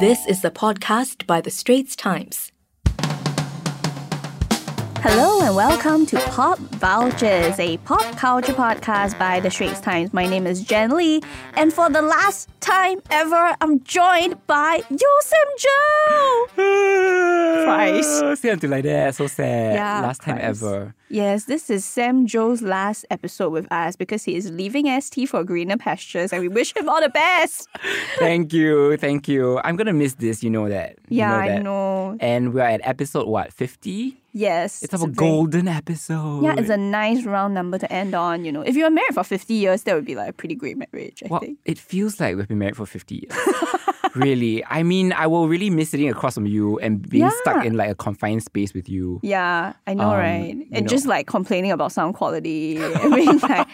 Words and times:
This 0.00 0.26
is 0.26 0.40
the 0.42 0.50
podcast 0.50 1.26
by 1.26 1.40
The 1.40 1.50
Straits 1.50 1.94
Times. 1.96 2.50
Hello 5.04 5.40
and 5.44 5.54
welcome 5.56 6.06
to 6.06 6.16
Pop 6.30 6.58
Vultures, 6.58 7.58
a 7.58 7.76
pop 7.78 8.16
culture 8.16 8.52
podcast 8.52 9.18
by 9.18 9.40
The 9.40 9.50
Straits 9.50 9.80
Times. 9.80 10.12
My 10.12 10.26
name 10.26 10.46
is 10.46 10.62
Jen 10.62 10.90
Lee, 10.96 11.20
and 11.54 11.72
for 11.72 11.90
the 11.90 12.02
last 12.02 12.48
time 12.60 13.00
ever, 13.10 13.54
I'm 13.60 13.82
joined 13.84 14.44
by 14.46 14.80
Yosem 14.90 15.48
Joe. 15.58 16.46
Price. 17.64 18.40
Say 18.40 18.50
until 18.50 18.70
like 18.70 18.84
that, 18.84 19.14
so 19.14 19.26
sad. 19.26 19.74
Yeah, 19.74 20.00
Last 20.02 20.22
time 20.22 20.36
Price. 20.36 20.62
ever. 20.62 20.94
Yes, 21.12 21.44
this 21.44 21.68
is 21.68 21.84
Sam 21.84 22.26
Jo's 22.26 22.62
last 22.62 23.04
episode 23.10 23.50
with 23.50 23.70
us 23.70 23.96
because 23.96 24.24
he 24.24 24.34
is 24.34 24.50
leaving 24.50 24.86
ST 24.98 25.28
for 25.28 25.44
greener 25.44 25.76
pastures, 25.76 26.32
and 26.32 26.40
we 26.40 26.48
wish 26.48 26.74
him 26.74 26.88
all 26.88 27.02
the 27.02 27.10
best. 27.10 27.68
Thank 28.18 28.54
you, 28.54 28.96
thank 28.96 29.28
you. 29.28 29.60
I'm 29.62 29.76
gonna 29.76 29.92
miss 29.92 30.14
this, 30.14 30.42
you 30.42 30.48
know 30.48 30.70
that. 30.70 30.96
You 31.10 31.18
Yeah, 31.18 31.28
know 31.28 31.36
I 31.36 31.58
know. 31.58 32.16
And 32.18 32.54
we're 32.54 32.62
at 32.62 32.80
episode 32.84 33.28
what, 33.28 33.52
50? 33.52 34.16
Yes, 34.32 34.82
It's 34.82 34.94
our 34.94 35.00
a 35.00 35.02
very- 35.02 35.12
golden 35.14 35.68
episode. 35.68 36.44
Yeah, 36.44 36.54
it's 36.56 36.70
a 36.70 36.78
nice 36.78 37.24
round 37.24 37.52
number 37.52 37.76
to 37.78 37.92
end 37.92 38.14
on. 38.14 38.46
You 38.46 38.52
know, 38.52 38.62
if 38.62 38.74
you 38.74 38.84
were 38.84 38.90
married 38.90 39.12
for 39.12 39.22
fifty 39.24 39.52
years, 39.52 39.82
that 39.82 39.94
would 39.94 40.06
be 40.06 40.14
like 40.14 40.30
a 40.30 40.32
pretty 40.32 40.54
great 40.54 40.78
marriage. 40.78 41.22
I 41.22 41.28
Well, 41.28 41.40
think. 41.40 41.58
it 41.66 41.78
feels 41.78 42.18
like 42.20 42.36
we've 42.36 42.48
been 42.48 42.58
married 42.58 42.76
for 42.78 42.86
50 42.86 43.14
years. 43.28 43.38
really. 44.14 44.64
I 44.66 44.82
mean, 44.82 45.12
I 45.12 45.26
will 45.26 45.48
really 45.48 45.70
miss 45.70 45.90
sitting 45.90 46.08
across 46.10 46.34
from 46.34 46.46
you 46.46 46.78
and 46.78 47.08
being 47.08 47.30
stuck 47.40 47.64
in 47.64 47.76
like 47.76 47.90
a 47.90 47.94
confined 47.94 48.42
space 48.42 48.74
with 48.74 48.88
you. 48.88 49.20
Yeah, 49.22 49.72
I 49.86 49.94
know, 49.94 50.10
Um, 50.10 50.18
right? 50.18 50.54
And 50.72 50.84
know. 50.86 50.88
just 50.88 51.06
like 51.06 51.26
complaining 51.26 51.72
about 51.72 51.92
sound 51.92 52.14
quality, 52.14 52.82
I 52.82 53.08
mean, 53.08 53.38
like, 53.42 53.68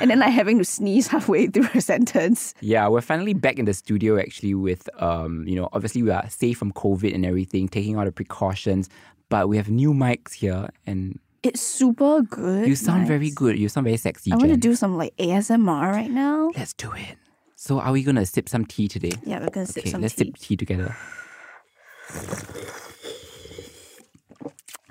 and 0.00 0.10
then 0.10 0.18
like 0.18 0.32
having 0.32 0.58
to 0.58 0.64
sneeze 0.64 1.06
halfway 1.08 1.46
through 1.46 1.68
a 1.74 1.80
sentence. 1.80 2.54
Yeah, 2.60 2.88
we're 2.88 3.00
finally 3.00 3.34
back 3.34 3.58
in 3.58 3.64
the 3.66 3.74
studio 3.74 4.18
actually 4.18 4.54
with 4.54 4.88
um, 5.02 5.46
you 5.46 5.56
know, 5.56 5.68
obviously 5.72 6.02
we 6.02 6.10
are 6.10 6.28
safe 6.30 6.58
from 6.58 6.72
COVID 6.72 7.14
and 7.14 7.24
everything, 7.26 7.68
taking 7.68 7.96
all 7.98 8.04
the 8.04 8.12
precautions, 8.12 8.88
but 9.28 9.48
we 9.48 9.56
have 9.56 9.68
new 9.70 9.92
mics 9.94 10.32
here 10.32 10.68
and 10.86 11.18
It's 11.42 11.60
super 11.60 12.22
good. 12.22 12.66
you 12.68 12.76
sound 12.76 13.06
very 13.06 13.30
good. 13.30 13.58
You 13.58 13.68
sound 13.68 13.84
very 13.84 13.96
sexy. 13.96 14.30
I 14.32 14.36
want 14.36 14.50
to 14.50 14.56
do 14.56 14.74
some 14.74 14.96
like 14.96 15.16
ASMR 15.16 15.90
right 15.92 16.10
now. 16.10 16.50
Let's 16.56 16.72
do 16.74 16.92
it. 16.92 17.16
So 17.62 17.78
are 17.78 17.92
we 17.92 18.02
gonna 18.02 18.26
sip 18.26 18.48
some 18.48 18.64
tea 18.64 18.88
today? 18.88 19.12
Yeah, 19.24 19.38
we're 19.38 19.48
gonna 19.48 19.66
sip 19.66 19.74
some 19.74 19.74
tea. 19.74 19.80
Okay, 19.82 19.90
some 19.92 20.02
let's 20.02 20.14
tea. 20.16 20.24
sip 20.24 20.36
tea 20.36 20.56
together. 20.56 20.96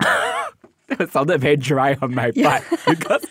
that 0.00 1.10
sounded 1.12 1.42
very 1.42 1.56
dry 1.56 1.98
on 2.00 2.14
my 2.14 2.30
part 2.30 2.64
because 2.88 3.26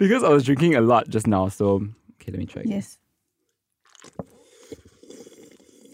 because 0.00 0.24
I 0.24 0.30
was 0.30 0.42
drinking 0.42 0.74
a 0.74 0.80
lot 0.80 1.08
just 1.08 1.28
now. 1.28 1.46
So 1.46 1.86
okay, 2.18 2.32
let 2.32 2.38
me 2.40 2.46
try. 2.46 2.62
Again. 2.62 2.72
Yes. 2.72 2.98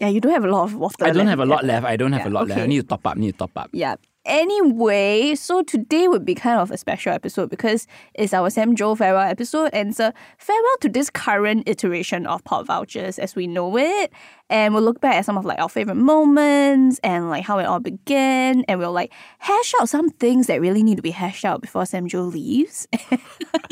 Yeah, 0.01 0.07
you 0.07 0.19
don't 0.19 0.33
have 0.33 0.45
a 0.45 0.49
lot 0.49 0.63
of 0.63 0.73
water. 0.73 0.95
I 1.05 1.11
don't 1.11 1.17
left. 1.17 1.29
have 1.29 1.39
a 1.39 1.45
lot 1.45 1.65
left. 1.65 1.85
I 1.85 1.97
don't 1.97 2.13
have 2.13 2.21
Yeah, 2.25 2.29
a 2.29 2.33
lot 2.33 2.47
left. 2.47 2.61
I 2.61 2.65
need 2.65 2.81
to 2.81 2.87
top 2.87 3.05
up. 3.05 3.15
Need 3.15 3.33
to 3.33 3.37
top 3.37 3.51
up. 3.57 3.69
Yeah. 3.73 3.97
Anyway, 4.27 5.35
so 5.35 5.63
today 5.63 6.09
would 6.09 6.25
be 6.25 6.35
kind 6.35 6.59
of 6.59 6.69
a 6.69 6.77
special 6.77 7.13
episode 7.13 7.49
because 7.49 7.87
it's 8.13 8.33
our 8.33 8.49
Sam 8.49 8.75
Jo 8.75 8.93
farewell 8.93 9.21
episode 9.21 9.69
and 9.71 9.97
a 10.01 10.13
farewell 10.37 10.77
to 10.81 10.89
this 10.89 11.09
current 11.09 11.63
iteration 11.65 12.27
of 12.27 12.43
Pop 12.43 12.65
Vultures 12.65 13.19
as 13.19 13.37
we 13.37 13.47
know 13.47 13.77
it. 13.77 14.11
And 14.49 14.73
we'll 14.73 14.83
look 14.83 15.01
back 15.01 15.15
at 15.15 15.25
some 15.25 15.37
of 15.37 15.43
like 15.45 15.59
our 15.59 15.67
favorite 15.67 15.95
moments 15.95 16.99
and 17.03 17.29
like 17.29 17.43
how 17.43 17.59
it 17.59 17.65
all 17.65 17.79
began. 17.81 18.63
And 18.67 18.79
we'll 18.79 18.93
like 18.93 19.11
hash 19.39 19.73
out 19.81 19.89
some 19.89 20.09
things 20.09 20.47
that 20.47 20.61
really 20.61 20.83
need 20.83 20.95
to 20.95 21.01
be 21.01 21.11
hashed 21.11 21.43
out 21.43 21.61
before 21.61 21.85
Sam 21.85 22.07
Jo 22.07 22.21
leaves. 22.23 22.87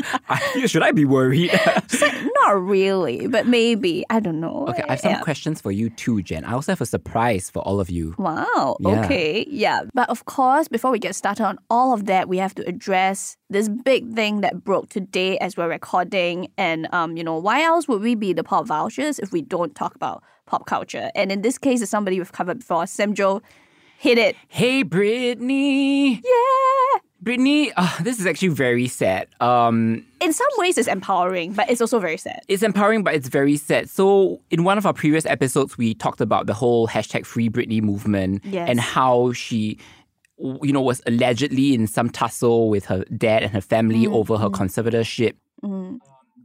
Should 0.65 0.83
I 0.83 0.91
be 0.91 1.05
worried? 1.05 1.51
Not 2.43 2.61
really, 2.61 3.27
but 3.27 3.47
maybe. 3.47 4.03
I 4.09 4.19
don't 4.19 4.39
know. 4.39 4.67
okay, 4.69 4.83
I 4.87 4.91
have 4.93 4.99
some 4.99 5.11
Yeah. 5.11 5.21
questions 5.21 5.61
for 5.61 5.71
you 5.71 5.89
too, 5.89 6.21
Jen. 6.21 6.43
I 6.45 6.53
also 6.53 6.71
have 6.71 6.81
a 6.81 6.85
surprise 6.85 7.49
for 7.49 7.59
all 7.59 7.79
of 7.79 7.89
you. 7.89 8.13
Wow. 8.17 8.77
Yeah. 8.79 9.05
Okay. 9.05 9.45
Yeah. 9.49 9.81
But 9.93 10.09
of 10.09 10.25
course, 10.25 10.67
before 10.67 10.91
we 10.91 10.99
get 10.99 11.15
started 11.15 11.45
on 11.45 11.57
all 11.69 11.93
of 11.93 12.05
that, 12.07 12.27
we 12.27 12.37
have 12.37 12.53
to 12.55 12.67
address 12.67 13.37
this 13.49 13.69
big 13.69 14.13
thing 14.13 14.41
that 14.41 14.63
broke 14.63 14.89
today 14.89 15.37
as 15.39 15.55
we're 15.57 15.69
recording. 15.69 16.49
And 16.57 16.87
um, 16.93 17.15
you 17.17 17.23
know, 17.23 17.37
why 17.37 17.63
else 17.63 17.87
would 17.87 18.01
we 18.01 18.15
be 18.15 18.33
the 18.33 18.43
pop 18.43 18.67
vultures 18.67 19.19
if 19.19 19.31
we 19.31 19.41
don't 19.41 19.73
talk 19.75 19.95
about 19.95 20.23
pop 20.45 20.65
culture? 20.65 21.11
And 21.15 21.31
in 21.31 21.41
this 21.41 21.57
case, 21.57 21.81
it's 21.81 21.91
somebody 21.91 22.19
we've 22.19 22.31
covered 22.31 22.59
before. 22.59 22.87
Sam 22.87 23.13
Jo 23.13 23.41
hit 23.97 24.17
it. 24.17 24.35
Hey, 24.47 24.83
Britney. 24.83 26.21
Yeah. 26.23 26.99
Britney, 27.23 27.71
uh, 27.75 28.03
this 28.03 28.19
is 28.19 28.27
actually 28.27 28.49
very 28.49 28.87
sad. 28.87 29.27
Um, 29.39 30.05
In 30.21 30.31
some 30.31 30.47
ways, 30.57 30.77
it's 30.77 30.87
empowering, 30.87 31.53
but 31.53 31.67
it's 31.71 31.81
also 31.81 31.97
very 31.99 32.17
sad. 32.17 32.41
it's 32.47 32.61
empowering, 32.61 33.03
but 33.03 33.15
it's 33.15 33.29
very 33.29 33.57
sad. 33.57 33.89
So, 33.89 34.41
in 34.51 34.63
one 34.63 34.77
of 34.77 34.85
our 34.85 34.93
previous 34.93 35.25
episodes, 35.25 35.75
we 35.77 35.95
talked 35.95 36.21
about 36.21 36.45
the 36.45 36.53
whole 36.53 36.87
hashtag 36.87 37.25
Free 37.25 37.49
Britney 37.49 37.81
movement 37.81 38.43
Yes. 38.45 38.69
and 38.69 38.79
how 38.79 39.31
she, 39.33 39.79
you 40.37 40.71
know, 40.71 40.81
was 40.81 41.01
allegedly 41.07 41.73
in 41.73 41.87
some 41.87 42.09
tussle 42.11 42.69
with 42.69 42.85
her 42.85 43.05
dad 43.17 43.41
and 43.41 43.51
her 43.53 43.61
family 43.61 44.05
over 44.05 44.37
her 44.37 44.49
conservatorship. 44.49 45.33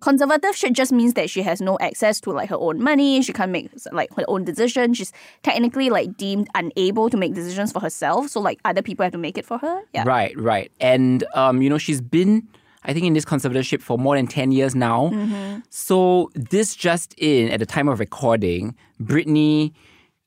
Conservatorship 0.00 0.72
just 0.72 0.92
means 0.92 1.14
that 1.14 1.30
she 1.30 1.42
has 1.42 1.60
no 1.60 1.78
access 1.80 2.20
to 2.22 2.30
like 2.30 2.48
her 2.48 2.56
own 2.56 2.82
money. 2.82 3.22
She 3.22 3.32
can't 3.32 3.52
make 3.52 3.70
like 3.92 4.12
her 4.14 4.24
own 4.28 4.44
decisions. 4.44 4.96
She's 4.96 5.12
technically 5.42 5.90
like 5.90 6.16
deemed 6.16 6.48
unable 6.54 7.10
to 7.10 7.16
make 7.16 7.34
decisions 7.34 7.72
for 7.72 7.80
herself. 7.80 8.28
So 8.28 8.40
like 8.40 8.58
other 8.64 8.82
people 8.82 9.04
have 9.04 9.12
to 9.12 9.18
make 9.18 9.38
it 9.38 9.44
for 9.44 9.58
her. 9.58 9.82
Yeah. 9.92 10.04
Right, 10.06 10.36
right. 10.38 10.70
And, 10.80 11.24
um, 11.34 11.62
you 11.62 11.68
know, 11.68 11.78
she's 11.78 12.00
been, 12.00 12.48
I 12.84 12.92
think, 12.92 13.06
in 13.06 13.12
this 13.12 13.24
conservatorship 13.24 13.82
for 13.82 13.98
more 13.98 14.16
than 14.16 14.26
10 14.26 14.52
years 14.52 14.74
now. 14.74 15.10
Mm-hmm. 15.12 15.60
So, 15.68 16.30
this 16.34 16.74
just 16.74 17.14
in, 17.18 17.50
at 17.50 17.60
the 17.60 17.66
time 17.66 17.88
of 17.88 18.00
recording, 18.00 18.74
Britney, 19.02 19.72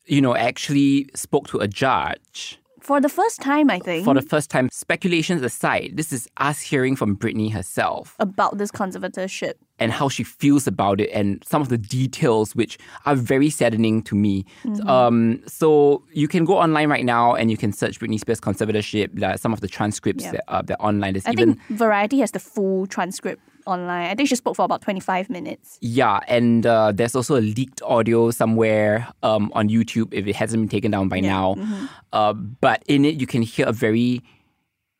you 0.05 0.21
know, 0.21 0.35
actually 0.35 1.09
spoke 1.15 1.47
to 1.47 1.59
a 1.59 1.67
judge. 1.67 2.59
For 2.83 2.99
the 2.99 3.07
first 3.07 3.39
time, 3.41 3.69
I 3.69 3.79
think, 3.79 4.03
For 4.03 4.13
the 4.13 4.21
first 4.21 4.49
time, 4.49 4.67
speculations 4.71 5.41
aside, 5.41 5.91
this 5.95 6.11
is 6.11 6.27
us 6.37 6.59
hearing 6.59 6.97
from 6.97 7.15
Britney 7.15 7.49
herself 7.49 8.15
about 8.19 8.57
this 8.57 8.71
conservatorship. 8.71 9.53
and 9.79 9.91
how 9.91 10.07
she 10.09 10.23
feels 10.23 10.67
about 10.67 10.99
it 10.99 11.09
and 11.13 11.41
some 11.47 11.61
of 11.61 11.69
the 11.69 11.77
details 11.77 12.55
which 12.55 12.77
are 13.05 13.15
very 13.15 13.49
saddening 13.49 14.01
to 14.03 14.15
me. 14.15 14.45
Mm-hmm. 14.65 14.87
Um, 14.87 15.41
so 15.47 16.03
you 16.11 16.27
can 16.27 16.43
go 16.45 16.57
online 16.57 16.89
right 16.89 17.05
now 17.05 17.33
and 17.35 17.49
you 17.49 17.57
can 17.57 17.71
search 17.71 17.99
Britney 18.01 18.19
Spears 18.19 18.41
conservatorship, 18.41 19.17
like 19.17 19.39
some 19.39 19.53
of 19.53 19.61
the 19.61 19.67
transcripts 19.69 20.25
Yeah. 20.25 20.31
that 20.33 20.43
are 20.49 20.63
that 20.63 20.79
online. 20.81 21.13
There's 21.13 21.25
I 21.25 21.31
even 21.31 21.55
think 21.55 21.79
Variety 21.79 22.19
has 22.19 22.31
the 22.31 22.39
full 22.39 22.85
transcript 22.85 23.41
online. 23.65 24.09
I 24.09 24.15
think 24.15 24.29
she 24.29 24.35
spoke 24.35 24.55
for 24.55 24.65
about 24.65 24.81
25 24.81 25.29
minutes. 25.29 25.77
yeah, 25.81 26.19
and 26.27 26.65
uh, 26.65 26.91
there's 26.91 27.15
also 27.15 27.35
a 27.37 27.41
leaked 27.41 27.81
audio 27.83 28.31
somewhere 28.31 29.07
um, 29.23 29.51
on 29.53 29.69
YouTube 29.69 30.13
if 30.13 30.27
it 30.27 30.35
hasn't 30.35 30.61
been 30.61 30.69
taken 30.69 30.91
down 30.91 31.09
by 31.09 31.19
now. 31.19 31.55
Mm-hmm. 31.55 31.85
Uh, 32.11 32.33
but 32.33 32.83
in 32.87 33.05
it, 33.05 33.19
you 33.19 33.27
can 33.27 33.41
hear 33.41 33.67
a 33.67 33.71
very 33.71 34.21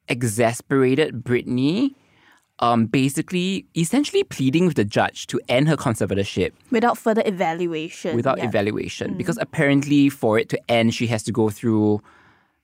exasperated 0.07 1.24
Britney. 1.24 1.96
Um, 2.59 2.85
basically, 2.85 3.66
essentially 3.75 4.24
pleading 4.24 4.68
with 4.68 4.75
the 4.75 4.85
judge 4.85 5.25
to 5.28 5.41
end 5.50 5.68
her 5.68 5.75
conservatorship 5.75 6.51
Without 6.69 6.97
further 7.00 7.24
evaluation. 7.25 8.16
without 8.16 8.38
yeah. 8.38 8.45
evaluation 8.45 9.18
because 9.18 9.40
apparently 9.41 10.07
for 10.07 10.38
it 10.38 10.50
to 10.50 10.72
end 10.72 10.94
she 10.94 11.07
has 11.07 11.24
to 11.24 11.31
go 11.31 11.50
through 11.50 12.00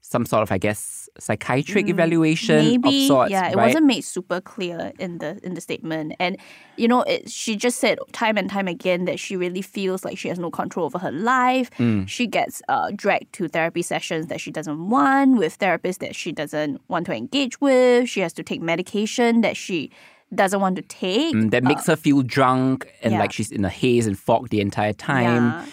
some 0.01 0.25
sort 0.25 0.41
of 0.41 0.51
i 0.51 0.57
guess 0.57 1.07
psychiatric 1.19 1.87
evaluation 1.89 2.59
Mm, 2.65 2.81
Maybe, 2.83 3.03
of 3.03 3.07
sorts 3.07 3.31
yeah, 3.31 3.49
it 3.49 3.55
right? 3.55 3.67
wasn't 3.67 3.85
made 3.85 4.01
super 4.01 4.39
clear 4.41 4.91
in 4.99 5.17
the 5.19 5.39
in 5.43 5.53
the 5.53 5.61
statement, 5.61 6.13
and 6.19 6.37
you 6.77 6.87
know, 6.87 7.01
it, 7.01 7.29
she 7.29 7.55
just 7.57 7.79
said 7.79 7.99
time 8.13 8.37
and 8.37 8.49
time 8.49 8.67
again 8.69 9.03
that 9.05 9.19
she 9.19 9.35
really 9.35 9.61
feels 9.61 10.05
like 10.05 10.17
she 10.17 10.29
has 10.29 10.39
no 10.39 10.49
control 10.49 10.85
over 10.85 10.97
her 10.97 11.11
life. 11.11 11.69
Mm. 11.71 12.07
She 12.07 12.25
gets 12.25 12.61
uh, 12.69 12.91
dragged 12.95 13.33
to 13.33 13.49
therapy 13.49 13.81
sessions 13.81 14.27
that 14.27 14.39
she 14.39 14.49
doesn't 14.49 14.89
want 14.89 15.37
with 15.37 15.59
therapists 15.59 15.97
that 15.99 16.16
she 16.16 16.31
doesn't 16.31 16.79
want 16.87 17.05
to 17.07 17.13
engage 17.13 17.59
with. 17.59 18.07
She 18.07 18.21
has 18.21 18.31
to 18.33 18.43
take 18.43 18.61
medication 18.61 19.41
that 19.41 19.57
she 19.57 19.91
doesn't 20.33 20.61
want 20.61 20.75
to 20.77 20.83
take. 20.83 21.35
Mm, 21.35 21.51
that 21.51 21.63
makes 21.63 21.85
her 21.87 21.97
feel 21.97 22.21
drunk 22.21 22.87
and 23.03 23.13
yeah. 23.13 23.19
like 23.19 23.33
she's 23.33 23.51
in 23.51 23.66
a 23.66 23.69
haze 23.69 24.07
and 24.07 24.17
fog 24.17 24.49
the 24.49 24.61
entire 24.61 24.93
time 24.93 25.43
Yeah. 25.47 25.66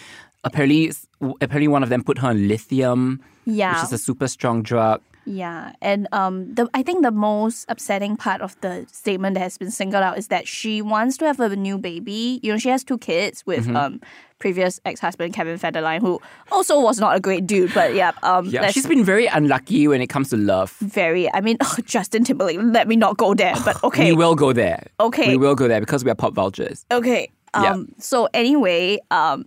apparently 0.44 0.92
apparently 1.40 1.68
one 1.68 1.82
of 1.84 1.88
them 1.88 2.02
put 2.02 2.18
her 2.18 2.28
on 2.28 2.48
lithium 2.48 3.20
Yeah. 3.46 3.74
which 3.80 3.84
is 3.84 3.92
a 3.92 3.98
super 3.98 4.28
strong 4.28 4.62
drug 4.62 5.00
Yeah, 5.28 5.72
and 5.82 6.06
um, 6.12 6.54
the 6.54 6.68
I 6.72 6.82
think 6.86 7.02
the 7.02 7.10
most 7.10 7.66
upsetting 7.68 8.16
part 8.16 8.40
of 8.42 8.54
the 8.60 8.86
statement 8.92 9.34
that 9.34 9.42
has 9.42 9.58
been 9.58 9.70
singled 9.72 10.02
out 10.06 10.18
is 10.18 10.28
that 10.28 10.46
she 10.46 10.82
wants 10.82 11.16
to 11.18 11.24
have 11.26 11.40
a 11.40 11.56
new 11.56 11.78
baby. 11.78 12.38
You 12.44 12.52
know, 12.52 12.58
she 12.58 12.68
has 12.70 12.84
two 12.84 12.98
kids 12.98 13.42
with 13.46 13.66
Mm-hmm. 13.66 13.76
um 13.76 14.00
previous 14.38 14.78
ex 14.84 15.00
husband 15.00 15.34
Kevin 15.34 15.58
Federline, 15.58 16.00
who 16.00 16.20
also 16.52 16.78
was 16.78 17.00
not 17.00 17.16
a 17.16 17.20
great 17.20 17.46
dude, 17.46 17.72
but 17.74 17.94
yeah, 17.94 18.12
um, 18.22 18.46
yeah 18.46 18.70
she's 18.70 18.86
been 18.86 19.02
very 19.04 19.26
unlucky 19.26 19.88
when 19.88 20.00
it 20.00 20.08
comes 20.08 20.28
to 20.30 20.36
love 20.36 20.70
very. 20.78 21.26
I 21.34 21.40
mean, 21.40 21.56
Justin 21.84 22.22
Timberlake. 22.22 22.58
Let 22.62 22.86
me 22.86 22.94
not 22.96 23.16
go 23.16 23.34
there, 23.34 23.54
but 23.64 23.82
okay, 23.82 24.10
we 24.12 24.16
will 24.16 24.34
go 24.36 24.52
there 24.52 24.86
Okay. 25.00 25.28
we 25.28 25.36
will 25.38 25.54
go 25.56 25.66
there 25.66 25.80
because 25.80 26.04
we 26.04 26.10
are 26.10 26.14
pop 26.14 26.34
vultures 26.34 26.84
Okay. 26.90 27.30
Um, 27.54 27.64
Yeah. 27.64 27.76
So 27.98 28.28
anyway, 28.34 28.98
um, 29.10 29.44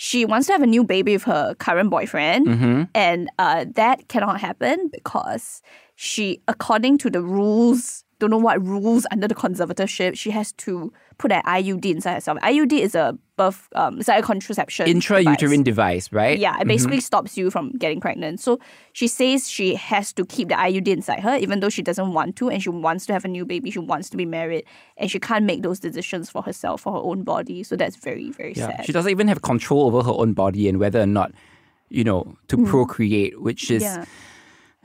she 0.00 0.24
wants 0.24 0.46
to 0.46 0.52
have 0.52 0.62
a 0.62 0.66
new 0.66 0.84
baby 0.84 1.14
with 1.14 1.24
her 1.24 1.54
current 1.56 1.90
boyfriend, 1.90 2.46
Mm-hmm. 2.46 2.82
and 2.94 3.28
uh, 3.40 3.64
that 3.74 4.06
cannot 4.06 4.40
happen 4.40 4.88
because 4.92 5.60
she, 5.96 6.40
according 6.46 6.98
to 6.98 7.10
the 7.10 7.20
rules, 7.20 8.04
don't 8.20 8.30
know 8.30 8.38
what 8.38 8.64
rules 8.64 9.06
under 9.10 9.26
the 9.26 9.34
conservatorship, 9.34 10.16
she 10.16 10.30
has 10.30 10.52
to 10.52 10.92
put 11.18 11.32
an 11.32 11.42
IUD 11.42 11.84
inside 11.84 12.14
herself. 12.14 12.38
IUD 12.38 12.72
is 12.72 12.94
a 12.94 13.18
birth, 13.36 13.68
um, 13.74 13.98
it's 13.98 14.08
like 14.08 14.22
a 14.22 14.26
contraception. 14.26 14.86
Intrauterine 14.86 15.64
device, 15.64 16.12
right? 16.12 16.38
Yeah, 16.38 16.60
it 16.60 16.66
basically 16.68 17.00
stops 17.00 17.36
you 17.36 17.50
from 17.50 17.72
getting 17.72 18.00
pregnant. 18.00 18.40
So 18.40 18.58
she 18.92 19.08
says 19.08 19.48
she 19.48 19.74
has 19.74 20.12
to 20.14 20.24
keep 20.24 20.48
the 20.48 20.54
IUD 20.54 20.86
inside 20.88 21.20
her, 21.20 21.36
even 21.36 21.60
though 21.60 21.68
she 21.68 21.82
doesn't 21.82 22.12
want 22.12 22.36
to, 22.36 22.48
and 22.48 22.62
she 22.62 22.68
wants 22.68 23.04
to 23.06 23.12
have 23.12 23.24
a 23.24 23.28
new 23.28 23.44
baby. 23.44 23.70
She 23.70 23.80
wants 23.80 24.08
to 24.10 24.16
be 24.16 24.24
married, 24.24 24.64
and 24.96 25.10
she 25.10 25.18
can't 25.18 25.44
make 25.44 25.62
those 25.62 25.80
decisions 25.80 26.30
for 26.30 26.42
herself, 26.42 26.82
for 26.82 26.92
her 26.92 26.98
own 27.00 27.22
body. 27.24 27.62
So 27.64 27.74
that's 27.76 27.96
very, 27.96 28.30
very 28.30 28.54
Yeah. 28.54 28.68
sad. 28.68 28.86
She 28.86 28.92
doesn't 28.92 29.10
even 29.10 29.28
have 29.28 29.42
control 29.42 29.86
over 29.86 30.02
her 30.02 30.16
own 30.16 30.32
body 30.34 30.68
and 30.68 30.78
whether 30.78 31.00
or 31.00 31.06
not, 31.06 31.32
you 31.90 32.04
know, 32.04 32.36
to 32.48 32.64
procreate, 32.64 33.40
which 33.40 33.70
is 33.70 33.82
yeah. 33.82 34.04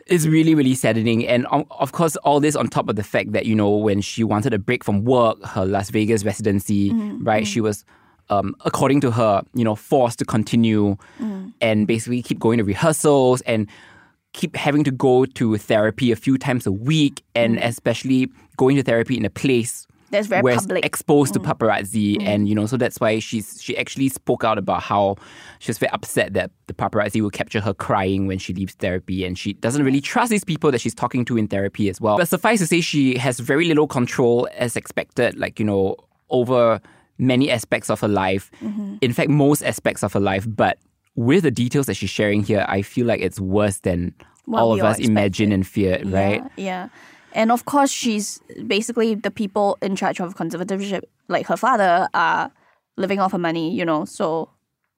Is 0.08 0.28
really, 0.28 0.54
really 0.56 0.74
saddening. 0.76 1.26
And 1.28 1.48
um, 1.52 1.66
of 1.80 1.92
course, 1.94 2.16
all 2.18 2.40
this 2.40 2.56
on 2.56 2.68
top 2.68 2.90
of 2.90 2.96
the 2.96 3.04
fact 3.04 3.32
that, 3.32 3.46
you 3.46 3.56
know, 3.56 3.70
when 3.72 4.02
she 4.02 4.24
wanted 4.24 4.54
a 4.54 4.60
break 4.60 4.84
from 4.84 5.04
work, 5.06 5.42
her 5.46 5.66
Las 5.66 5.90
Vegas 5.90 6.26
residency, 6.26 6.92
Mm-hmm. 6.92 7.24
right, 7.24 7.48
she 7.48 7.62
was, 7.62 7.86
um, 8.30 8.56
according 8.66 9.00
to 9.02 9.12
her, 9.12 9.44
you 9.54 9.64
know, 9.64 9.76
forced 9.76 10.20
to 10.20 10.26
continue 10.26 10.98
Mm. 11.22 11.54
and 11.62 11.88
basically 11.88 12.22
keep 12.22 12.40
going 12.40 12.58
to 12.58 12.64
rehearsals 12.64 13.42
and 13.42 13.68
keep 14.34 14.56
having 14.56 14.84
to 14.84 14.92
go 14.92 15.26
to 15.26 15.58
therapy 15.58 16.12
a 16.12 16.16
few 16.16 16.38
times 16.38 16.66
a 16.66 16.72
week 16.72 17.24
and 17.36 17.58
especially 17.60 18.30
going 18.58 18.76
to 18.76 18.84
therapy 18.84 19.16
in 19.16 19.26
a 19.26 19.30
place 19.30 19.86
Mm. 19.86 19.93
That's 20.14 20.28
very 20.28 20.42
public. 20.56 20.84
Mm. 20.84 20.86
exposed 20.92 21.34
to 21.34 21.40
paparazzi 21.40 22.18
and 22.22 22.48
you 22.48 22.56
know 22.56 22.66
so 22.72 22.78
that's 22.78 23.00
why 23.04 23.20
she's 23.20 23.62
she 23.62 23.78
actually 23.78 24.08
spoke 24.10 24.44
out 24.44 24.58
about 24.58 24.82
how 24.84 25.16
she 25.60 25.70
was 25.70 25.78
very 25.78 25.92
upset 25.92 26.34
that 26.34 26.50
the 26.68 26.74
paparazzi 26.74 27.20
will 27.22 27.30
capture 27.42 27.60
her 27.68 27.74
crying 27.74 28.22
when 28.28 28.38
she 28.40 28.54
leaves 28.54 28.74
therapy 28.76 29.26
and 29.26 29.38
she 29.38 29.54
doesn't 29.66 29.84
really 29.84 30.00
trust 30.02 30.30
these 30.32 30.46
people 30.46 30.72
that 30.72 30.80
she's 30.80 30.96
talking 30.96 31.26
to 31.26 31.38
in 31.38 31.48
therapy 31.48 31.90
as 31.90 32.00
well 32.00 32.16
but 32.18 32.28
suffice 32.30 32.60
to 32.60 32.68
say 32.68 32.80
she 32.82 33.18
has 33.18 33.40
very 33.40 33.66
little 33.68 33.88
control 33.88 34.48
as 34.66 34.78
expected 34.78 35.38
like 35.38 35.60
you 35.60 35.66
know 35.66 35.96
over 36.30 36.80
many 37.18 37.52
aspects 37.52 37.90
of 37.90 38.00
her 38.00 38.08
life 38.08 38.50
Mm-hmm. 38.64 38.96
in 39.02 39.12
fact 39.14 39.30
most 39.30 39.62
aspects 39.64 40.04
of 40.04 40.14
her 40.14 40.20
life 40.32 40.46
but 40.48 40.78
with 41.16 41.44
the 41.44 41.52
details 41.52 41.86
that 41.88 41.94
she's 41.96 42.10
sharing 42.10 42.42
here 42.44 42.66
i 42.68 42.82
feel 42.82 43.06
like 43.06 43.22
it's 43.22 43.40
worse 43.40 43.80
than 43.88 44.14
What 44.46 44.60
all 44.62 44.74
of 44.74 44.84
us 44.84 44.98
imagine 45.00 45.52
and 45.52 45.66
feared 45.66 46.06
right 46.12 46.42
Yeah, 46.58 46.64
yeah. 46.70 46.90
And 47.34 47.52
of 47.52 47.66
course, 47.66 47.92
she's 47.92 48.40
basically 48.68 49.16
the 49.16 49.32
people 49.32 49.78
in 49.82 49.96
charge 49.96 50.20
of 50.20 50.36
conservatorship, 50.36 51.02
like 51.28 51.48
her 51.48 51.58
father, 51.58 52.08
are 52.14 52.52
living 52.96 53.20
off 53.20 53.32
her 53.32 53.38
money, 53.38 53.74
you 53.74 53.86
know. 53.86 54.06
So 54.06 54.50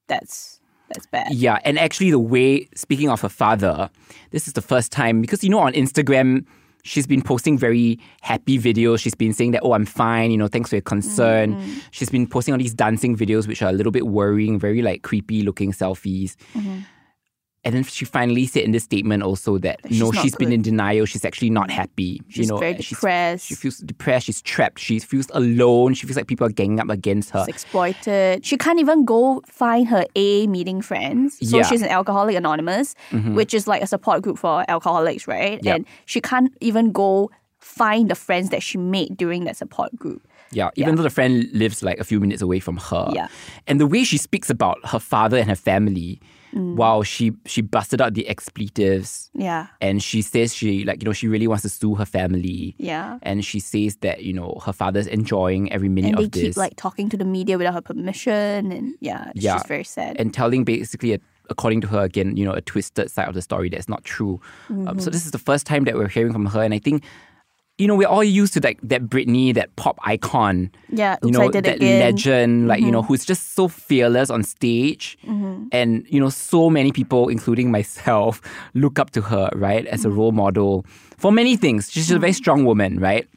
that's 0.07 0.59
that's 0.89 1.07
bad. 1.07 1.33
Yeah, 1.33 1.59
and 1.65 1.79
actually, 1.79 2.11
the 2.11 2.19
way, 2.19 2.67
speaking 2.75 3.09
of 3.09 3.21
her 3.21 3.29
father, 3.29 3.89
this 4.31 4.47
is 4.47 4.53
the 4.53 4.61
first 4.61 4.91
time 4.91 5.21
because 5.21 5.43
you 5.43 5.49
know, 5.49 5.59
on 5.59 5.73
Instagram, 5.73 6.45
she's 6.83 7.07
been 7.07 7.21
posting 7.21 7.57
very 7.57 7.99
happy 8.21 8.57
videos. 8.59 8.99
She's 8.99 9.15
been 9.15 9.33
saying 9.33 9.51
that, 9.51 9.61
oh, 9.63 9.73
I'm 9.73 9.85
fine, 9.85 10.31
you 10.31 10.37
know, 10.37 10.47
thanks 10.47 10.69
for 10.69 10.75
your 10.75 10.83
concern. 10.83 11.55
Mm-hmm. 11.55 11.79
She's 11.91 12.09
been 12.09 12.27
posting 12.27 12.53
all 12.53 12.59
these 12.59 12.73
dancing 12.73 13.17
videos, 13.17 13.47
which 13.47 13.61
are 13.61 13.69
a 13.69 13.73
little 13.73 13.91
bit 13.91 14.07
worrying, 14.07 14.59
very 14.59 14.81
like 14.81 15.01
creepy 15.01 15.41
looking 15.41 15.71
selfies. 15.71 16.35
Mm-hmm. 16.53 16.79
And 17.65 17.73
then 17.73 17.83
she 17.83 18.05
finally 18.05 18.45
said 18.45 18.61
in 18.63 18.71
this 18.71 18.83
statement 18.83 19.23
also 19.23 19.57
that 19.57 19.79
she's 19.89 19.99
no, 19.99 20.11
she's 20.11 20.35
been 20.35 20.51
in 20.53 20.61
denial. 20.61 21.05
She's 21.07 21.25
actually 21.25 21.49
not 21.49 21.71
happy. 21.71 22.21
She's 22.29 22.45
you 22.45 22.53
know, 22.53 22.59
very 22.59 22.75
depressed. 22.75 23.47
She 23.47 23.55
feels 23.55 23.77
depressed. 23.79 24.27
She's 24.27 24.41
trapped. 24.43 24.79
She 24.79 24.99
feels 24.99 25.27
alone. 25.33 25.95
She 25.95 26.05
feels 26.05 26.15
like 26.15 26.27
people 26.27 26.45
are 26.45 26.51
ganging 26.51 26.79
up 26.79 26.89
against 26.89 27.31
her. 27.31 27.39
She's 27.39 27.47
exploited. 27.55 28.45
She 28.45 28.55
can't 28.55 28.79
even 28.79 29.03
go 29.03 29.41
find 29.47 29.87
her 29.87 30.05
A 30.15 30.45
meeting 30.45 30.81
friends. 30.81 31.39
So 31.39 31.57
Yeah. 31.57 31.63
Mm-hmm. 31.63 31.69
she's 31.73 31.81
an 31.81 31.89
Alcoholic 31.89 32.35
Anonymous, 32.35 32.93
which 33.11 33.53
is 33.53 33.67
like 33.67 33.81
a 33.81 33.87
support 33.87 34.21
group 34.21 34.37
for 34.37 34.63
alcoholics, 34.69 35.27
right? 35.27 35.59
Yep. 35.63 35.75
And 35.75 35.85
she 36.05 36.21
can't 36.21 36.53
even 36.61 36.91
go 36.91 37.31
find 37.59 38.11
the 38.11 38.15
friends 38.15 38.51
that 38.51 38.61
she 38.61 38.77
made 38.77 39.17
during 39.17 39.45
that 39.45 39.57
support 39.57 39.95
group. 39.95 40.21
Yeah, 40.51 40.69
even 40.75 40.95
though 40.95 41.03
the 41.03 41.09
friend 41.09 41.49
lives 41.51 41.81
like 41.81 41.97
a 41.97 42.03
few 42.03 42.19
minutes 42.19 42.41
away 42.43 42.59
from 42.59 42.77
her. 42.77 43.09
Yeah. 43.11 43.27
And 43.65 43.79
the 43.79 43.87
way 43.87 44.03
she 44.03 44.17
speaks 44.19 44.49
about 44.51 44.77
her 44.85 44.99
father 44.99 45.37
and 45.37 45.49
her 45.49 45.55
family, 45.55 46.21
Mm. 46.55 46.75
wow, 46.75 47.03
she 47.03 47.33
she 47.45 47.61
busted 47.61 47.99
out 48.01 48.13
the 48.13 48.27
expletives 48.29 49.29
Yeah. 49.33 49.67
and 49.81 50.01
she 50.01 50.21
says 50.21 50.55
she 50.55 50.85
like, 50.85 51.01
you 51.01 51.05
know, 51.05 51.13
she 51.13 51.27
really 51.27 51.47
wants 51.47 51.63
to 51.63 51.69
sue 51.69 51.95
her 51.95 52.05
family. 52.05 52.75
Yeah. 52.77 53.19
And 53.23 53.43
she 53.43 53.59
says 53.59 53.97
that, 53.97 54.23
you 54.23 54.31
know, 54.33 54.59
her 54.65 54.71
father's 54.73 55.07
enjoying 55.07 55.71
every 55.71 55.89
minute 55.89 56.09
And 56.11 56.17
they 56.19 56.23
of 56.25 56.31
this. 56.31 56.41
keep 56.43 56.57
like 56.57 56.75
talking 56.77 57.09
to 57.09 57.17
the 57.17 57.25
media 57.25 57.57
without 57.57 57.73
her 57.73 57.81
permission. 57.81 58.71
And 58.71 58.95
yeah, 59.01 59.31
it's 59.35 59.43
Yeah. 59.43 59.55
just 59.55 59.67
very 59.67 59.83
sad. 59.83 60.15
and 60.17 60.33
telling 60.33 60.63
basically 60.63 61.13
a, 61.13 61.19
according 61.49 61.81
to 61.81 61.87
her 61.87 61.99
again 62.01 62.35
you 62.37 62.45
know 62.45 62.53
a 62.53 62.61
twisted 62.61 63.11
side 63.11 63.27
of 63.27 63.35
the 63.35 63.41
story 63.41 63.69
that's 63.69 63.87
not 63.89 64.03
true 64.03 64.39
um, 64.69 64.77
Mm-hmm. 64.87 64.99
so 64.99 65.09
this 65.11 65.25
is 65.25 65.31
the 65.31 65.37
first 65.49 65.67
time 65.67 65.83
that 65.83 65.95
we're 65.95 66.07
hearing 66.07 66.33
from 66.33 66.45
her 66.47 66.63
and 66.63 66.73
i 66.73 66.79
think 66.79 67.03
you 67.77 67.87
know 67.87 67.95
we're 67.95 68.07
all 68.07 68.23
used 68.23 68.53
to 68.53 68.61
like 68.61 68.79
that 68.83 69.03
Britney, 69.03 69.53
that 69.53 69.75
pop 69.75 69.97
icon 70.03 70.71
yeah, 70.89 71.17
you 71.23 71.31
know 71.31 71.49
that 71.51 71.65
again. 71.67 71.79
Mm-hmm. 71.79 71.99
legend 71.99 72.67
like 72.67 72.79
you 72.81 72.89
know 72.91 73.01
who's 73.01 73.25
just 73.25 73.53
so 73.53 73.67
fearless 73.67 74.29
on 74.29 74.43
stage 74.43 75.17
and 75.71 76.05
you 76.07 76.19
know 76.19 76.29
so 76.29 76.69
many 76.69 76.91
people 76.91 77.27
including 77.27 77.71
myself 77.71 78.41
look 78.75 78.97
up 78.99 79.09
to 79.11 79.21
her 79.21 79.49
right 79.55 79.85
as 79.87 80.05
a 80.05 80.07
Mm-hmm. 80.07 80.17
role 80.17 80.31
model 80.31 80.85
for 81.17 81.31
many 81.31 81.57
things 81.57 81.91
she's 81.91 82.11
a 82.11 82.19
very 82.19 82.33
strong 82.33 82.63
woman 82.65 82.97
right 82.99 83.27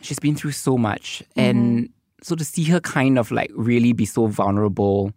she's 0.00 0.18
been 0.18 0.34
through 0.34 0.52
so 0.52 0.76
much 0.76 1.22
Mm-hmm. 1.36 1.40
and 1.40 1.88
so 2.20 2.34
to 2.34 2.44
see 2.44 2.64
her 2.64 2.80
kind 2.80 3.16
of 3.16 3.30
like 3.30 3.50
really 3.54 3.92
be 3.92 4.04
so 4.04 4.26
vulnerable 4.26 5.12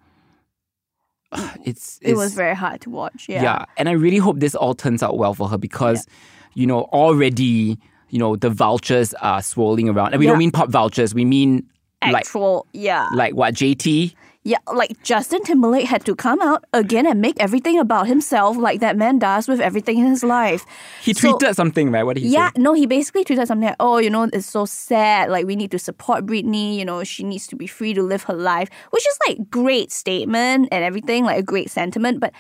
it's, 1.65 1.97
It 2.01 2.15
was 2.15 2.33
very 2.33 2.55
hard 2.55 2.81
to 2.81 2.89
watch. 2.89 3.27
Yeah. 3.29 3.41
yeah. 3.43 3.65
And 3.77 3.87
I 3.89 3.93
really 3.93 4.17
hope 4.17 4.39
this 4.39 4.53
all 4.53 4.75
turns 4.75 5.01
out 5.01 5.17
well 5.17 5.33
for 5.33 5.47
her 5.47 5.57
because, 5.57 6.05
you 6.53 6.67
know, 6.67 6.81
already, 6.91 7.79
you 8.11 8.19
know, 8.19 8.35
the 8.35 8.49
vultures 8.49 9.13
are 9.15 9.41
swirling 9.41 9.89
around. 9.89 10.13
And 10.13 10.19
we 10.19 10.25
Yeah. 10.25 10.31
don't 10.31 10.39
mean 10.39 10.51
pop 10.51 10.69
vultures, 10.69 11.13
we 11.15 11.25
mean 11.25 11.65
like 12.03 12.15
Actual, 12.15 12.65
yeah. 12.73 13.07
like 13.15 13.35
what, 13.35 13.53
JT? 13.53 14.13
Yeah, 14.43 14.57
like 14.73 15.03
Justin 15.03 15.43
Timberlake 15.43 15.85
had 15.85 16.03
to 16.05 16.15
come 16.15 16.41
out 16.41 16.65
again 16.73 17.05
and 17.05 17.21
make 17.21 17.35
everything 17.39 17.77
about 17.77 18.07
himself 18.07 18.57
like 18.57 18.79
that 18.79 18.97
man 18.97 19.19
does 19.19 19.47
with 19.47 19.61
everything 19.61 19.99
in 19.99 20.07
his 20.07 20.23
life. 20.23 20.65
He 21.03 21.13
So- 21.13 21.33
tweeted 21.37 21.53
something, 21.53 21.91
right? 21.91 22.01
What 22.03 22.15
did 22.15 22.23
he 22.23 22.29
Yeah, 22.29 22.47
say? 22.47 22.53
no, 22.59 22.73
he 22.73 22.87
basically 22.87 23.23
tweeted 23.23 23.45
something 23.45 23.67
like, 23.67 23.75
oh, 23.79 23.99
you 23.99 24.09
know, 24.09 24.23
it's 24.33 24.47
so 24.47 24.65
sad. 24.65 25.29
Like, 25.29 25.45
we 25.45 25.55
need 25.55 25.69
to 25.69 25.77
support 25.77 26.25
Britney. 26.25 26.75
You 26.75 26.85
know, 26.85 27.03
she 27.03 27.21
needs 27.23 27.45
to 27.47 27.55
be 27.55 27.67
free 27.67 27.93
to 27.93 28.01
live 28.01 28.23
her 28.23 28.33
life, 28.33 28.67
which 28.89 29.05
is 29.07 29.17
like 29.27 29.51
great 29.51 29.91
statement 29.91 30.69
and 30.71 30.83
everything, 30.83 31.23
like 31.23 31.37
a 31.37 31.43
great 31.43 31.69
sentiment. 31.69 32.19
But 32.19 32.33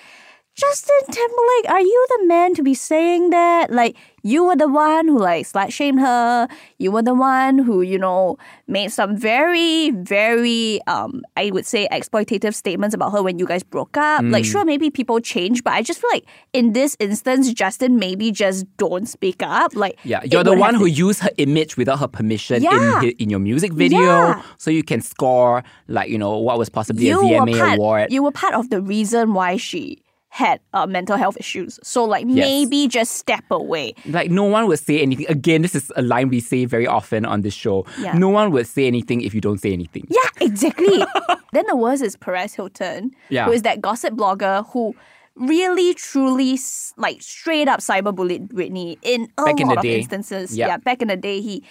Justin 0.55 0.97
Timberlake, 1.09 1.69
are 1.69 1.79
you 1.81 2.05
the 2.09 2.25
man 2.27 2.53
to 2.55 2.61
be 2.61 2.73
saying 2.73 3.29
that? 3.29 3.71
Like, 3.71 3.95
you 4.21 4.43
were 4.43 4.55
the 4.57 4.67
one 4.67 5.07
who 5.07 5.17
like 5.17 5.47
slut 5.47 5.71
shamed 5.71 6.01
her. 6.01 6.47
You 6.77 6.91
were 6.91 7.01
the 7.01 7.13
one 7.15 7.57
who, 7.57 7.81
you 7.81 7.97
know, 7.97 8.37
made 8.67 8.91
some 8.91 9.15
very, 9.15 9.91
very, 9.91 10.81
um, 10.87 11.21
I 11.37 11.51
would 11.51 11.65
say, 11.65 11.87
exploitative 11.89 12.53
statements 12.53 12.93
about 12.93 13.11
her 13.13 13.23
when 13.23 13.39
you 13.39 13.47
guys 13.47 13.63
broke 13.63 13.95
up. 13.95 14.23
Like, 14.25 14.43
Mm. 14.43 14.51
sure, 14.51 14.65
maybe 14.65 14.89
people 14.91 15.19
change, 15.21 15.63
but 15.63 15.71
I 15.73 15.81
just 15.81 16.01
feel 16.01 16.09
like 16.11 16.25
in 16.51 16.73
this 16.73 16.97
instance, 16.99 17.51
Justin 17.53 17.95
maybe 17.97 18.29
just 18.31 18.65
don't 18.75 19.07
speak 19.07 19.41
up. 19.41 19.73
Like, 19.73 19.97
Yeah, 20.03 20.19
you're 20.29 20.43
the 20.43 20.57
one 20.57 20.75
who 20.75 20.85
used 20.85 21.21
her 21.21 21.31
image 21.37 21.77
without 21.77 21.99
her 21.99 22.07
permission 22.09 22.61
Yeah. 22.61 23.01
in 23.01 23.11
in 23.23 23.29
your 23.29 23.39
music 23.39 23.71
video, 23.71 24.01
Yeah. 24.01 24.41
so 24.57 24.69
you 24.69 24.83
can 24.83 24.99
score 25.01 25.63
like 25.87 26.09
you 26.09 26.17
know 26.17 26.37
what 26.37 26.57
was 26.59 26.67
possibly 26.69 27.07
you 27.07 27.19
a 27.19 27.23
VMA 27.23 27.57
part, 27.57 27.77
award. 27.79 28.11
You 28.11 28.21
were 28.21 28.31
part 28.31 28.53
of 28.53 28.69
the 28.69 28.81
reason 28.81 29.33
why 29.33 29.55
she 29.57 30.03
had 30.33 30.61
uh, 30.73 30.87
mental 30.87 31.17
health 31.17 31.35
issues. 31.37 31.77
So, 31.83 32.05
like, 32.05 32.25
maybe 32.25 32.87
just 32.87 33.15
step 33.17 33.43
away. 33.51 33.93
like 34.07 34.31
no 34.31 34.45
one 34.45 34.65
would 34.67 34.79
say 34.79 35.01
anything. 35.01 35.25
Again, 35.27 35.61
this 35.61 35.75
is 35.75 35.91
a 35.97 36.01
line 36.01 36.29
we 36.29 36.39
say 36.39 36.63
very 36.63 36.87
often 36.87 37.25
on 37.25 37.41
this 37.41 37.53
show. 37.53 37.85
Yeah. 37.99 38.13
No 38.17 38.29
one 38.29 38.51
would 38.51 38.65
say 38.65 38.87
anything 38.87 39.19
if 39.21 39.33
you 39.33 39.41
don't 39.41 39.59
say 39.59 39.73
anything. 39.73 40.07
Yeah, 40.09 40.29
exactly. 40.47 41.03
then 41.51 41.65
the 41.67 41.75
worst 41.75 42.01
is 42.01 42.15
Perez 42.15 42.53
Hilton, 42.53 43.11
Yeah. 43.27 43.45
who 43.45 43.51
is 43.51 43.63
that 43.63 43.81
gossip 43.81 44.13
blogger 44.13 44.65
who 44.71 44.95
really, 45.35 45.93
truly, 45.95 46.57
like, 46.95 47.21
straight 47.21 47.67
up 47.67 47.81
cyberbullied 47.81 48.47
Britney 48.53 48.97
in 49.01 49.27
a 49.37 49.43
Back 49.43 49.59
in 49.59 49.67
lot 49.67 49.73
the 49.73 49.79
of 49.79 49.83
day. 49.83 49.97
instances. 49.97 50.55
Yeah. 50.57 50.67
Yeah, 50.67 50.77
back 50.77 51.01
in 51.01 51.09
the 51.09 51.17
day, 51.17 51.41
he 51.41 51.63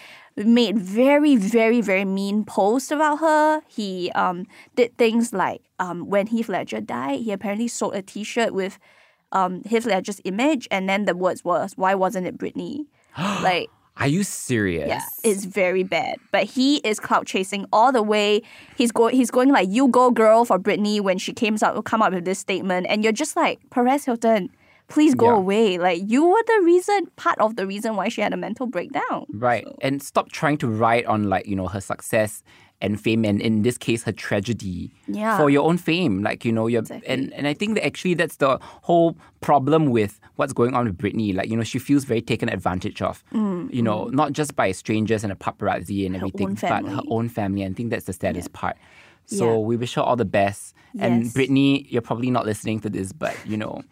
made 0.47 0.78
very, 0.78 1.37
very, 1.37 1.80
very 1.80 2.04
mean 2.04 2.44
posts 2.44 2.90
about 2.90 3.16
her. 3.16 3.62
He 3.68 4.11
um 4.12 4.47
did 4.76 4.97
things 4.97 5.32
like 5.32 5.62
um 5.78 6.09
when 6.09 6.26
Heath 6.28 6.49
Ledger 6.49 6.80
died, 6.80 7.20
he 7.20 7.32
apparently 7.32 7.68
sold 7.68 7.94
a 7.94 8.02
T-shirt 8.02 8.52
with 8.54 8.78
um 9.32 9.62
Heath 9.64 9.87
Ledger's 9.87 10.20
image, 10.25 10.68
and 10.70 10.88
then 10.88 11.04
the 11.04 11.16
words 11.16 11.44
was, 11.44 11.75
"Why 11.76 11.94
wasn't 11.94 12.26
it 12.26 12.38
Britney?" 12.38 12.87
like. 13.18 13.70
Are 13.97 14.06
you 14.06 14.23
serious? 14.23 14.88
Yeah, 14.88 15.04
it's 15.23 15.44
very 15.44 15.82
bad. 15.82 16.16
But 16.32 16.44
he 16.44 16.76
is 16.78 16.99
cloud 16.99 17.26
chasing 17.26 17.66
all 17.70 17.92
the 17.92 18.02
way. 18.02 18.40
He's 18.78 18.92
going 18.92 19.14
he's 19.14 19.30
going 19.30 19.50
like 19.50 19.68
you 19.68 19.88
go 19.88 20.11
girl 20.11 20.47
for 20.47 20.59
Britney 20.59 21.02
when 21.02 21.18
she 21.18 21.35
came 21.35 21.59
out 21.62 21.85
come 21.85 22.00
up 22.00 22.14
with 22.14 22.25
this 22.25 22.38
statement 22.38 22.87
and 22.88 23.04
you're 23.04 23.12
just 23.12 23.37
like 23.37 23.59
Perez 23.68 24.06
Hilton, 24.06 24.49
please 24.90 25.14
go 25.14 25.26
Yeah. 25.26 25.37
away. 25.37 25.78
Like 25.78 26.02
you 26.06 26.26
were 26.28 26.42
the 26.47 26.61
reason 26.64 27.06
part 27.16 27.38
of 27.38 27.56
the 27.56 27.66
reason 27.66 27.97
why 27.97 28.09
she 28.09 28.20
had 28.20 28.32
a 28.35 28.37
mental 28.37 28.66
breakdown. 28.66 29.25
Right. 29.32 29.66
And 29.80 30.02
stop 30.02 30.30
trying 30.30 30.59
to 30.59 30.68
ride 30.68 31.06
on 31.06 31.25
like, 31.30 31.47
you 31.47 31.56
know, 31.56 31.68
her 31.68 31.80
success 31.80 32.42
and 32.82 32.99
fame, 32.99 33.26
and 33.26 33.42
in 33.42 33.61
this 33.62 33.76
case, 33.76 34.04
her 34.04 34.12
tragedy 34.12 34.90
Yeah. 35.06 35.37
for 35.37 35.50
your 35.50 35.66
own 35.68 35.76
fame. 35.76 36.23
Like 36.23 36.44
you 36.47 36.52
know, 36.52 36.66
you're 36.66 36.82
and 37.06 37.30
and 37.35 37.47
I 37.47 37.52
think 37.54 37.75
that 37.75 37.85
actually 37.85 38.14
that's 38.14 38.37
the 38.37 38.59
whole 38.82 39.16
problem 39.42 39.90
with 39.90 40.18
what's 40.37 40.54
going 40.54 40.73
on 40.75 40.87
with 40.87 40.97
Britney. 40.97 41.35
Like 41.35 41.50
you 41.50 41.56
know, 41.59 41.62
she 41.62 41.78
feels 41.78 42.04
very 42.04 42.23
taken 42.23 42.49
advantage 42.49 43.02
of. 43.02 43.23
Mm, 43.35 43.73
you 43.73 43.82
know, 43.82 44.06
mm. 44.06 44.12
not 44.12 44.32
just 44.32 44.56
by 44.56 44.73
strangers 44.73 45.23
and 45.25 45.30
a 45.32 45.37
paparazzi 45.37 46.06
and 46.06 46.16
everything, 46.16 46.54
but 46.54 46.85
her 46.87 47.02
own 47.09 47.28
family. 47.28 47.62
And 47.62 47.75
I 47.75 47.76
think 47.76 47.90
that's 47.90 48.06
the 48.06 48.14
saddest 48.14 48.52
part. 48.54 48.76
So 49.26 49.44
Yeah. 49.52 49.59
we 49.59 49.76
wish 49.76 49.94
her 49.94 50.02
all 50.02 50.16
the 50.16 50.25
best. 50.25 50.75
And 50.99 51.25
Yes. 51.25 51.35
Britney, 51.35 51.87
you're 51.92 52.02
probably 52.02 52.30
not 52.30 52.47
listening 52.47 52.80
to 52.80 52.88
this, 52.90 53.12
but 53.12 53.37
you 53.47 53.56
know. 53.59 53.82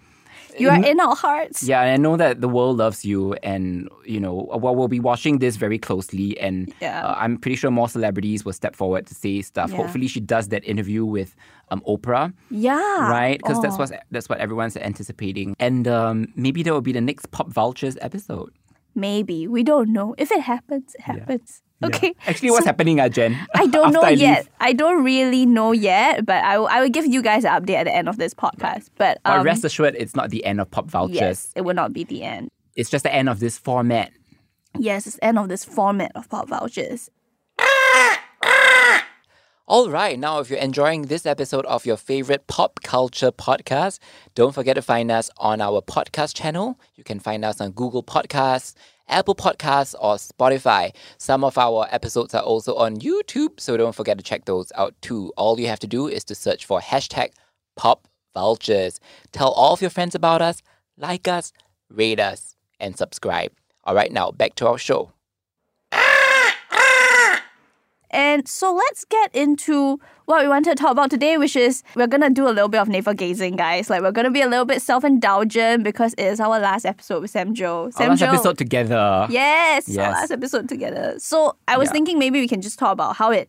You 0.58 0.68
are 0.70 0.84
in 0.84 1.00
our 1.00 1.14
hearts. 1.14 1.62
Yeah, 1.62 1.82
and 1.82 1.90
I 1.90 1.96
know 1.96 2.16
that 2.16 2.40
the 2.40 2.48
world 2.48 2.76
loves 2.78 3.04
you, 3.04 3.34
and 3.42 3.88
you 4.04 4.20
know, 4.20 4.48
well, 4.54 4.74
we'll 4.74 4.88
be 4.88 5.00
watching 5.00 5.38
this 5.38 5.56
very 5.56 5.78
closely, 5.78 6.38
and 6.40 6.72
Yeah. 6.80 7.04
uh, 7.06 7.14
I'm 7.16 7.36
pretty 7.38 7.56
sure 7.56 7.70
more 7.70 7.88
celebrities 7.88 8.44
will 8.44 8.52
step 8.52 8.74
forward 8.76 9.06
to 9.06 9.14
say 9.14 9.42
stuff. 9.42 9.70
Yeah. 9.70 9.76
Hopefully, 9.76 10.08
she 10.08 10.20
does 10.20 10.48
that 10.48 10.64
interview 10.64 11.04
with 11.04 11.34
um, 11.70 11.82
Oprah, 11.86 12.32
Yeah. 12.50 13.10
right? 13.10 13.38
Because 13.38 13.60
that's 13.62 13.74
Oh. 13.76 13.78
what 13.78 13.92
that's 14.10 14.28
what 14.28 14.38
everyone's 14.38 14.76
anticipating, 14.76 15.54
and 15.58 15.86
um, 15.86 16.28
maybe 16.36 16.62
that 16.62 16.72
will 16.72 16.80
be 16.80 16.92
the 16.92 17.00
next 17.00 17.30
Pop 17.30 17.48
Vultures 17.52 17.96
episode. 18.00 18.50
Maybe. 18.94 19.46
We 19.46 19.62
don't 19.62 19.92
know. 19.92 20.14
If 20.18 20.32
it 20.32 20.40
happens, 20.40 20.94
it 20.94 21.02
happens. 21.02 21.62
Okay. 21.82 22.14
Actually, 22.26 22.50
what's 22.50 22.64
So- 22.64 22.68
happening, 22.68 22.98
uh, 23.00 23.08
Jen? 23.08 23.38
I 23.54 23.66
don't 23.68 23.92
know 23.94 24.00
I 24.02 24.10
leave? 24.10 24.18
yet. 24.20 24.48
I 24.60 24.72
don't 24.72 25.04
really 25.04 25.46
know 25.46 25.72
yet, 25.72 26.26
but 26.26 26.42
I 26.42 26.58
will, 26.58 26.66
I 26.68 26.80
will 26.80 26.88
give 26.88 27.06
you 27.06 27.22
guys 27.22 27.44
an 27.44 27.52
update 27.52 27.74
at 27.76 27.84
the 27.84 27.94
end 27.94 28.08
of 28.08 28.16
this 28.16 28.34
podcast. 28.34 28.88
But, 28.96 29.18
But 29.24 29.38
um, 29.38 29.44
rest 29.44 29.64
assured, 29.64 29.94
it's 29.96 30.16
not 30.16 30.30
the 30.30 30.44
end 30.44 30.60
of 30.60 30.70
Pop 30.70 30.86
Vultures. 30.90 31.14
yes, 31.20 31.52
it 31.54 31.60
will 31.62 31.74
not 31.74 31.92
be 31.92 32.02
the 32.04 32.22
end. 32.24 32.48
It's 32.74 32.90
just 32.90 33.04
the 33.04 33.14
end 33.14 33.28
of 33.28 33.38
this 33.40 33.56
format. 33.58 34.10
Yes, 34.78 35.06
it's 35.06 35.16
the 35.16 35.24
end 35.24 35.38
of 35.38 35.48
this 35.48 35.64
format 35.64 36.12
of 36.14 36.28
pop 36.28 36.48
vultures. 36.48 37.10
All 39.70 39.90
right, 39.90 40.18
now 40.18 40.38
if 40.38 40.48
you're 40.48 40.58
enjoying 40.58 41.02
this 41.02 41.26
episode 41.26 41.66
of 41.66 41.84
your 41.84 41.98
favorite 41.98 42.46
pop 42.46 42.80
culture 42.82 43.30
podcast, 43.30 43.98
don't 44.34 44.54
forget 44.54 44.76
to 44.76 44.80
find 44.80 45.10
us 45.10 45.28
on 45.36 45.60
our 45.60 45.82
podcast 45.82 46.34
channel. 46.34 46.80
You 46.94 47.04
can 47.04 47.20
find 47.20 47.44
us 47.44 47.60
on 47.60 47.72
Google 47.72 48.02
Podcasts, 48.02 48.72
Apple 49.08 49.34
Podcasts, 49.34 49.94
or 50.00 50.14
Spotify. 50.14 50.94
Some 51.18 51.44
of 51.44 51.58
our 51.58 51.86
episodes 51.90 52.32
are 52.32 52.42
also 52.42 52.76
on 52.76 52.96
YouTube, 52.96 53.60
so 53.60 53.76
don't 53.76 53.94
forget 53.94 54.16
to 54.16 54.24
check 54.24 54.46
those 54.46 54.72
out 54.74 54.94
too. 55.02 55.34
All 55.36 55.60
you 55.60 55.66
have 55.66 55.80
to 55.80 55.86
do 55.86 56.08
is 56.08 56.24
to 56.24 56.34
search 56.34 56.64
for 56.64 56.80
hashtag 56.80 57.32
pop 57.76 58.08
vultures. 58.32 59.00
Tell 59.32 59.50
all 59.50 59.74
of 59.74 59.82
your 59.82 59.90
friends 59.90 60.14
about 60.14 60.40
us, 60.40 60.62
like 60.96 61.28
us, 61.28 61.52
rate 61.90 62.20
us, 62.20 62.56
and 62.80 62.96
subscribe. 62.96 63.52
All 63.84 63.94
right, 63.94 64.10
now 64.10 64.30
back 64.30 64.54
to 64.54 64.66
our 64.66 64.78
show. 64.78 65.12
And 68.10 68.48
so 68.48 68.72
let's 68.74 69.04
get 69.04 69.34
into 69.34 70.00
what 70.24 70.42
we 70.42 70.48
want 70.48 70.64
to 70.66 70.74
talk 70.74 70.92
about 70.92 71.10
today, 71.10 71.36
which 71.38 71.56
is 71.56 71.82
we're 71.94 72.06
gonna 72.06 72.30
do 72.30 72.46
a 72.46 72.50
little 72.50 72.68
bit 72.68 72.80
of 72.80 72.88
navel 72.88 73.14
gazing, 73.14 73.56
guys. 73.56 73.90
Like 73.90 74.02
we're 74.02 74.12
gonna 74.12 74.30
be 74.30 74.40
a 74.42 74.48
little 74.48 74.64
bit 74.64 74.80
self-indulgent 74.82 75.84
because 75.84 76.14
it 76.14 76.24
is 76.24 76.40
our 76.40 76.58
last 76.58 76.84
episode 76.86 77.22
with 77.22 77.30
Sam 77.30 77.54
Jo. 77.54 77.90
Our 77.98 78.08
last 78.08 78.20
Joe. 78.20 78.26
episode 78.26 78.58
together. 78.58 79.26
Yes, 79.30 79.88
our 79.96 80.10
last 80.12 80.30
episode 80.30 80.68
together. 80.68 81.14
So 81.18 81.56
I 81.66 81.76
was 81.78 81.88
Yeah. 81.88 81.92
thinking 81.92 82.18
maybe 82.18 82.40
we 82.40 82.48
can 82.48 82.60
just 82.62 82.78
talk 82.78 82.92
about 82.92 83.16
how 83.16 83.30
it 83.30 83.48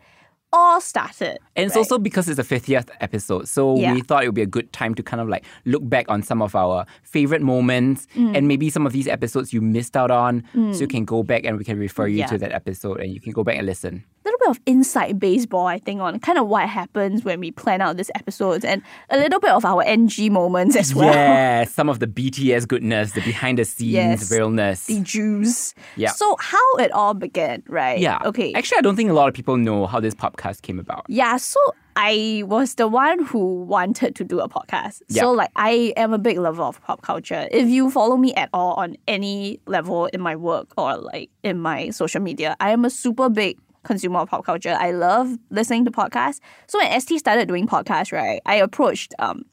all 0.51 0.82
started. 0.82 1.38
And 1.56 1.65
it's 1.68 1.75
right? 1.75 1.79
also 1.82 1.98
because 2.00 2.27
it's 2.27 2.38
the 2.38 2.44
50th 2.56 2.89
episode. 3.01 3.48
So 3.48 3.75
Yeah. 3.77 3.94
we 3.94 4.01
thought 4.01 4.24
it 4.24 4.27
would 4.27 4.36
be 4.36 4.41
a 4.41 4.46
good 4.48 4.72
time 4.74 4.96
to 4.96 5.03
kind 5.03 5.22
of 5.22 5.27
like 5.29 5.44
look 5.65 5.88
back 5.88 6.06
on 6.10 6.24
some 6.24 6.41
of 6.41 6.56
our 6.56 6.86
favorite 7.03 7.41
moments 7.41 8.08
Mm. 8.15 8.36
and 8.38 8.48
maybe 8.48 8.70
some 8.70 8.86
of 8.86 8.94
these 8.94 9.08
episodes 9.08 9.53
you 9.53 9.62
missed 9.62 9.96
out 9.96 10.12
on. 10.12 10.44
So 10.53 10.79
you 10.82 10.88
can 10.88 11.06
go 11.06 11.22
back 11.24 11.46
and 11.46 11.58
we 11.58 11.63
can 11.63 11.77
refer 11.77 12.08
you 12.08 12.20
Yeah. 12.20 12.27
to 12.27 12.38
that 12.39 12.51
episode 12.51 13.00
and 13.00 13.13
you 13.13 13.20
can 13.20 13.32
go 13.32 13.44
back 13.44 13.58
and 13.58 13.65
listen. 13.65 14.03
a 14.25 14.27
little 14.32 14.39
bit 14.39 14.50
of 14.50 14.60
inside 14.68 15.18
baseball, 15.20 15.65
I 15.65 15.79
think, 15.79 16.01
on 16.01 16.20
kind 16.20 16.38
of 16.38 16.48
what 16.48 16.68
happens 16.70 17.24
when 17.24 17.39
we 17.39 17.50
plan 17.51 17.82
out 17.82 17.98
these 17.98 18.12
episodes 18.13 18.63
and 18.63 18.84
a 19.10 19.18
little 19.18 19.39
bit 19.39 19.50
of 19.51 19.65
our 19.65 19.82
NG 19.82 20.29
moments 20.29 20.75
as 20.75 20.94
well. 20.94 21.12
Yeah, 21.13 21.63
some 21.63 21.89
of 21.89 22.00
the 22.00 22.06
BTS 22.06 22.68
goodness, 22.68 23.13
the 23.13 23.22
behind 23.22 23.58
the 23.58 23.65
scenes 23.65 23.94
Yes. 23.94 24.32
realness. 24.32 24.86
The 24.86 25.00
juice. 25.00 25.74
Yeah. 25.96 26.12
So 26.12 26.36
how 26.39 26.75
it 26.77 26.91
all 26.91 27.13
began, 27.15 27.63
right? 27.68 27.98
yeah. 27.98 28.20
Okay. 28.25 28.53
Actually, 28.53 28.79
I 28.79 28.82
don't 28.82 28.96
think 28.98 29.10
a 29.10 29.13
lot 29.13 29.29
of 29.29 29.34
people 29.34 29.58
know 29.58 29.88
how 29.88 30.00
this 30.00 30.13
podcast 30.39 30.62
came 30.62 30.79
about. 30.79 31.05
Yeah, 31.08 31.38
so 31.38 31.60
I 31.96 32.43
was 32.46 32.75
the 32.75 32.88
one 32.88 33.24
who 33.25 33.63
wanted 33.63 34.15
to 34.15 34.24
do 34.24 34.39
a 34.39 34.48
podcast. 34.50 35.01
So 35.10 35.31
like 35.31 35.50
I 35.55 35.93
am 35.98 36.13
a 36.13 36.17
big 36.17 36.38
lover 36.38 36.63
of 36.63 36.81
pop 36.84 37.01
culture. 37.01 37.48
If 37.51 37.67
you 37.67 37.89
follow 37.89 38.17
me 38.17 38.34
at 38.36 38.50
all 38.53 38.74
on 38.75 38.96
any 39.08 39.60
level 39.65 40.05
in 40.08 40.22
my 40.22 40.36
work 40.36 40.67
or 40.77 40.98
like 40.98 41.29
in 41.43 41.60
my 41.60 41.89
social 41.89 42.22
media, 42.22 42.55
I 42.60 42.72
am 42.72 42.86
a 42.86 42.89
super 42.89 43.29
big 43.29 43.58
consumer 43.84 44.19
of 44.19 44.29
pop 44.29 44.46
culture. 44.46 44.75
I 44.79 44.91
love 44.91 45.38
listening 45.50 45.86
to 45.86 45.91
podcasts. 45.91 46.39
So 46.67 46.79
when 46.79 47.00
ST 47.00 47.19
started 47.19 47.48
doing 47.48 47.67
podcasts, 47.67 48.12
right, 48.12 48.41
I 48.46 48.55
approached 48.55 49.13
um 49.19 49.46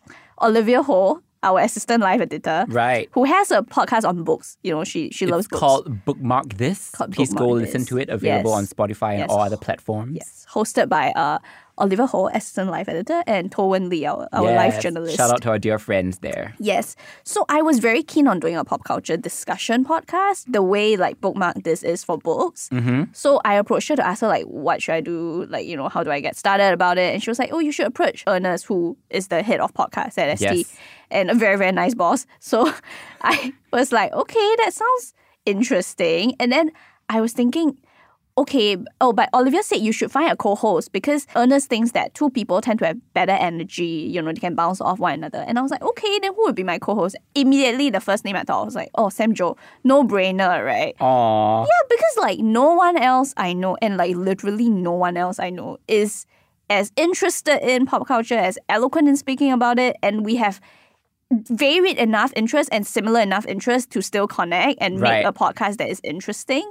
Olivia 0.43 0.83
Ho, 0.83 1.23
our 1.47 1.61
assistant 1.61 2.01
live 2.03 2.21
editor, 2.21 2.67
Right. 2.69 3.09
who 3.13 3.25
has 3.25 3.51
a 3.51 3.63
podcast 3.63 4.05
on 4.09 4.25
books. 4.25 4.59
You 4.63 4.73
know, 4.75 4.85
she 4.85 5.11
she 5.11 5.25
loves 5.27 5.47
books. 5.49 5.61
called 5.61 6.05
Bookmark 6.05 6.49
This. 6.63 6.91
Called 6.91 7.13
Please 7.13 7.33
go 7.33 7.47
Bookmark 7.47 7.63
listen 7.65 7.85
to 7.87 7.99
it. 7.99 8.09
Available 8.11 8.51
Yes. 8.51 8.59
on 8.59 8.65
Spotify 8.75 9.11
and 9.13 9.21
Yes. 9.21 9.31
all 9.31 9.41
other 9.49 9.57
platforms. 9.67 10.13
Yes, 10.21 10.47
hosted 10.57 10.89
by 10.89 11.05
uh 11.25 11.39
Olivia 11.79 12.07
Ho, 12.07 12.29
assistant 12.29 12.71
live 12.71 12.89
editor, 12.89 13.23
and 13.27 13.53
Toh 13.53 13.67
Wen 13.67 13.89
Li, 13.91 14.07
our, 14.07 14.27
our 14.33 14.43
live 14.45 14.73
Yes. 14.75 14.83
journalist. 14.83 15.17
Shout 15.17 15.31
out 15.31 15.43
to 15.43 15.51
our 15.51 15.59
dear 15.59 15.79
friends 15.79 16.19
there. 16.21 16.55
Yes. 16.59 16.97
So 17.25 17.45
I 17.51 17.61
was 17.61 17.81
very 17.81 18.03
keen 18.03 18.27
on 18.27 18.41
doing 18.41 18.57
a 18.57 18.65
pop 18.65 18.85
culture 18.85 19.17
discussion 19.19 19.85
podcast, 19.85 20.45
the 20.51 20.63
way 20.63 20.97
like 20.97 21.21
bookmark 21.21 21.63
this 21.65 21.83
is 21.83 22.03
for 22.03 22.17
books. 22.17 22.71
Mm-hmm. 22.73 23.05
So 23.13 23.41
I 23.45 23.55
approached 23.55 23.89
her 23.89 23.97
to 23.97 24.07
ask 24.07 24.23
her 24.23 24.29
like, 24.29 24.45
what 24.47 24.81
should 24.83 24.95
I 24.95 25.01
do? 25.03 25.45
Like, 25.51 25.67
you 25.67 25.77
know, 25.77 25.89
how 25.91 26.03
do 26.03 26.11
I 26.11 26.21
get 26.21 26.35
started 26.37 26.73
about 26.73 26.97
it? 26.97 27.13
And 27.13 27.23
she 27.23 27.29
was 27.31 27.39
like, 27.39 27.53
oh, 27.53 27.59
you 27.59 27.73
should 27.73 27.87
approach 27.87 28.25
Ernest, 28.27 28.65
who 28.67 28.97
is 29.11 29.29
the 29.29 29.43
head 29.43 29.61
of 29.61 29.75
podcast 29.75 30.17
at 30.17 30.39
ST, 30.39 30.57
Yes. 30.57 30.77
and 31.11 31.31
a 31.31 31.35
very 31.35 31.57
very 31.59 31.73
nice 31.73 31.95
boss. 31.95 32.27
So 32.41 32.73
I 33.23 33.53
was 33.73 33.93
like, 33.93 34.13
okay, 34.13 34.57
that 34.65 34.73
sounds 34.73 35.13
interesting. 35.45 36.35
And 36.41 36.51
then 36.53 36.73
I 37.09 37.21
was 37.21 37.33
thinking. 37.33 37.77
Okay, 38.39 38.77
oh, 39.01 39.15
but 39.15 39.31
Olivia 39.33 39.63
said 39.63 39.77
you 39.79 39.93
should 39.93 40.11
find 40.13 40.31
a 40.31 40.37
co-host 40.37 40.93
because 40.93 41.27
Ernest 41.35 41.71
thinks 41.71 41.93
that 41.93 42.13
two 42.13 42.29
people 42.29 42.61
tend 42.61 42.79
to 42.81 42.87
have 42.87 42.99
better 43.15 43.33
energy, 43.33 43.85
you 44.13 44.21
know, 44.21 44.31
they 44.31 44.39
can 44.41 44.55
bounce 44.55 44.79
off 44.81 44.99
one 44.99 45.15
another. 45.15 45.43
And 45.47 45.59
I 45.59 45.63
was 45.63 45.71
like, 45.71 45.81
okay, 45.83 46.19
then 46.19 46.35
who 46.35 46.43
would 46.45 46.55
be 46.55 46.63
my 46.63 46.79
co-host? 46.79 47.17
Immediately, 47.35 47.89
the 47.89 48.01
first 48.01 48.27
name 48.27 48.37
I 48.37 48.43
thought 48.45 48.67
was 48.67 48.75
like, 48.75 48.91
oh, 48.95 49.09
Sam 49.09 49.33
Jo, 49.33 49.57
no 49.85 50.05
brainer, 50.05 50.63
right? 50.63 50.95
Aww. 51.01 51.67
Yeah, 51.67 51.83
because 51.89 52.17
like 52.19 52.39
no 52.41 52.75
one 52.75 52.99
else 52.99 53.33
I 53.39 53.55
know, 53.55 53.79
and 53.81 53.97
like 53.97 54.15
literally 54.17 54.69
no 54.69 54.93
one 54.93 55.17
else 55.17 55.39
I 55.39 55.49
know 55.49 55.79
is 55.89 56.27
as 56.69 56.93
interested 56.97 57.67
in 57.67 57.87
pop 57.87 58.07
culture, 58.07 58.35
as 58.37 58.59
eloquent 58.69 59.09
in 59.09 59.17
speaking 59.17 59.51
about 59.51 59.79
it, 59.79 59.97
and 60.03 60.27
we 60.27 60.37
have 60.37 60.61
varied 61.31 61.97
enough 61.97 62.33
interest 62.37 62.69
and 62.71 62.87
similar 62.87 63.21
enough 63.21 63.47
interest 63.47 63.91
to 63.93 64.03
still 64.03 64.29
connect 64.29 64.79
and 64.81 65.01
Right. 65.01 65.25
make 65.25 65.27
a 65.27 65.33
podcast 65.33 65.79
that 65.79 65.89
is 65.89 66.01
interesting. 66.05 66.71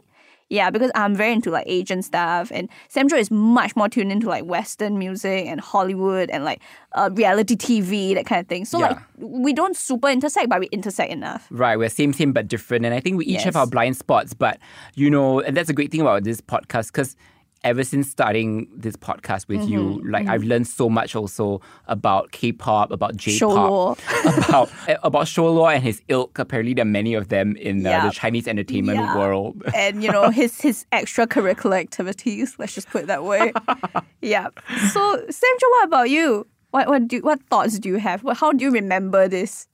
Yeah, 0.49 0.69
because 0.69 0.91
I'm 0.93 1.15
very 1.15 1.33
into 1.33 1.49
like 1.49 1.65
Asian 1.67 2.03
stuff, 2.03 2.51
and 2.53 2.69
Sam 2.87 3.09
Jo 3.09 3.15
is 3.17 3.31
much 3.31 3.75
more 3.75 3.89
tuned 3.89 4.11
into 4.11 4.27
like 4.27 4.45
Western 4.45 4.99
music 4.99 5.47
and 5.47 5.59
Hollywood 5.59 6.29
and 6.29 6.43
like 6.43 6.61
uh, 6.93 7.09
reality 7.13 7.55
TV, 7.55 8.13
that 8.13 8.27
kind 8.27 8.41
of 8.41 8.47
thing. 8.47 8.63
So 8.63 8.79
Yeah. 8.79 8.89
like 8.89 8.97
we 9.17 9.53
don't 9.53 9.75
super 9.75 10.07
intersect, 10.07 10.49
but 10.49 10.59
we 10.59 10.67
intersect 10.67 11.11
enough. 11.11 11.47
Right, 11.49 11.77
we're 11.77 11.89
same 11.89 12.13
same 12.13 12.31
but 12.31 12.47
different, 12.47 12.85
and 12.85 12.93
I 12.93 12.99
think 12.99 13.17
we 13.17 13.25
each 13.25 13.41
have 13.43 13.55
our 13.55 13.65
blind 13.65 13.97
spots. 13.97 14.35
But 14.35 14.59
you 14.93 15.09
know, 15.09 15.39
and 15.39 15.57
that's 15.57 15.69
a 15.69 15.73
great 15.73 15.91
thing 15.91 16.01
about 16.01 16.23
this 16.23 16.41
podcast 16.41 16.87
because 16.87 17.15
ever 17.65 17.83
since 17.83 18.07
starting 18.09 18.67
this 18.73 18.95
podcast 18.95 19.47
with 19.49 19.67
you, 19.67 19.81
Mm-hmm, 19.99 20.09
like 20.11 20.27
I've 20.29 20.43
learned 20.43 20.67
so 20.67 20.89
much 20.89 21.15
also 21.15 21.59
about 21.87 22.31
K-pop, 22.31 22.91
about 22.91 23.17
J-pop, 23.17 23.99
about 24.47 24.69
eh, 24.87 24.95
about 25.03 25.27
Show 25.27 25.51
Lo 25.51 25.67
and 25.67 25.83
his 25.83 26.01
ilk. 26.07 26.39
Apparently, 26.39 26.73
there 26.73 26.83
are 26.83 26.85
many 27.01 27.13
of 27.15 27.27
them 27.27 27.55
in 27.57 27.85
uh, 27.85 28.05
the 28.05 28.11
Chinese 28.11 28.47
entertainment 28.47 28.99
Yeah. 28.99 29.17
world. 29.17 29.61
and 29.75 30.01
you 30.03 30.11
know 30.11 30.29
his 30.29 30.61
his 30.61 30.85
extracurricular 30.93 31.77
activities. 31.79 32.55
Let's 32.57 32.73
just 32.73 32.89
put 32.89 33.03
it 33.03 33.07
that 33.07 33.23
way. 33.25 33.51
yeah. 34.21 34.47
So 34.93 35.01
Sandra, 35.29 35.67
what 35.75 35.85
about 35.85 36.09
you? 36.09 36.47
What 36.71 36.87
what 36.87 37.07
do 37.07 37.19
what 37.21 37.41
thoughts 37.49 37.79
do 37.79 37.89
you 37.89 37.97
have? 37.97 38.23
How 38.37 38.51
do 38.53 38.63
you 38.63 38.71
remember 38.71 39.27
this? 39.27 39.67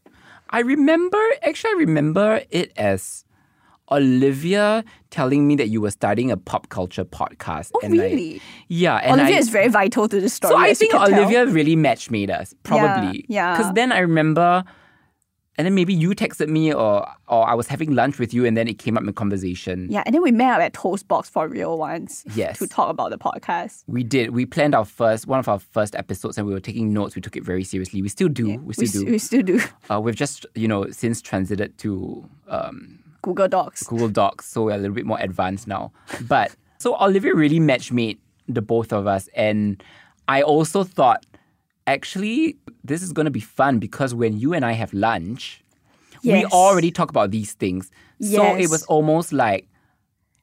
I 0.53 0.60
remember, 0.60 1.21
actually, 1.43 1.71
I 1.75 1.79
remember 1.79 2.41
it 2.50 2.74
as 2.75 3.24
Olivia 3.91 4.83
telling 5.10 5.48
me 5.48 5.55
that 5.55 5.67
you 5.69 5.81
were 5.81 5.91
starting 5.91 6.31
a 6.31 6.38
pop 6.38 6.69
culture 6.69 7.03
podcast. 7.05 7.71
Oh, 7.75 7.79
and 7.83 7.93
I- 7.93 8.03
really? 8.05 8.41
yeah, 8.67 8.98
and 8.98 9.19
Olivia 9.19 9.36
I, 9.36 9.39
is 9.39 9.50
very 9.50 9.67
vital 9.67 10.07
to 10.07 10.19
this 10.21 10.33
story. 10.33 10.53
So 10.53 10.57
I 10.60 10.74
think 10.74 10.91
can 10.91 11.10
tell. 11.10 11.19
Olivia 11.19 11.45
really 11.48 11.75
match 11.75 12.10
made 12.10 12.31
us, 12.31 12.53
probably. 12.63 13.25
yeah. 13.27 13.55
Because 13.57 13.74
then 13.74 13.91
I 13.91 14.00
remember, 14.00 14.63
and 15.57 15.65
then 15.65 15.75
maybe 15.75 15.93
you 15.93 16.12
texted 16.12 16.48
me, 16.48 16.74
or 16.74 17.05
or 17.27 17.48
I 17.48 17.53
was 17.53 17.67
having 17.67 17.93
lunch 17.93 18.17
with 18.17 18.33
you, 18.33 18.45
and 18.45 18.55
then 18.55 18.67
it 18.67 18.79
came 18.79 18.95
up 18.98 19.03
in 19.03 19.12
conversation. 19.13 19.88
Yeah, 19.91 20.03
and 20.05 20.15
then 20.15 20.21
we 20.24 20.31
met 20.31 20.53
up 20.53 20.62
at 20.62 20.74
Toastbox 20.74 21.25
for 21.29 21.48
real 21.50 21.77
once. 21.77 22.24
Yes. 22.33 22.57
To 22.60 22.67
talk 22.67 22.89
about 22.89 23.12
the 23.12 23.17
podcast. 23.17 23.83
We 23.88 24.03
did. 24.03 24.29
We 24.31 24.45
planned 24.45 24.74
our 24.74 24.86
first 24.86 25.27
one 25.27 25.39
of 25.39 25.48
our 25.50 25.60
first 25.60 25.95
episodes, 25.95 26.38
and 26.38 26.48
we 26.48 26.53
were 26.53 26.62
taking 26.62 26.93
notes. 26.93 27.15
We 27.15 27.21
took 27.21 27.36
it 27.36 27.43
very 27.43 27.63
seriously. 27.65 28.01
We 28.01 28.07
still 28.10 28.29
do. 28.29 28.45
we 28.48 28.57
We, 28.57 28.74
still 28.74 28.86
s- 28.88 29.05
do. 29.05 29.12
we 29.12 29.17
still 29.19 29.41
do 29.43 29.60
Uh, 29.91 30.00
we've 30.00 30.15
just 30.15 30.45
you 30.55 30.67
know 30.69 30.89
since 30.91 31.21
transited 31.21 31.77
to 31.79 32.27
um, 32.48 33.00
Google 33.22 33.48
Docs. 33.48 33.84
Google 33.84 34.10
Docs, 34.10 34.48
so 34.48 34.63
we're 34.63 34.74
a 34.74 34.78
little 34.78 34.96
bit 34.96 35.06
more 35.06 35.20
advanced 35.20 35.68
now. 35.68 35.92
But 36.28 36.56
so 36.80 36.96
Olivia 37.01 37.36
really 37.36 37.60
match 37.60 37.92
made 37.92 38.20
the 38.48 38.62
both 38.62 38.92
of 38.92 39.08
us. 39.08 39.30
And 39.36 39.84
I 40.28 40.42
also 40.42 40.84
thought, 40.84 41.25
actually, 41.88 42.58
this 42.84 43.01
is 43.01 43.13
going 43.13 43.25
to 43.25 43.32
be 43.32 43.40
fun 43.40 43.80
because 43.80 44.13
when 44.13 44.40
you 44.40 44.54
and 44.54 44.66
I 44.66 44.72
have 44.74 44.94
lunch, 44.94 45.63
we 46.24 46.46
already 46.46 46.92
talk 46.92 47.10
about 47.10 47.32
these 47.32 47.54
things. 47.54 47.92
So 48.22 48.56
it 48.56 48.70
was 48.70 48.84
almost 48.86 49.34
like, 49.34 49.68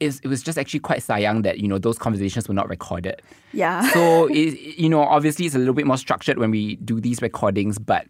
it 0.00 0.24
was 0.24 0.42
just 0.42 0.58
actually 0.58 0.80
quite 0.80 1.00
sayang 1.00 1.42
that, 1.42 1.58
you 1.58 1.66
know, 1.66 1.78
those 1.78 1.98
conversations 1.98 2.46
were 2.46 2.54
not 2.54 2.68
recorded. 2.68 3.20
Yeah. 3.52 3.88
So, 3.90 4.26
it, 4.26 4.78
you 4.78 4.88
know, 4.88 5.02
obviously 5.02 5.46
it's 5.46 5.56
a 5.56 5.58
little 5.58 5.74
bit 5.74 5.86
more 5.86 5.96
structured 5.96 6.38
when 6.38 6.52
we 6.52 6.76
do 6.76 7.00
these 7.00 7.20
recordings, 7.20 7.78
but 7.78 8.06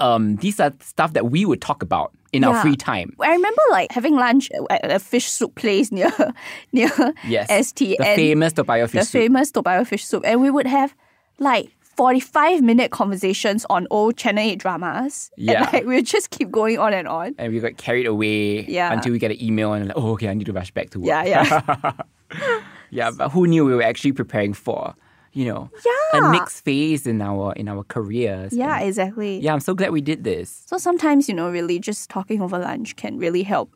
um, 0.00 0.36
these 0.36 0.60
are 0.60 0.72
stuff 0.80 1.12
that 1.14 1.30
we 1.30 1.44
would 1.44 1.60
talk 1.60 1.82
about 1.82 2.12
in 2.32 2.42
our 2.44 2.60
free 2.62 2.74
time. 2.76 3.14
I 3.20 3.30
remember 3.32 3.62
like 3.70 3.92
having 3.92 4.16
lunch 4.16 4.50
at 4.70 4.90
a 4.90 4.98
fish 4.98 5.26
soup 5.26 5.54
place 5.54 5.92
near 5.92 6.10
near 6.72 6.90
Yes. 7.26 7.68
ST 7.68 7.96
The 7.98 8.04
famous 8.04 8.52
Toa 8.52 8.64
Payoh 8.64 8.82
the 8.82 8.88
fish 8.88 9.02
soup. 9.04 9.12
The 9.12 9.18
famous 9.20 9.50
Toa 9.52 9.84
fish 9.84 10.04
soup, 10.04 10.22
and 10.26 10.40
we 10.40 10.50
would 10.50 10.66
have 10.66 10.94
like. 11.38 11.70
45 11.96 12.60
minute 12.60 12.90
conversations 12.90 13.64
on 13.70 13.86
old 13.88 14.16
Channel 14.16 14.42
8 14.42 14.58
dramas. 14.58 15.30
Yeah. 15.36 15.62
And 15.62 15.72
like 15.72 15.84
we 15.86 15.94
would 15.94 16.06
just 16.06 16.30
keep 16.30 16.50
going 16.50 16.76
on 16.76 16.92
and 16.92 17.06
on. 17.06 17.36
and 17.38 17.52
we 17.52 17.60
got 17.60 17.76
carried 17.76 18.06
away 18.06 18.64
Yeah. 18.66 18.92
until 18.92 19.12
we 19.12 19.20
get 19.20 19.30
an 19.30 19.40
email 19.40 19.72
and 19.74 19.86
like, 19.86 19.96
oh, 19.96 20.10
okay, 20.14 20.26
I 20.26 20.34
need 20.34 20.46
to 20.46 20.52
rush 20.52 20.72
back 20.72 20.90
to 20.90 20.98
work. 20.98 21.06
Yeah, 21.06 21.22
yeah. 21.24 21.92
yeah, 22.90 23.10
but 23.16 23.28
who 23.28 23.46
knew 23.46 23.64
we 23.64 23.76
were 23.76 23.82
actually 23.84 24.10
preparing 24.10 24.54
for, 24.54 24.92
you 25.34 25.44
know, 25.52 25.68
Yeah. 25.84 26.28
a 26.28 26.32
next 26.32 26.60
phase 26.60 27.06
in 27.06 27.20
our 27.20 27.52
in 27.54 27.68
our 27.68 27.84
careers. 27.84 28.52
yeah, 28.52 28.78
And 28.78 28.88
exactly. 28.88 29.40
yeah, 29.40 29.52
I'm 29.52 29.60
so 29.60 29.74
glad 29.74 29.90
we 29.92 30.00
did 30.00 30.24
this. 30.24 30.62
So 30.66 30.78
sometimes, 30.78 31.28
you 31.28 31.34
know, 31.34 31.50
really 31.50 31.78
just 31.78 32.08
talking 32.08 32.40
over 32.40 32.58
lunch 32.58 32.96
can 32.96 33.18
really 33.18 33.42
help 33.42 33.74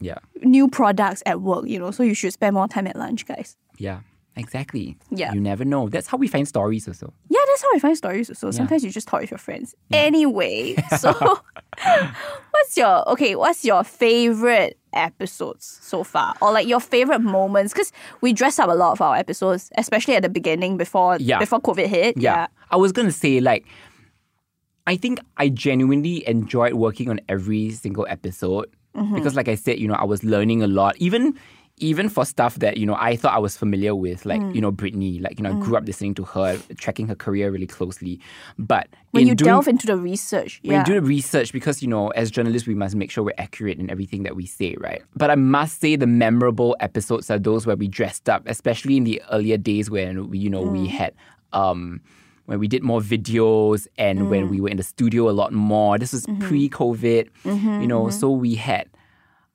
Yeah, 0.00 0.18
new 0.42 0.68
products 0.68 1.22
at 1.26 1.40
work, 1.40 1.64
you 1.66 1.78
know. 1.78 1.90
So 1.90 2.02
you 2.02 2.14
should 2.14 2.32
spend 2.32 2.54
more 2.54 2.68
time 2.68 2.86
at 2.86 2.96
lunch, 2.96 3.24
guys. 3.26 3.56
yeah, 3.78 4.00
exactly. 4.36 4.96
Yeah. 5.10 5.32
you 5.34 5.40
never 5.40 5.64
know. 5.64 5.88
That's 5.88 6.06
how 6.08 6.18
we 6.18 6.28
find 6.28 6.46
stories 6.48 6.86
also. 6.88 7.12
Yeah, 7.28 7.40
that's 7.48 7.62
how 7.62 7.70
we 7.72 7.80
find 7.80 7.96
stories. 7.96 8.30
So 8.38 8.50
sometimes 8.50 8.84
you 8.84 8.90
just 8.90 9.08
talk 9.08 9.20
with 9.20 9.30
your 9.30 9.38
friends. 9.38 9.74
Anyway, 9.92 10.74
so 10.98 11.12
what's 12.50 12.76
your 12.76 13.08
okay? 13.10 13.34
What's 13.36 13.64
your 13.64 13.84
favorite 13.84 14.78
episodes 14.96 15.78
so 15.82 16.02
far, 16.04 16.34
or 16.40 16.52
like 16.52 16.66
your 16.66 16.80
favorite 16.80 17.20
moments? 17.20 17.72
Because 17.72 17.92
we 18.20 18.32
dress 18.32 18.58
up 18.58 18.68
a 18.68 18.74
lot 18.74 18.92
of 18.92 19.00
our 19.00 19.16
episodes, 19.16 19.70
especially 19.76 20.14
at 20.16 20.22
the 20.22 20.28
beginning 20.28 20.76
before 20.76 21.16
Yeah. 21.20 21.38
before 21.38 21.60
COVID 21.60 21.86
hit. 21.86 22.16
Yeah. 22.16 22.46
I 22.70 22.76
was 22.76 22.92
gonna 22.92 23.12
say 23.12 23.40
like 23.40 23.66
I 24.86 24.96
think 24.96 25.20
I 25.36 25.48
genuinely 25.48 26.26
enjoyed 26.28 26.74
working 26.74 27.10
on 27.10 27.20
every 27.28 27.70
single 27.70 28.06
episode 28.08 28.66
Mm-hmm. 28.96 29.14
because 29.14 29.34
like 29.36 29.46
I 29.48 29.56
said, 29.56 29.78
you 29.78 29.86
know, 29.88 29.94
I 29.94 30.04
was 30.04 30.24
learning 30.24 30.62
a 30.62 30.66
lot. 30.66 30.96
Even 30.96 31.34
even 31.78 32.08
for 32.08 32.24
stuff 32.24 32.54
that, 32.56 32.78
you 32.78 32.86
know, 32.86 32.96
I 32.98 33.16
thought 33.16 33.34
I 33.34 33.38
was 33.38 33.54
familiar 33.56 33.94
with, 33.94 34.24
like, 34.24 34.40
Mm. 34.40 34.54
you 34.54 34.60
know, 34.62 34.72
Britney. 34.72 35.20
Like, 35.20 35.38
you 35.38 35.42
know, 35.42 35.50
I 35.50 35.54
grew 35.54 35.76
up 35.76 35.84
listening 35.86 36.14
to 36.14 36.24
her, 36.24 36.58
tracking 36.78 37.06
her 37.08 37.14
career 37.14 37.50
really 37.50 37.66
closely. 37.66 38.18
But 38.58 38.88
when 39.10 39.26
you 39.26 39.34
doing, 39.34 39.48
delve 39.50 39.68
into 39.68 39.86
the 39.86 39.96
research, 39.96 40.60
when 40.62 40.72
yeah, 40.72 40.78
you 40.80 40.84
do 40.86 40.94
the 40.94 41.02
research, 41.06 41.52
because 41.52 41.82
you 41.82 41.88
know, 41.88 42.08
as 42.08 42.30
journalists, 42.30 42.66
we 42.66 42.74
must 42.74 42.94
make 42.96 43.10
sure 43.10 43.22
we're 43.24 43.34
accurate 43.36 43.78
in 43.78 43.90
everything 43.90 44.22
that 44.22 44.34
we 44.36 44.46
say, 44.46 44.74
right? 44.80 45.02
But 45.14 45.30
I 45.30 45.34
must 45.34 45.80
say, 45.80 45.96
the 45.96 46.06
memorable 46.06 46.76
episodes 46.80 47.30
are 47.30 47.38
those 47.38 47.66
where 47.66 47.76
we 47.76 47.88
dressed 47.88 48.28
up, 48.30 48.42
especially 48.46 48.96
in 48.96 49.04
the 49.04 49.20
earlier 49.30 49.58
days 49.58 49.90
when 49.90 50.30
we, 50.30 50.38
you 50.38 50.48
know, 50.48 50.64
Mm. 50.64 50.72
we 50.72 50.86
had 50.88 51.12
um 51.52 52.00
when 52.46 52.58
we 52.60 52.68
did 52.68 52.82
more 52.82 53.00
videos 53.00 53.86
and 53.98 54.20
Mm. 54.20 54.28
when 54.28 54.48
we 54.48 54.60
were 54.60 54.68
in 54.68 54.76
the 54.76 54.82
studio 54.82 55.28
a 55.28 55.32
lot 55.42 55.52
more. 55.52 55.98
This 55.98 56.12
was 56.12 56.24
Mm-hmm. 56.26 56.46
pre-COVID, 56.48 57.28
you 57.82 57.86
know, 57.86 58.08
so 58.10 58.30
we 58.30 58.54
had 58.54 58.86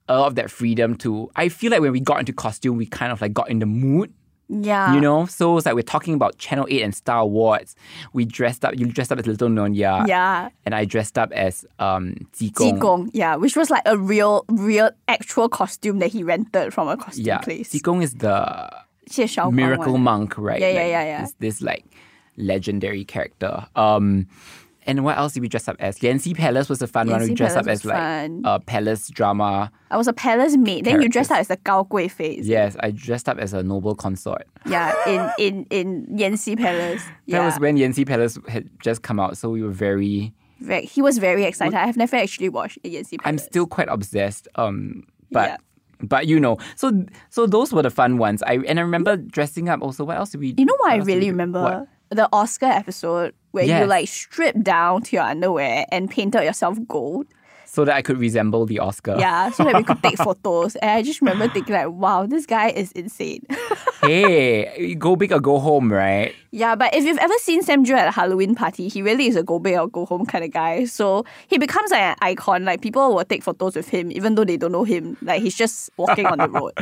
a 0.07 0.17
lot 0.17 0.27
of 0.27 0.35
that 0.35 0.51
freedom 0.51 0.95
to. 0.97 1.29
I 1.35 1.49
feel 1.49 1.71
like 1.71 1.81
when 1.81 1.91
we 1.91 1.99
got 1.99 2.19
into 2.19 2.33
costume, 2.33 2.77
we 2.77 2.85
kind 2.85 3.11
of 3.11 3.21
like 3.21 3.33
got 3.33 3.49
in 3.49 3.59
the 3.59 3.65
mood. 3.65 4.13
Yeah. 4.53 4.93
You 4.93 4.99
know, 4.99 5.25
so 5.27 5.55
it's 5.55 5.65
like 5.65 5.75
we're 5.75 5.81
talking 5.81 6.13
about 6.13 6.37
Channel 6.37 6.67
8 6.69 6.81
and 6.81 6.93
Star 6.93 7.25
Wars. 7.25 7.73
We 8.11 8.25
dressed 8.25 8.65
up, 8.65 8.77
you 8.77 8.85
dressed 8.85 9.11
up 9.11 9.19
as 9.19 9.25
Little 9.25 9.47
Nonya. 9.47 10.05
Yeah. 10.07 10.49
And 10.65 10.75
I 10.75 10.83
dressed 10.83 11.17
up 11.17 11.31
as 11.31 11.65
um 11.79 12.15
Zikong. 12.33 12.79
Zikong, 12.79 13.09
yeah, 13.13 13.37
which 13.37 13.55
was 13.55 13.69
like 13.69 13.83
a 13.85 13.97
real, 13.97 14.43
real 14.49 14.91
actual 15.07 15.47
costume 15.47 15.99
that 15.99 16.11
he 16.11 16.21
rented 16.21 16.73
from 16.73 16.89
a 16.89 16.97
costume 16.97 17.25
yeah. 17.25 17.37
place. 17.37 17.71
Zikong 17.71 18.03
is 18.03 18.15
the 18.15 18.69
miracle 19.51 19.97
monk, 19.97 20.37
right? 20.37 20.59
Yeah, 20.59 20.71
yeah, 20.71 20.87
yeah, 20.87 21.03
yeah. 21.03 21.27
This 21.39 21.61
like 21.61 21.85
legendary 22.35 23.05
character. 23.05 23.65
Um 23.77 24.27
and 24.87 25.03
what 25.03 25.17
else 25.17 25.33
did 25.33 25.41
we 25.41 25.47
dress 25.47 25.67
up 25.67 25.75
as? 25.79 25.99
Yanxi 25.99 26.35
Palace 26.35 26.67
was 26.69 26.81
a 26.81 26.87
fun 26.87 27.09
one. 27.09 27.21
We 27.21 27.33
dressed 27.33 27.57
up 27.57 27.67
as 27.67 27.85
like 27.85 27.95
fun. 27.97 28.41
a 28.45 28.59
palace 28.59 29.09
drama. 29.09 29.71
I 29.91 29.97
was 29.97 30.07
a 30.07 30.13
palace 30.13 30.57
maid. 30.57 30.85
Then 30.85 31.01
you 31.01 31.09
dressed 31.09 31.31
up 31.31 31.39
as 31.39 31.47
the 31.49 31.57
Gao 31.57 31.83
Gui 31.83 32.11
it? 32.19 32.45
Yes, 32.45 32.75
I 32.79 32.91
dressed 32.91 33.29
up 33.29 33.37
as 33.37 33.53
a 33.53 33.61
noble 33.63 33.95
consort. 33.95 34.47
Yeah, 34.65 34.93
in 35.07 35.31
in 35.37 35.65
in 35.69 36.05
Yanxi 36.17 36.57
Palace. 36.57 37.03
That 37.27 37.45
was 37.45 37.59
when 37.59 37.77
Yanxi 37.77 38.07
Palace 38.07 38.37
had 38.47 38.69
just 38.81 39.01
come 39.03 39.19
out, 39.19 39.37
so 39.37 39.49
we 39.49 39.61
were 39.61 39.71
very 39.71 40.33
Ve- 40.59 40.85
he 40.85 41.01
was 41.01 41.17
very 41.17 41.43
excited. 41.45 41.73
I 41.75 41.85
have 41.87 41.97
never 41.97 42.15
actually 42.15 42.49
watched 42.49 42.77
Yanxi 42.83 43.17
Palace. 43.19 43.21
I'm 43.25 43.37
still 43.39 43.65
quite 43.67 43.87
obsessed. 43.89 44.47
Um, 44.55 45.03
but 45.31 45.49
Yeah. 45.49 45.57
but 46.03 46.27
you 46.27 46.39
know, 46.39 46.57
so 46.75 46.91
so 47.29 47.45
those 47.47 47.73
were 47.73 47.81
the 47.83 47.89
fun 47.89 48.17
ones. 48.17 48.43
I 48.43 48.57
and 48.67 48.79
I 48.79 48.83
remember 48.83 49.17
dressing 49.17 49.69
up. 49.69 49.81
Also, 49.81 50.03
what 50.05 50.17
else 50.17 50.31
did 50.31 50.39
we? 50.41 50.53
You 50.57 50.65
know 50.65 50.75
what 50.77 50.91
I 50.91 50.97
else 50.97 51.05
we 51.05 51.13
really 51.15 51.29
remember? 51.31 51.61
What? 51.61 51.87
The 52.09 52.27
Oscar 52.33 52.65
episode 52.65 53.33
where 53.51 53.65
you 53.65 53.85
like 53.85 54.07
stripped 54.07 54.63
down 54.63 55.03
to 55.03 55.15
your 55.15 55.25
underwear 55.25 55.85
and 55.91 56.09
painted 56.09 56.43
yourself 56.43 56.77
gold. 56.87 57.27
So 57.65 57.85
that 57.85 57.95
I 57.95 58.01
could 58.01 58.17
resemble 58.17 58.65
the 58.65 58.79
Oscar. 58.79 59.15
Yeah, 59.17 59.49
so 59.51 59.63
that 59.63 59.75
we 59.75 59.83
could 59.83 60.03
take 60.03 60.17
photos. 60.17 60.75
And 60.75 60.91
I 60.91 61.01
just 61.01 61.21
remember 61.21 61.47
thinking 61.47 61.73
like, 61.73 61.89
wow, 61.89 62.25
this 62.25 62.45
guy 62.45 62.67
is 62.67 62.91
insane. 62.91 63.45
hey, 64.01 64.95
go 64.95 65.15
big 65.15 65.31
or 65.31 65.39
go 65.39 65.57
home, 65.57 65.91
right? 65.91 66.35
Yeah, 66.51 66.75
but 66.75 66.93
if 66.93 67.05
you've 67.05 67.17
ever 67.17 67.33
seen 67.39 67.63
Sam 67.63 67.85
Jo 67.85 67.95
at 67.95 68.07
a 68.07 68.11
Halloween 68.11 68.55
party, 68.55 68.89
he 68.89 69.01
really 69.01 69.27
is 69.27 69.37
a 69.37 69.43
go 69.43 69.57
big 69.57 69.77
or 69.77 69.87
go 69.87 70.05
home 70.05 70.25
kind 70.25 70.43
of 70.43 70.51
guy. 70.51 70.83
So 70.83 71.25
he 71.47 71.57
becomes 71.57 71.91
like 71.91 72.01
an 72.01 72.15
icon. 72.21 72.65
Like 72.65 72.81
people 72.81 73.15
will 73.15 73.23
take 73.23 73.41
photos 73.41 73.75
with 73.75 73.87
him 73.87 74.11
even 74.11 74.35
though 74.35 74.43
they 74.43 74.57
don't 74.57 74.73
know 74.73 74.83
him. 74.83 75.17
Like 75.21 75.41
he's 75.41 75.55
just 75.55 75.89
walking 75.97 76.25
on 76.25 76.39
the 76.39 76.49
road. 76.59 76.73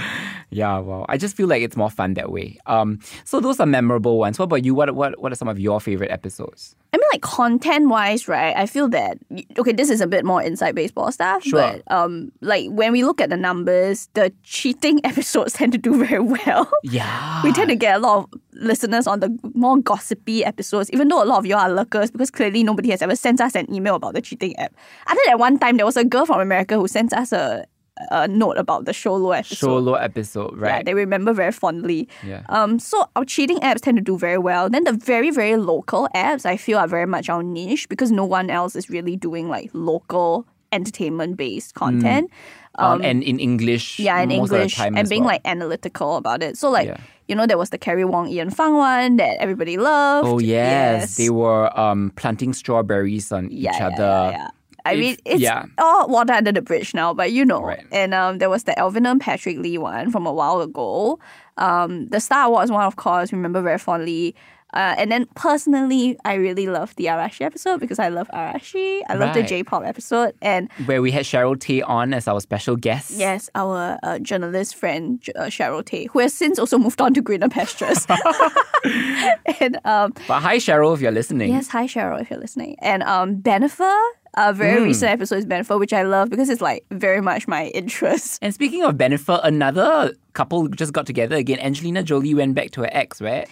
Yeah, 0.49 0.79
well, 0.79 1.05
I 1.07 1.17
just 1.17 1.37
feel 1.37 1.47
like 1.47 1.61
it's 1.61 1.77
more 1.77 1.91
fun 1.91 2.15
that 2.15 2.31
way. 2.31 2.57
Um, 2.65 2.99
so 3.25 3.39
those 3.39 3.59
are 3.59 3.67
memorable 3.67 4.17
ones. 4.17 4.39
What 4.39 4.45
about 4.45 4.65
you? 4.65 4.73
What 4.73 4.95
what 4.95 5.19
what 5.21 5.31
are 5.31 5.35
some 5.35 5.47
of 5.47 5.59
your 5.59 5.79
favorite 5.79 6.11
episodes? 6.11 6.75
I 6.91 6.97
mean, 6.97 7.07
like 7.13 7.21
content 7.21 7.89
wise, 7.89 8.27
right? 8.27 8.55
I 8.57 8.65
feel 8.65 8.89
that 8.89 9.19
okay, 9.59 9.71
this 9.73 9.91
is 9.91 10.01
a 10.01 10.07
bit 10.07 10.25
more 10.25 10.41
inside 10.41 10.73
baseball 10.73 11.11
stuff. 11.11 11.43
Sure. 11.43 11.59
But 11.59 11.83
um, 11.93 12.31
like 12.41 12.67
when 12.71 12.91
we 12.91 13.03
look 13.03 13.21
at 13.21 13.29
the 13.29 13.37
numbers, 13.37 14.09
the 14.15 14.33
cheating 14.43 14.99
episodes 15.05 15.53
tend 15.53 15.73
to 15.73 15.77
do 15.77 16.03
very 16.03 16.19
well. 16.19 16.67
Yeah, 16.81 17.43
We 17.43 17.53
tend 17.53 17.69
to 17.69 17.75
get 17.75 17.97
a 17.97 17.99
lot 17.99 18.17
of 18.23 18.39
listeners 18.53 19.05
on 19.05 19.19
the 19.19 19.29
more 19.59 19.77
gossipy 19.77 20.43
episodes, 20.45 20.89
even 20.91 21.07
though 21.09 21.21
a 21.23 21.25
lot 21.25 21.37
of 21.39 21.45
you 21.45 21.55
are 21.55 21.69
lurkers 21.71 22.09
because 22.11 22.31
clearly 22.31 22.63
nobody 22.63 22.89
has 22.91 23.01
ever 23.01 23.15
sent 23.15 23.41
us 23.41 23.55
an 23.55 23.71
email 23.73 23.95
about 23.95 24.13
the 24.13 24.21
cheating 24.21 24.55
app. 24.57 24.73
Other 25.07 25.21
than 25.27 25.37
one 25.39 25.59
time, 25.59 25.77
there 25.77 25.85
was 25.85 25.97
a 25.97 26.03
girl 26.05 26.25
from 26.25 26.39
America 26.39 26.75
who 26.75 26.87
sent 26.87 27.13
us 27.13 27.31
a, 27.31 27.65
a 28.11 28.27
note 28.27 28.57
about 28.57 28.85
the 28.85 28.93
Show 28.93 29.15
Lo 29.15 29.31
episode. 29.31 29.57
solo 29.57 29.93
episode, 29.95 30.55
Yeah, 30.57 30.67
right? 30.67 30.85
they 30.85 30.93
remember 30.93 31.33
very 31.33 31.51
fondly. 31.51 32.07
Yeah. 32.25 32.43
Um, 32.49 32.79
so 32.79 33.05
our 33.15 33.25
cheating 33.25 33.59
apps 33.59 33.81
tend 33.81 33.97
to 33.97 34.03
do 34.03 34.17
very 34.17 34.37
well. 34.37 34.69
Then 34.69 34.85
the 34.85 34.93
very, 34.93 35.31
very 35.31 35.57
local 35.57 36.07
apps, 36.15 36.45
I 36.45 36.55
feel, 36.55 36.77
are 36.77 36.87
very 36.87 37.05
much 37.05 37.27
our 37.29 37.43
niche 37.43 37.89
because 37.89 38.09
no 38.11 38.23
one 38.25 38.49
else 38.49 38.75
is 38.75 38.89
really 38.89 39.15
doing 39.17 39.49
like 39.49 39.69
local 39.73 40.47
entertainment 40.71 41.35
based 41.35 41.73
content. 41.73 42.29
Um, 42.79 43.01
and 43.03 43.23
in 43.23 43.39
English, 43.39 43.99
Yeah, 43.99 44.19
in 44.21 44.31
English 44.31 44.51
of 44.51 44.69
the 44.69 44.75
time 44.75 44.97
and 44.97 45.07
being 45.09 45.23
well. 45.23 45.33
like 45.33 45.41
analytical 45.45 46.17
about 46.17 46.41
it. 46.43 46.57
So 46.57 46.69
like, 46.69 46.87
Yeah. 46.87 46.97
you 47.27 47.35
know, 47.35 47.45
there 47.45 47.57
was 47.57 47.69
the 47.69 47.77
Carrie 47.77 48.05
Wong 48.05 48.27
Ian 48.29 48.49
Fang 48.49 48.73
one 48.75 49.17
that 49.17 49.37
everybody 49.39 49.77
loved. 49.77 50.27
Oh 50.27 50.39
yes, 50.39 51.15
they 51.17 51.29
were 51.29 51.69
um 51.79 52.11
planting 52.15 52.53
strawberries 52.53 53.31
on 53.31 53.49
yeah, 53.51 53.71
each 53.71 53.79
yeah, 53.79 53.87
other. 53.87 54.31
yeah, 54.31 54.31
yeah. 54.31 54.47
I 54.85 54.95
mean, 54.95 55.17
it's 55.25 55.41
yeah. 55.41 55.65
all 55.77 56.07
water 56.07 56.33
under 56.33 56.51
the 56.53 56.61
bridge 56.61 56.93
now, 56.95 57.13
but 57.13 57.31
you 57.31 57.45
know. 57.45 57.61
Right. 57.61 57.85
And 57.91 58.13
um, 58.13 58.37
there 58.39 58.49
was 58.49 58.63
the 58.63 58.79
Elvin 58.79 59.05
and 59.05 59.19
Patrick 59.21 59.57
Lee 59.59 59.77
one 59.77 60.09
from 60.09 60.25
a 60.25 60.31
while 60.33 60.61
ago. 60.61 61.19
Um, 61.57 62.07
the 62.07 62.19
Star 62.19 62.49
Wars 62.49 62.71
one, 62.71 62.85
of 62.85 62.95
course, 62.95 63.31
remember 63.31 63.61
very 63.61 63.77
fondly. 63.77 64.35
Uh, 64.73 64.95
and 64.97 65.11
then 65.11 65.25
personally, 65.35 66.17
I 66.25 66.35
really 66.35 66.67
love 66.67 66.95
the 66.95 67.05
Arashi 67.05 67.41
episode 67.41 67.79
because 67.79 67.99
I 67.99 68.09
love 68.09 68.29
Arashi. 68.33 69.01
I 69.09 69.15
love 69.15 69.33
the. 69.33 69.49
J-pop 69.49 69.83
episode, 69.83 70.35
and 70.41 70.69
Where 70.85 71.01
we 71.01 71.09
had 71.11 71.25
Cheryl 71.25 71.59
Tay 71.59 71.81
on 71.81 72.13
as 72.13 72.27
our 72.27 72.39
special 72.39 72.75
guest. 72.75 73.09
yes, 73.11 73.49
our 73.55 73.97
uh, 74.03 74.19
journalist 74.19 74.75
friend 74.75 75.23
uh, 75.35 75.43
Cheryl 75.45 75.83
Tay, 75.83 76.05
who 76.05 76.19
has 76.19 76.33
since 76.33 76.59
also 76.59 76.77
moved 76.77 77.01
on 77.01 77.13
to 77.15 77.21
greener 77.21 77.49
pastures. 77.49 78.05
and 79.59 79.79
um, 79.85 80.13
But 80.27 80.41
hi 80.41 80.57
Cheryl, 80.57 80.93
if 80.93 81.01
you're 81.01 81.11
listening. 81.11 81.51
Yes, 81.51 81.67
hi 81.67 81.85
Cheryl, 81.87 82.21
if 82.21 82.29
you're 82.29 82.39
listening. 82.39 82.75
And 82.79 83.01
um, 83.03 83.37
Bennifer, 83.37 83.97
a 84.35 84.53
very 84.53 84.83
recent 84.83 85.11
episode 85.11 85.37
is 85.37 85.45
Bennifer, 85.45 85.79
which 85.79 85.93
I 85.93 86.03
love 86.03 86.29
because 86.29 86.49
it's 86.49 86.61
like 86.61 86.85
very 86.91 87.21
much 87.21 87.47
my 87.47 87.67
interest. 87.67 88.39
And 88.41 88.53
speaking 88.53 88.83
of 88.83 88.95
Bennifer, 88.95 89.39
another 89.43 90.13
couple 90.33 90.67
just 90.67 90.93
got 90.93 91.05
together 91.05 91.35
again. 91.35 91.59
Angelina 91.59 92.03
Jolie 92.03 92.35
went 92.35 92.53
back 92.55 92.71
to 92.71 92.81
her 92.81 92.89
ex, 92.91 93.21
right? 93.21 93.47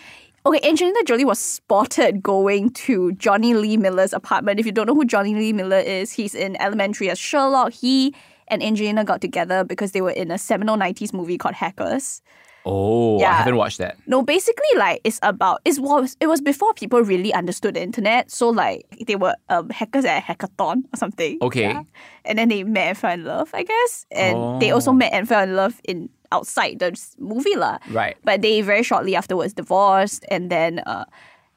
Okay, 0.47 0.65
Angelina 0.65 1.03
Jolie 1.03 1.25
was 1.25 1.39
spotted 1.39 2.23
going 2.23 2.69
to 2.69 3.11
Jonny 3.13 3.53
Lee 3.53 3.75
Miller's 3.75 4.13
apartment. 4.13 4.61
If 4.61 4.65
you 4.65 4.71
don't 4.71 4.87
know 4.87 4.95
who 4.95 5.03
Johnny 5.03 5.35
Lee 5.35 5.51
Miller 5.51 5.79
is, 5.79 6.13
he's 6.13 6.33
in 6.33 6.55
Elementary 6.61 7.09
as 7.09 7.19
Sherlock. 7.19 7.73
He 7.73 8.15
and 8.47 8.63
Angelina 8.63 9.03
got 9.03 9.19
together 9.19 9.65
because 9.65 9.91
they 9.91 9.99
were 9.99 10.11
in 10.11 10.31
a 10.31 10.37
seminal 10.37 10.77
90s 10.77 11.11
movie 11.13 11.37
called 11.37 11.55
Hackers. 11.55 12.21
Oh, 12.69 13.19
I 13.21 13.31
haven't 13.33 13.55
watched 13.57 13.77
that. 13.79 13.97
No, 14.07 14.21
basically, 14.23 14.65
like 14.77 14.99
it's 15.05 15.19
about 15.23 15.61
it 15.63 15.79
was 15.79 16.17
it 16.19 16.27
was 16.27 16.41
before 16.41 16.73
people 16.73 17.01
really 17.01 17.33
understood 17.33 17.75
the 17.75 17.81
internet. 17.81 18.29
So 18.29 18.49
like 18.49 18.85
they 19.05 19.15
were 19.15 19.35
um, 19.49 19.69
hackers 19.69 20.03
at 20.05 20.17
a 20.21 20.21
hackathon 20.21 20.83
or 20.93 20.97
something. 20.97 21.37
Okay. 21.41 21.77
and 22.25 22.37
then 22.37 22.49
they 22.49 22.63
met 22.65 22.87
and 22.89 22.97
fell 22.97 23.11
in 23.13 23.23
love, 23.23 23.49
I 23.53 23.63
guess. 23.63 24.05
And 24.11 24.61
they 24.61 24.71
also 24.71 24.91
Oh. 24.91 24.93
met 24.93 25.13
and 25.13 25.27
fell 25.27 25.43
in 25.43 25.55
love 25.55 25.79
in 25.85 26.09
outside 26.31 26.79
the 26.79 26.99
movie 27.19 27.55
lah. 27.55 27.79
Right. 27.91 28.17
But 28.23 28.41
they 28.41 28.61
very 28.61 28.83
shortly 28.83 29.15
afterwards 29.15 29.53
divorced, 29.53 30.25
and 30.29 30.49
then 30.49 30.79
uh, 30.79 31.05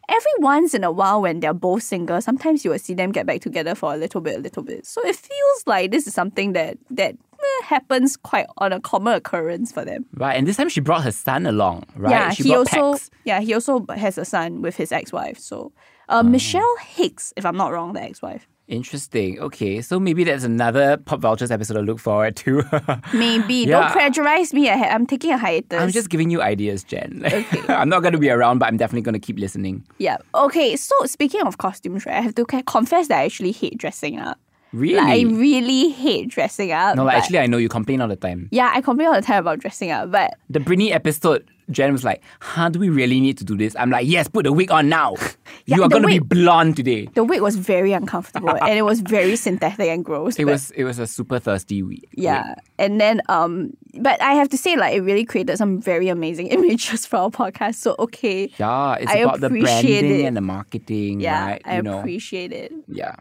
every 0.08 0.32
once 0.38 0.74
in 0.74 0.84
a 0.84 0.90
while 0.90 1.22
when 1.22 1.40
they're 1.40 1.54
both 1.54 1.82
single, 1.82 2.20
sometimes 2.20 2.64
you 2.64 2.70
will 2.70 2.78
see 2.78 2.94
them 2.94 3.12
get 3.12 3.26
back 3.26 3.40
together 3.40 3.74
for 3.74 3.94
a 3.94 3.96
little 3.96 4.20
bit, 4.20 4.36
a 4.36 4.40
little 4.40 4.62
bit. 4.62 4.86
So 4.86 5.00
it 5.06 5.16
feels 5.16 5.62
like 5.66 5.90
this 5.90 6.06
is 6.06 6.14
something 6.14 6.52
that 6.52 6.78
that 6.90 7.16
happens 7.64 8.16
quite 8.16 8.46
on 8.58 8.72
a 8.72 8.80
common 8.80 9.14
occurrence 9.14 9.72
for 9.72 9.84
them. 9.84 10.06
Right. 10.14 10.36
And 10.36 10.46
this 10.46 10.56
time 10.56 10.68
she 10.68 10.80
brought 10.80 11.02
her 11.04 11.12
son 11.12 11.46
along, 11.46 11.84
right? 11.96 12.10
Yeah, 12.10 12.30
she 12.30 12.42
he 12.44 12.54
also 12.54 12.92
Pax. 12.92 13.10
yeah 13.24 13.40
he 13.40 13.54
also 13.54 13.84
has 13.96 14.18
a 14.18 14.24
son 14.24 14.62
with 14.62 14.76
his 14.76 14.92
ex-wife. 14.92 15.38
So 15.38 15.72
uh, 16.08 16.22
Michelle 16.22 16.76
Hicks, 16.80 17.32
if 17.36 17.44
I'm 17.46 17.56
not 17.56 17.72
wrong, 17.72 17.92
the 17.92 18.02
ex-wife. 18.02 18.46
Interesting. 18.66 19.40
Okay, 19.40 19.80
so 19.82 19.98
maybe 19.98 20.22
that's 20.22 20.44
another 20.44 20.96
Pop 20.96 21.18
Vultures 21.20 21.50
episode 21.50 21.74
to 21.74 21.80
look 21.80 21.98
forward 21.98 22.36
to. 22.36 22.62
Maybe 23.12 23.54
Yeah. 23.66 23.80
don't 23.80 23.90
plagiarize 23.92 24.54
me. 24.54 24.70
I 24.70 24.74
I'm 24.94 25.06
taking 25.08 25.32
a 25.32 25.38
hiatus. 25.38 25.80
I'm 25.80 25.90
just 25.90 26.08
giving 26.08 26.30
you 26.30 26.40
ideas, 26.40 26.84
Jen. 26.84 27.22
Okay. 27.26 27.62
I'm 27.74 27.88
not 27.88 28.00
going 28.00 28.12
to 28.12 28.18
be 28.18 28.30
around, 28.30 28.60
but 28.60 28.66
I'm 28.68 28.76
definitely 28.76 29.02
going 29.02 29.14
to 29.20 29.26
keep 29.26 29.40
listening. 29.40 29.84
yeah. 29.98 30.18
Okay. 30.36 30.76
So 30.76 30.94
speaking 31.06 31.42
of 31.42 31.58
costumes, 31.58 32.06
right? 32.06 32.14
I 32.16 32.20
have 32.20 32.36
to 32.36 32.44
confess 32.44 33.08
that 33.08 33.18
I 33.18 33.24
actually 33.24 33.50
hate 33.52 33.76
dressing 33.76 34.20
up. 34.20 34.38
Really? 34.72 34.94
Like, 34.96 35.26
I 35.26 35.30
really 35.30 35.90
hate 35.90 36.28
dressing 36.28 36.72
up. 36.72 36.96
no, 36.96 37.04
like, 37.04 37.14
but- 37.16 37.22
actually, 37.22 37.38
I 37.40 37.46
know 37.46 37.56
you 37.58 37.68
complain 37.68 38.00
all 38.00 38.08
the 38.08 38.16
time. 38.16 38.48
yeah, 38.52 38.70
I 38.74 38.80
complain 38.80 39.08
all 39.08 39.14
the 39.14 39.22
time 39.22 39.38
about 39.40 39.58
dressing 39.58 39.90
up, 39.90 40.10
but 40.12 40.34
The 40.48 40.60
Britney 40.60 40.92
episode, 40.92 41.48
Jen 41.70 41.92
was 41.92 42.04
like, 42.04 42.22
huh, 42.40 42.68
do 42.68 42.78
we 42.78 42.88
really 42.88 43.20
need 43.20 43.36
to 43.38 43.44
do 43.44 43.56
this? 43.56 43.74
I'm 43.78 43.90
like, 43.90 44.06
yes, 44.06 44.26
put 44.28 44.44
the 44.44 44.52
wig 44.52 44.70
on 44.70 44.88
now. 44.88 45.14
Yeah, 45.66 45.76
you 45.76 45.82
are 45.84 45.88
going 45.88 46.02
to 46.02 46.08
be 46.08 46.18
blonde 46.18 46.76
today. 46.76 47.06
the 47.14 47.22
wig 47.22 47.42
was 47.42 47.54
very 47.54 47.92
uncomfortable 47.92 48.50
and 48.50 48.76
it 48.76 48.82
was 48.82 49.00
very 49.02 49.36
synthetic 49.36 49.88
and 49.88 50.04
gross. 50.04 50.36
It 50.36 50.44
but- 50.46 50.52
was 50.52 50.70
it 50.72 50.84
was 50.84 50.98
a 50.98 51.06
super 51.06 51.38
thirsty 51.38 51.82
wig. 51.82 52.04
Yeah. 52.12 52.54
And 52.78 53.00
then 53.00 53.20
um 53.28 53.72
but 54.00 54.20
I 54.22 54.32
have 54.34 54.48
to 54.48 54.56
say 54.58 54.76
like 54.76 54.94
it 54.96 55.02
really 55.02 55.24
created 55.24 55.58
some 55.58 55.80
very 55.80 56.08
amazing 56.08 56.46
images 56.56 57.06
for 57.06 57.18
our 57.18 57.30
podcast. 57.30 57.76
So 57.76 57.94
okay. 58.00 58.50
Yeah, 58.58 58.94
it's 58.94 59.12
I 59.12 59.18
about 59.18 59.40
the 59.40 59.50
branding 59.50 60.20
it. 60.22 60.24
and 60.24 60.36
the 60.36 60.40
marketing, 60.40 61.20
Yeah, 61.20 61.44
right? 61.46 61.62
I 61.64 61.76
you 61.76 61.82
know. 61.82 61.98
appreciate 62.00 62.52
it. 62.52 62.72
Yeah. 62.88 63.14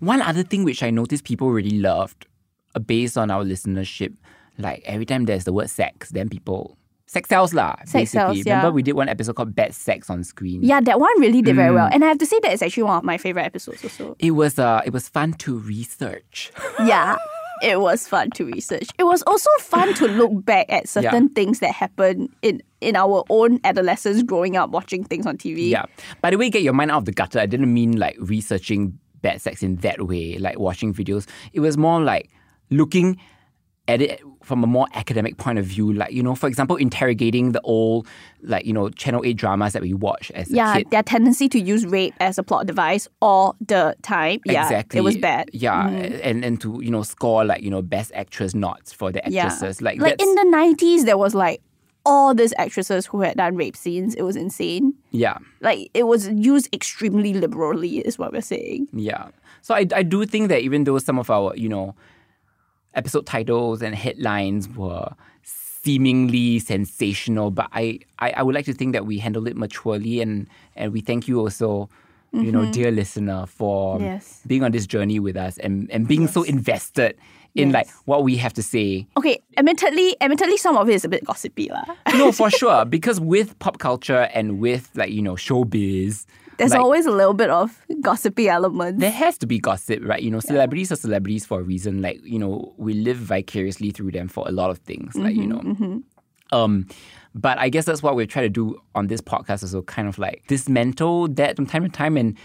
One 0.00 0.22
other 0.22 0.42
thing 0.42 0.64
which 0.64 0.82
I 0.82 0.90
noticed 0.90 1.24
people 1.24 1.50
really 1.50 1.78
loved, 1.78 2.26
uh, 2.74 2.78
based 2.78 3.16
on 3.18 3.30
our 3.30 3.44
listenership, 3.44 4.14
like 4.58 4.82
every 4.86 5.04
time 5.06 5.24
there's 5.26 5.44
the 5.44 5.52
word 5.52 5.70
sex, 5.70 6.10
then 6.10 6.28
people 6.28 6.76
sex 7.06 7.28
sells 7.28 7.54
lah. 7.54 7.76
Sex 7.80 7.92
basically. 7.92 8.18
sells, 8.18 8.46
yeah. 8.46 8.56
Remember 8.56 8.74
we 8.74 8.82
did 8.82 8.94
one 8.94 9.08
episode 9.08 9.36
called 9.36 9.54
Bad 9.54 9.74
Sex 9.74 10.10
on 10.10 10.24
Screen. 10.24 10.62
Yeah, 10.62 10.80
that 10.80 10.98
one 10.98 11.20
really 11.20 11.40
did 11.42 11.54
very 11.56 11.70
Mm. 11.70 11.74
well. 11.74 11.88
And 11.92 12.04
I 12.04 12.08
have 12.08 12.18
to 12.18 12.26
say 12.26 12.38
that 12.40 12.52
it's 12.52 12.62
actually 12.62 12.82
one 12.84 12.96
of 12.98 13.04
my 13.04 13.16
favorite 13.18 13.44
episodes 13.44 13.84
also. 13.84 14.16
It 14.18 14.32
was 14.32 14.58
uh 14.58 14.80
it 14.84 14.92
was 14.92 15.08
fun 15.08 15.34
to 15.34 15.58
research. 15.58 16.50
yeah. 16.84 17.16
It 17.62 17.80
was 17.80 18.06
fun 18.06 18.30
to 18.32 18.44
research. 18.44 18.88
It 18.98 19.04
was 19.04 19.22
also 19.22 19.48
fun 19.60 19.94
to 19.94 20.08
look 20.08 20.44
back 20.44 20.66
at 20.70 20.88
certain 20.90 21.30
things 21.30 21.60
that 21.60 21.72
happened 21.72 22.28
in 22.42 22.60
in 22.82 22.96
our 22.96 23.24
own 23.30 23.60
adolescence 23.64 24.22
growing 24.22 24.56
up 24.58 24.70
watching 24.70 25.04
things 25.04 25.24
on 25.26 25.38
TV. 25.38 25.70
yeah. 25.70 25.86
By 26.20 26.30
the 26.30 26.36
way, 26.38 26.50
get 26.50 26.62
your 26.62 26.74
mind 26.74 26.90
out 26.90 26.98
of 26.98 27.04
the 27.06 27.12
gutter. 27.12 27.38
I 27.38 27.46
didn't 27.46 27.72
mean 27.72 27.96
like 27.96 28.16
researching 28.18 28.98
bad 29.26 29.40
sex 29.40 29.62
in 29.62 29.76
that 29.76 29.98
way, 30.10 30.38
like 30.38 30.58
watching 30.58 30.94
videos. 30.94 31.26
It 31.52 31.60
was 31.60 31.76
more 31.76 32.00
like 32.00 32.30
looking 32.70 33.18
at 33.88 34.02
it 34.02 34.20
from 34.42 34.64
a 34.64 34.66
more 34.66 34.86
academic 34.94 35.36
point 35.36 35.58
of 35.58 35.64
view, 35.64 35.92
like 35.92 36.12
you 36.12 36.22
know, 36.22 36.34
for 36.34 36.48
example, 36.48 36.76
interrogating 36.76 37.52
the 37.52 37.60
old, 37.62 38.06
like 38.42 38.64
you 38.64 38.72
know, 38.72 38.88
Channel 38.90 39.22
Eight 39.24 39.36
dramas 39.36 39.72
that 39.72 39.82
we 39.82 39.94
watch 39.94 40.30
as 40.32 40.50
a 40.50 40.54
Yeah, 40.54 40.80
their 40.90 41.02
tendency 41.02 41.48
to 41.48 41.58
use 41.58 41.86
rape 41.86 42.14
as 42.20 42.38
a 42.38 42.42
plot 42.42 42.66
device 42.66 43.08
all 43.20 43.56
the 43.60 43.96
time. 44.02 44.40
Yeah, 44.44 44.64
exactly. 44.64 44.98
it 44.98 45.02
was 45.02 45.16
bad. 45.16 45.50
Yeah, 45.52 45.88
mm-hmm. 45.88 46.20
and 46.22 46.44
and 46.44 46.60
to 46.60 46.80
you 46.82 46.90
know 46.90 47.02
score 47.02 47.44
like 47.44 47.62
you 47.62 47.70
know 47.70 47.82
best 47.82 48.12
actress 48.14 48.54
nods 48.54 48.92
for 48.92 49.12
the 49.12 49.20
Yeah, 49.26 49.46
actresses. 49.46 49.82
Like, 49.82 50.00
like 50.00 50.20
in 50.20 50.34
the 50.34 50.44
nineties, 50.44 51.04
there 51.04 51.18
was 51.18 51.34
like 51.34 51.60
all 52.06 52.34
these 52.34 52.54
actresses 52.56 53.04
who 53.10 53.20
had 53.20 53.36
done 53.36 53.56
rape 53.56 53.76
scenes. 53.76 54.14
It 54.14 54.22
was 54.22 54.36
insane. 54.36 54.94
yeah, 55.10 55.38
Like 55.60 55.90
it 55.92 56.06
was 56.06 56.28
used 56.28 56.68
extremely 56.72 57.34
liberally, 57.34 57.98
is 57.98 58.16
what 58.18 58.32
we're 58.32 58.40
saying. 58.54 58.86
yeah. 58.94 59.28
So 59.62 59.74
I 59.74 59.82
I 60.00 60.02
do 60.06 60.24
think 60.24 60.48
that 60.48 60.62
even 60.62 60.84
though 60.86 60.98
some 61.02 61.18
of 61.18 61.28
our 61.30 61.50
you 61.56 61.68
know 61.68 61.94
episode 62.94 63.26
titles 63.26 63.82
and 63.82 63.94
headlines 63.94 64.68
were 64.70 65.10
seemingly 65.82 66.58
sensational, 66.58 67.50
but 67.50 67.68
I, 67.72 68.00
I, 68.18 68.30
I 68.38 68.42
would 68.42 68.54
like 68.54 68.64
to 68.66 68.72
think 68.74 68.92
that 68.94 69.06
we 69.06 69.18
handled 69.18 69.48
it 69.48 69.56
maturely 69.56 70.20
and 70.20 70.48
and 70.74 70.92
we 70.92 71.00
thank 71.00 71.28
you 71.28 71.40
also. 71.40 71.88
You 72.32 72.52
know, 72.52 72.70
dear 72.70 72.90
listener, 72.90 73.46
for 73.46 73.96
Mm-hmm. 73.96 74.04
Yes. 74.04 74.42
being 74.46 74.62
on 74.62 74.70
this 74.70 74.86
journey 74.86 75.18
with 75.18 75.38
us 75.38 75.56
and, 75.56 75.88
and 75.90 76.06
being 76.06 76.26
so 76.28 76.42
invested 76.42 77.16
in 77.56 77.72
like 77.72 77.88
what 78.04 78.22
we 78.24 78.36
have 78.36 78.52
to 78.54 78.62
say 78.62 79.06
Okay, 79.16 79.42
admittedly, 79.56 80.16
admittedly, 80.20 80.56
some 80.56 80.76
of 80.76 80.88
it 80.88 80.94
is 80.94 81.04
a 81.04 81.08
bit 81.08 81.24
gossipy, 81.24 81.68
lah. 81.70 81.84
no, 82.14 82.32
for 82.40 82.50
sure. 82.50 82.84
Because 82.84 83.18
with 83.20 83.58
pop 83.58 83.78
culture 83.78 84.28
and 84.34 84.58
with 84.60 84.90
like 84.94 85.10
you 85.10 85.22
know 85.22 85.34
showbiz, 85.34 86.26
There's 86.58 86.72
like, 86.72 86.80
always 86.80 87.04
a 87.06 87.10
little 87.10 87.34
bit 87.34 87.50
of 87.50 87.78
gossipy 88.00 88.48
elements. 88.48 89.00
there 89.00 89.10
has 89.10 89.36
to 89.38 89.46
be 89.46 89.58
gossip, 89.58 90.00
right? 90.04 90.22
You 90.22 90.30
know, 90.30 90.40
celebrities 90.40 90.90
are 90.92 90.96
celebrities 90.96 91.44
for 91.44 91.60
a 91.60 91.62
reason. 91.62 92.02
Like 92.02 92.20
you 92.24 92.38
know, 92.38 92.74
we 92.78 92.94
live 92.94 93.16
vicariously 93.18 93.90
through 93.90 94.12
them 94.12 94.28
for 94.28 94.46
a 94.48 94.52
lot 94.52 94.70
of 94.70 94.78
things. 94.78 95.14
Like 95.16 95.34
you 95.36 95.46
know, 95.46 96.02
um, 96.52 96.86
but 97.34 97.58
I 97.58 97.68
guess 97.68 97.84
that's 97.84 98.02
what 98.02 98.16
we're 98.16 98.26
trying 98.26 98.46
to 98.46 98.50
do 98.50 98.80
on 98.94 99.08
this 99.08 99.20
podcast. 99.20 99.62
is 99.62 99.74
Also, 99.74 99.82
kind 99.82 100.08
of 100.08 100.18
like 100.18 100.44
dismantle 100.48 101.28
that 101.28 101.56
from 101.56 101.66
time 101.66 101.82
to 101.84 101.88
time 101.88 102.16
and. 102.16 102.36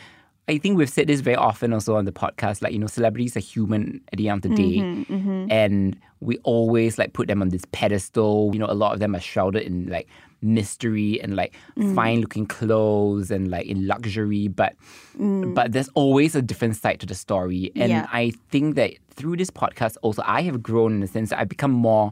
I 0.52 0.58
think 0.58 0.78
we've 0.78 0.90
said 0.90 1.08
this 1.08 1.22
very 1.22 1.38
often 1.38 1.72
also 1.72 1.96
on 1.96 2.04
the 2.04 2.12
podcast. 2.12 2.62
Like, 2.62 2.74
you 2.74 2.80
know, 2.80 2.88
celebrities 2.88 3.38
are 3.38 3.42
human 3.42 4.02
at 4.12 4.18
the 4.18 4.28
end 4.28 4.44
of 4.44 4.52
the 4.52 4.58
day. 4.58 4.80
Mm-hmm, 4.80 5.14
mm-hmm. 5.14 5.52
And 5.52 5.98
we 6.20 6.40
always 6.40 6.98
like 6.98 7.14
put 7.14 7.30
them 7.30 7.42
on 7.42 7.50
this 7.50 7.64
pedestal. 7.72 8.52
You 8.52 8.60
know, 8.60 8.66
a 8.66 8.74
lot 8.74 8.94
of 8.94 9.00
them 9.00 9.16
are 9.16 9.22
shrouded 9.22 9.64
in 9.64 9.88
like 9.88 10.10
mystery 10.42 11.22
and 11.22 11.38
like 11.38 11.56
mm. 11.78 11.96
fine 11.96 12.20
looking 12.20 12.46
clothes 12.46 13.32
and 13.32 13.50
like 13.50 13.66
in 13.66 13.88
luxury. 13.88 14.50
But 14.50 14.76
mm. 15.18 15.56
but 15.56 15.72
there's 15.72 15.88
always 15.94 16.36
a 16.36 16.42
different 16.42 16.76
side 16.76 17.00
to 17.00 17.06
the 17.06 17.16
story. 17.16 17.72
And 17.78 17.90
Yeah. 17.90 18.08
I 18.12 18.34
think 18.50 18.76
that 18.76 18.92
through 19.10 19.38
this 19.38 19.50
podcast 19.50 19.96
also 20.02 20.22
I 20.26 20.42
have 20.42 20.62
grown 20.62 20.96
in 20.96 21.00
the 21.00 21.08
sense 21.08 21.30
that 21.30 21.40
I 21.40 21.46
become 21.46 21.72
more 21.72 22.12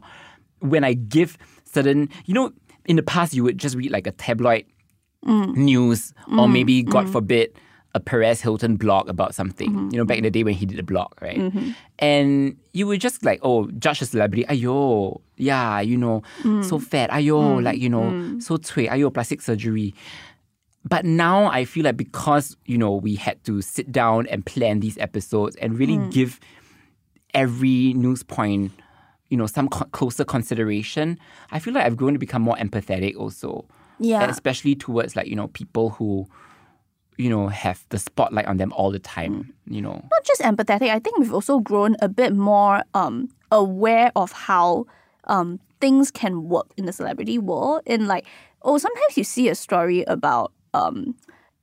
when 0.60 0.82
I 0.82 0.94
give 0.94 1.36
certain 1.64 2.08
you 2.24 2.32
know, 2.32 2.52
in 2.86 2.96
the 2.96 3.02
past 3.02 3.34
you 3.34 3.44
would 3.44 3.58
just 3.58 3.76
read 3.76 3.90
like 3.90 4.06
a 4.06 4.12
tabloid 4.12 4.64
mm. 5.26 5.54
news 5.56 6.14
or 6.38 6.48
maybe 6.48 6.82
God 6.82 7.10
forbid 7.10 7.52
a 7.94 8.00
Perez 8.00 8.40
Hilton 8.40 8.76
blog 8.76 9.08
about 9.08 9.34
something. 9.34 9.70
Mm-hmm. 9.70 9.88
You 9.92 9.98
know, 9.98 10.04
back 10.04 10.18
in 10.18 10.24
the 10.24 10.30
day 10.30 10.44
when 10.44 10.54
he 10.54 10.66
did 10.66 10.78
a 10.78 10.82
blog, 10.82 11.12
right? 11.20 11.38
Mm-hmm. 11.38 11.70
And 11.98 12.56
you 12.72 12.86
would 12.86 13.00
just 13.00 13.24
like, 13.24 13.40
oh, 13.42 13.66
judge 13.72 14.00
a 14.02 14.06
celebrity. 14.06 14.44
Ayo, 14.44 15.20
yeah, 15.36 15.80
you 15.80 15.96
know, 15.96 16.22
mm. 16.42 16.64
so 16.64 16.78
fat. 16.78 17.10
Ayo, 17.10 17.58
mm. 17.58 17.62
like, 17.62 17.78
you 17.78 17.88
know, 17.88 18.02
mm. 18.02 18.42
so 18.42 18.58
cui. 18.58 18.86
Ayo, 18.86 19.12
plastic 19.12 19.40
surgery. 19.40 19.94
But 20.84 21.04
now 21.04 21.46
I 21.46 21.64
feel 21.64 21.84
like 21.84 21.96
because, 21.96 22.56
you 22.64 22.78
know, 22.78 22.94
we 22.94 23.14
had 23.16 23.42
to 23.44 23.60
sit 23.60 23.92
down 23.92 24.26
and 24.28 24.46
plan 24.46 24.80
these 24.80 24.96
episodes 24.98 25.56
and 25.56 25.78
really 25.78 25.98
give 26.10 26.40
every 27.34 27.92
news 27.94 28.22
point, 28.22 28.72
you 29.28 29.36
know, 29.36 29.46
some 29.46 29.68
co- 29.68 29.84
closer 29.86 30.24
consideration, 30.24 31.18
I 31.50 31.58
feel 31.58 31.74
like 31.74 31.84
I've 31.84 31.96
grown 31.96 32.14
to 32.14 32.18
become 32.18 32.42
more 32.42 32.56
empathetic 32.56 33.16
also. 33.16 33.66
Yeah. 33.98 34.24
Especially 34.30 34.74
towards 34.74 35.16
like, 35.16 35.26
you 35.26 35.36
know, 35.36 35.48
people 35.48 35.90
who, 35.90 36.26
you 37.20 37.28
know, 37.28 37.48
have 37.48 37.84
the 37.90 37.98
spotlight 37.98 38.46
on 38.46 38.56
them 38.56 38.72
all 38.72 38.90
the 38.90 38.98
time, 38.98 39.52
you 39.66 39.82
know. 39.82 40.02
not 40.10 40.24
just 40.24 40.40
empathetic. 40.40 40.88
I 40.88 40.98
think 40.98 41.18
we've 41.18 41.34
also 41.34 41.60
grown 41.60 41.94
a 42.00 42.08
bit 42.08 42.34
more 42.34 42.82
um, 42.94 43.28
aware 43.52 44.10
of 44.16 44.32
how 44.32 44.86
um, 45.24 45.60
things 45.80 46.10
can 46.10 46.48
work 46.48 46.68
in 46.78 46.86
the 46.86 46.92
celebrity 46.92 47.38
world. 47.38 47.82
In 47.84 48.06
like, 48.06 48.26
oh, 48.62 48.78
sometimes 48.78 49.18
you 49.18 49.24
see 49.24 49.48
a 49.48 49.54
story 49.54 50.02
about, 50.04 50.52
um, 50.72 51.14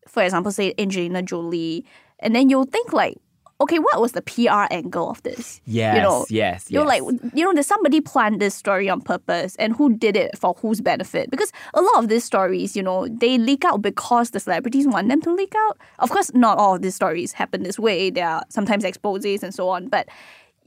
for 0.07 0.21
example, 0.21 0.51
say 0.51 0.75
Angelina 0.77 1.23
Jolie, 1.23 1.83
and 2.19 2.35
then 2.35 2.49
you'll 2.49 2.65
think 2.65 2.93
like, 2.93 3.17
okay, 3.59 3.79
what 3.79 3.99
was 3.99 4.11
the 4.11 4.21
PR 4.21 4.71
angle 4.71 5.09
of 5.09 5.21
this? 5.23 5.61
Yes, 5.65 5.95
you 5.95 6.01
know, 6.01 6.25
yes, 6.29 6.69
You're 6.69 6.85
yes. 6.85 7.01
like, 7.01 7.33
you 7.33 7.43
know, 7.43 7.53
did 7.53 7.65
somebody 7.65 8.01
plan 8.01 8.37
this 8.37 8.53
story 8.53 8.89
on 8.89 9.01
purpose, 9.01 9.55
and 9.57 9.75
who 9.75 9.95
did 9.95 10.15
it 10.15 10.37
for 10.37 10.53
whose 10.61 10.81
benefit? 10.81 11.31
Because 11.31 11.51
a 11.73 11.81
lot 11.81 12.03
of 12.03 12.09
these 12.09 12.23
stories, 12.23 12.75
you 12.75 12.83
know, 12.83 13.07
they 13.07 13.37
leak 13.37 13.65
out 13.65 13.81
because 13.81 14.31
the 14.31 14.39
celebrities 14.39 14.87
want 14.87 15.09
them 15.09 15.21
to 15.21 15.33
leak 15.33 15.53
out. 15.55 15.77
Of 15.99 16.09
course, 16.11 16.33
not 16.33 16.57
all 16.57 16.75
of 16.75 16.81
these 16.81 16.95
stories 16.95 17.31
happen 17.33 17.63
this 17.63 17.79
way. 17.79 18.09
There 18.09 18.27
are 18.27 18.43
sometimes 18.49 18.83
exposes 18.83 19.43
and 19.43 19.53
so 19.53 19.69
on, 19.69 19.87
but 19.87 20.07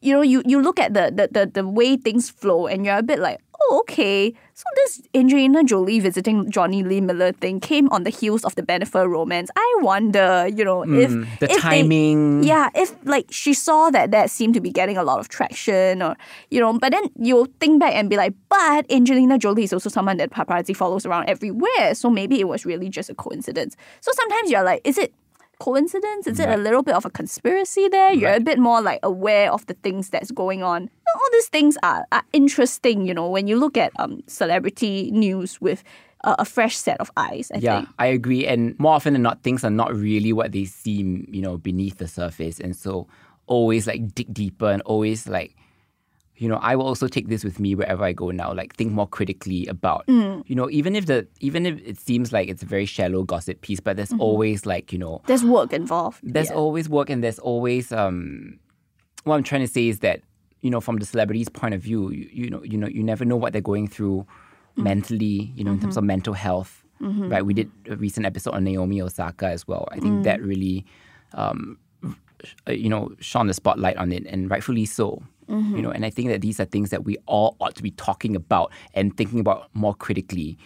you 0.00 0.12
know, 0.12 0.22
you, 0.22 0.42
you 0.46 0.60
look 0.62 0.78
at 0.80 0.94
the, 0.94 1.10
the, 1.14 1.28
the, 1.32 1.46
the 1.46 1.66
way 1.68 1.96
things 1.96 2.30
flow 2.30 2.66
and 2.66 2.84
you're 2.84 2.96
a 2.98 3.02
bit 3.02 3.18
like, 3.18 3.38
oh, 3.62 3.80
okay. 3.80 4.32
So 4.54 4.64
this 4.76 5.02
Angelina 5.14 5.62
Jolie 5.64 6.00
visiting 6.00 6.50
Jonny 6.50 6.82
Lee 6.82 7.00
Miller 7.00 7.32
thing 7.32 7.60
came 7.60 7.88
on 7.90 8.04
the 8.04 8.10
heels 8.10 8.44
of 8.44 8.54
the 8.54 8.62
Bennifer 8.62 9.08
romance. 9.08 9.50
I 9.56 9.76
wonder, 9.80 10.48
you 10.48 10.64
know, 10.64 10.82
if 10.82 11.10
Mm, 11.10 11.26
the 11.38 11.46
if 11.50 11.56
they- 11.56 11.60
timing. 11.60 12.42
yeah, 12.42 12.68
if 12.74 12.94
like 13.04 13.26
she 13.30 13.52
saw 13.54 13.90
that 13.90 14.10
that 14.12 14.30
seemed 14.30 14.54
to 14.54 14.60
be 14.60 14.70
getting 14.70 14.96
a 14.96 15.02
lot 15.04 15.18
of 15.18 15.28
traction, 15.28 16.02
or 16.02 16.16
you 16.50 16.60
know, 16.60 16.78
but 16.78 16.92
then 16.92 17.04
you'll 17.18 17.48
think 17.60 17.80
back 17.80 17.94
and 17.94 18.08
be 18.10 18.16
like, 18.16 18.34
but 18.48 18.90
Angelina 18.90 19.38
Jolie 19.38 19.64
is 19.64 19.72
also 19.72 19.88
someone 19.88 20.16
that 20.18 20.30
paparazzi 20.30 20.74
follows 20.76 21.04
around 21.06 21.28
everywhere, 21.28 21.94
so 21.94 22.10
maybe 22.10 22.40
it 22.40 22.48
was 22.48 22.64
really 22.66 22.88
just 22.88 23.08
a 23.10 23.14
coincidence. 23.14 23.76
So 24.00 24.10
sometimes 24.14 24.50
you're 24.50 24.64
like, 24.64 24.80
is 24.84 24.98
it 24.98 25.12
coincidence? 25.60 26.26
Is 26.26 26.40
it 26.40 26.48
a 26.48 26.56
little 26.56 26.82
bit 26.82 26.94
of 26.94 27.04
a 27.04 27.10
conspiracy 27.10 27.88
there? 27.88 28.12
You're 28.12 28.34
a 28.34 28.40
bit 28.40 28.58
more 28.58 28.80
like 28.80 28.98
aware 29.02 29.52
of 29.52 29.64
the 29.66 29.74
things 29.74 30.10
that's 30.10 30.30
going 30.32 30.62
on. 30.62 30.90
All 31.14 31.28
these 31.32 31.48
things 31.48 31.76
are, 31.82 32.06
are 32.10 32.24
interesting, 32.32 33.06
you 33.06 33.14
know, 33.14 33.28
when 33.28 33.46
you 33.46 33.56
look 33.56 33.76
at 33.76 33.92
um 33.98 34.22
celebrity 34.26 35.10
news 35.12 35.60
with 35.60 35.84
a, 36.24 36.36
a 36.40 36.44
fresh 36.44 36.76
set 36.76 37.00
of 37.00 37.10
eyes. 37.16 37.50
I 37.54 37.58
Yeah, 37.58 37.76
think. 37.80 37.88
I 37.98 38.06
agree. 38.06 38.46
And 38.46 38.78
more 38.78 38.94
often 38.94 39.12
than 39.12 39.22
not, 39.22 39.42
things 39.42 39.62
are 39.64 39.70
not 39.70 39.94
really 39.94 40.32
what 40.32 40.52
they 40.52 40.64
seem, 40.64 41.26
you 41.30 41.42
know, 41.42 41.56
beneath 41.58 41.98
the 41.98 42.08
surface. 42.08 42.58
And 42.60 42.74
so 42.74 43.06
always 43.46 43.86
like 43.86 44.14
dig 44.14 44.32
deeper 44.32 44.70
and 44.70 44.82
always 44.82 45.28
like, 45.28 45.56
you 46.40 46.48
know, 46.48 46.57
I 46.57 46.74
will 46.74 46.87
also 46.87 47.07
take 47.07 47.29
this 47.29 47.44
with 47.44 47.61
me 47.61 47.74
wherever 47.74 48.03
I 48.03 48.12
go 48.12 48.31
now. 48.31 48.53
Like 48.61 48.74
think 48.74 48.92
more 48.92 49.07
critically 49.07 49.66
about, 49.66 50.07
Mm. 50.07 50.42
you 50.46 50.55
know, 50.57 50.68
even 50.70 50.96
if 50.96 51.05
the 51.07 51.18
even 51.40 51.66
if 51.66 51.74
it 51.90 52.00
seems 52.00 52.33
like 52.33 52.48
it's 52.48 52.62
a 52.62 52.66
very 52.66 52.87
shallow 52.87 53.22
gossip 53.24 53.61
piece, 53.61 53.79
but 53.79 53.96
there's 53.96 54.14
always 54.18 54.64
like, 54.64 54.90
you 54.92 54.98
know, 54.98 55.20
There's 55.26 55.44
work 55.44 55.72
involved. 55.72 56.18
there's 56.22 56.48
Mm-hmm. 56.48 56.55
Yeah. 56.57 56.64
always 56.64 56.88
work 56.88 57.11
and 57.11 57.22
there's 57.22 57.38
always 57.38 57.92
um 57.92 58.59
what 59.24 59.37
I'm 59.37 59.42
trying 59.42 59.61
to 59.68 59.72
say 59.76 59.88
is 59.88 59.98
that 60.00 60.22
you 60.62 60.70
know 60.70 60.81
from 60.81 60.96
the 60.96 61.07
celebrity's 61.07 61.48
point 61.50 61.74
of 61.74 61.83
view 61.83 62.11
you, 62.11 62.29
you 62.33 62.48
know 62.50 62.62
you 62.72 62.79
know 62.79 62.88
you 62.88 63.03
never 63.03 63.24
know 63.26 63.37
what 63.37 63.53
they're 63.53 63.70
going 63.74 63.88
through 63.88 64.26
Mm. 64.79 64.85
mentally 64.85 65.53
you 65.57 65.64
know 65.64 65.72
in 65.72 65.81
terms 65.81 65.94
Mm-hmm. 65.96 65.98
of 65.98 66.05
mental 66.14 66.35
health 66.46 66.72
right 67.33 67.44
we 67.44 67.53
did 67.61 67.68
a 67.88 67.96
recent 67.96 68.24
episode 68.24 68.55
on 68.55 68.62
Naomi 68.64 69.03
Osaka 69.03 69.46
as 69.57 69.66
well 69.68 69.85
I 69.92 69.98
think 70.00 70.14
Mm. 70.20 70.24
that 70.29 70.38
really 70.42 70.87
um 71.35 71.79
uh, 72.68 72.72
you 72.72 72.88
know 72.88 73.11
shone 73.20 73.46
the 73.48 73.55
spotlight 73.55 73.96
on 73.96 74.12
it 74.12 74.24
and 74.26 74.50
rightfully 74.50 74.87
so 74.87 75.22
Mm-hmm. 75.50 75.76
you 75.76 75.82
know 75.82 75.90
and 75.90 76.06
I 76.06 76.10
think 76.10 76.28
that 76.28 76.42
these 76.42 76.60
are 76.60 76.64
things 76.64 76.90
that 76.90 77.04
we 77.04 77.16
all 77.26 77.56
ought 77.60 77.74
to 77.74 77.82
be 77.82 77.90
talking 77.90 78.36
about 78.36 78.70
and 78.94 79.16
thinking 79.16 79.40
about 79.40 79.68
more 79.74 79.94
critically 79.94 80.56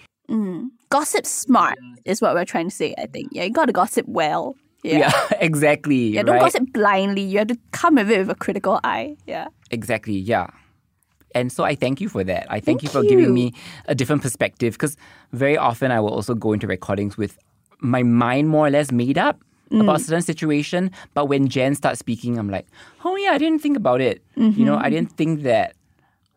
gossip 0.94 1.27
smart 1.27 1.77
is 2.05 2.23
what 2.23 2.35
we're 2.35 2.44
trying 2.44 2.68
to 2.68 2.75
say, 2.75 2.94
I 2.97 3.07
think. 3.07 3.31
Yeah, 3.33 3.42
you 3.42 3.51
gotta 3.51 3.73
gossip 3.73 4.07
well. 4.07 4.55
Yeah. 4.85 5.11
exactly 5.40 5.97
Yeah, 5.97 6.23
don't 6.23 6.37
right? 6.37 6.42
gossip 6.42 6.73
blindly. 6.73 7.23
You 7.23 7.38
have 7.38 7.49
to 7.49 7.59
come 7.73 7.97
with 7.97 8.12
it 8.12 8.18
with 8.18 8.31
a 8.31 8.37
critical 8.37 8.79
eye. 8.85 9.16
Yeah. 9.27 9.49
Exactly, 9.73 10.14
yeah. 10.14 10.47
And 11.35 11.51
so 11.51 11.64
I 11.64 11.75
thank 11.75 12.01
you 12.01 12.09
for 12.09 12.23
that. 12.23 12.47
I 12.49 12.61
thank, 12.61 12.85
you 12.85 12.88
Thank 12.88 13.07
for 13.07 13.09
giving 13.09 13.35
me 13.35 13.55
a 13.87 13.94
different 13.97 14.23
perspective 14.23 14.75
because 14.75 14.97
very 15.33 15.57
often 15.57 15.90
I 15.90 15.99
will 15.99 16.11
also 16.11 16.33
go 16.33 16.53
into 16.53 16.68
recordings 16.68 17.18
with 17.18 17.37
my 17.81 18.05
mind 18.05 18.51
more 18.51 18.68
or 18.68 18.70
less 18.70 18.92
made 18.92 19.18
up 19.18 19.40
about 19.81 19.97
mm. 19.97 20.01
a 20.01 20.05
certain 20.05 20.23
situation. 20.23 20.91
But 21.15 21.27
when 21.27 21.49
Jen 21.49 21.75
starts 21.75 21.99
speaking, 21.99 22.39
I'm 22.39 22.51
like, 22.51 22.67
oh 23.05 23.17
yeah, 23.17 23.31
I 23.31 23.39
didn't 23.39 23.61
think 23.61 23.77
about 23.77 24.01
it. 24.01 24.23
You 24.37 24.65
know, 24.65 24.77
I 24.77 24.83
mm-hmm. 24.83 24.91
didn't 24.91 25.13
think 25.13 25.43
that, 25.43 25.75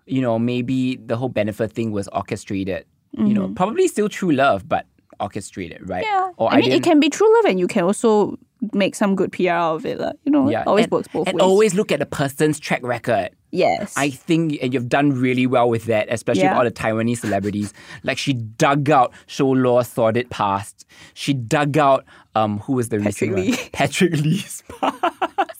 you 0.05 0.21
know, 0.21 0.39
maybe 0.39 0.95
the 0.95 1.17
whole 1.17 1.29
Bennifer 1.29 1.71
thing 1.71 1.91
was 1.91 2.07
orchestrated. 2.09 2.85
You 3.13 3.33
know, 3.33 3.45
mm-hmm. 3.45 3.53
probably 3.55 3.87
still 3.87 4.09
true 4.09 4.31
love, 4.31 4.69
but 4.69 4.85
orchestrated, 5.19 5.87
right? 5.89 6.03
Yeah. 6.03 6.31
Or 6.37 6.51
I 6.51 6.57
mean, 6.61 6.71
it 6.71 6.83
can 6.83 6.99
be 6.99 7.09
true 7.09 7.31
love 7.37 7.45
and 7.45 7.59
you 7.59 7.67
can 7.67 7.83
also 7.83 8.37
make 8.73 8.95
some 8.95 9.15
good 9.15 9.31
PR 9.31 9.49
out 9.49 9.75
of 9.75 9.85
it. 9.85 9.99
Like, 9.99 10.15
you 10.23 10.31
know, 10.31 10.49
yeah, 10.49 10.63
always 10.65 10.85
and, 10.85 10.91
works 10.91 11.07
both 11.09 11.27
and 11.27 11.35
ways. 11.35 11.43
always 11.43 11.73
look 11.75 11.91
at 11.91 11.99
the 11.99 12.05
person's 12.05 12.59
track 12.59 12.81
record. 12.83 13.29
yes. 13.51 13.93
I 13.95 14.09
think 14.09 14.57
and 14.61 14.73
you've 14.73 14.89
done 14.89 15.11
really 15.11 15.45
well 15.47 15.69
with 15.69 15.85
that, 15.85 16.07
especially 16.09 16.41
Yeah. 16.43 16.51
with 16.51 16.57
all 16.57 16.63
the 16.65 16.71
Taiwanese 16.71 17.19
celebrities. 17.19 17.73
Like 18.03 18.17
she 18.17 18.33
dug 18.33 18.89
out 18.89 19.13
Show 19.27 19.49
Lo 19.49 19.81
Sordid 19.83 20.29
Past. 20.29 20.85
She 21.13 21.33
dug 21.33 21.77
out 21.77 22.03
um 22.35 22.59
who 22.59 22.73
was 22.73 22.89
the 22.89 22.97
Patrick 22.97 23.31
recent 23.31 23.33
one? 23.33 23.45
Lee. 23.45 23.57
Patrick 23.73 24.11
Lee's 24.13 24.63
past. 24.79 25.56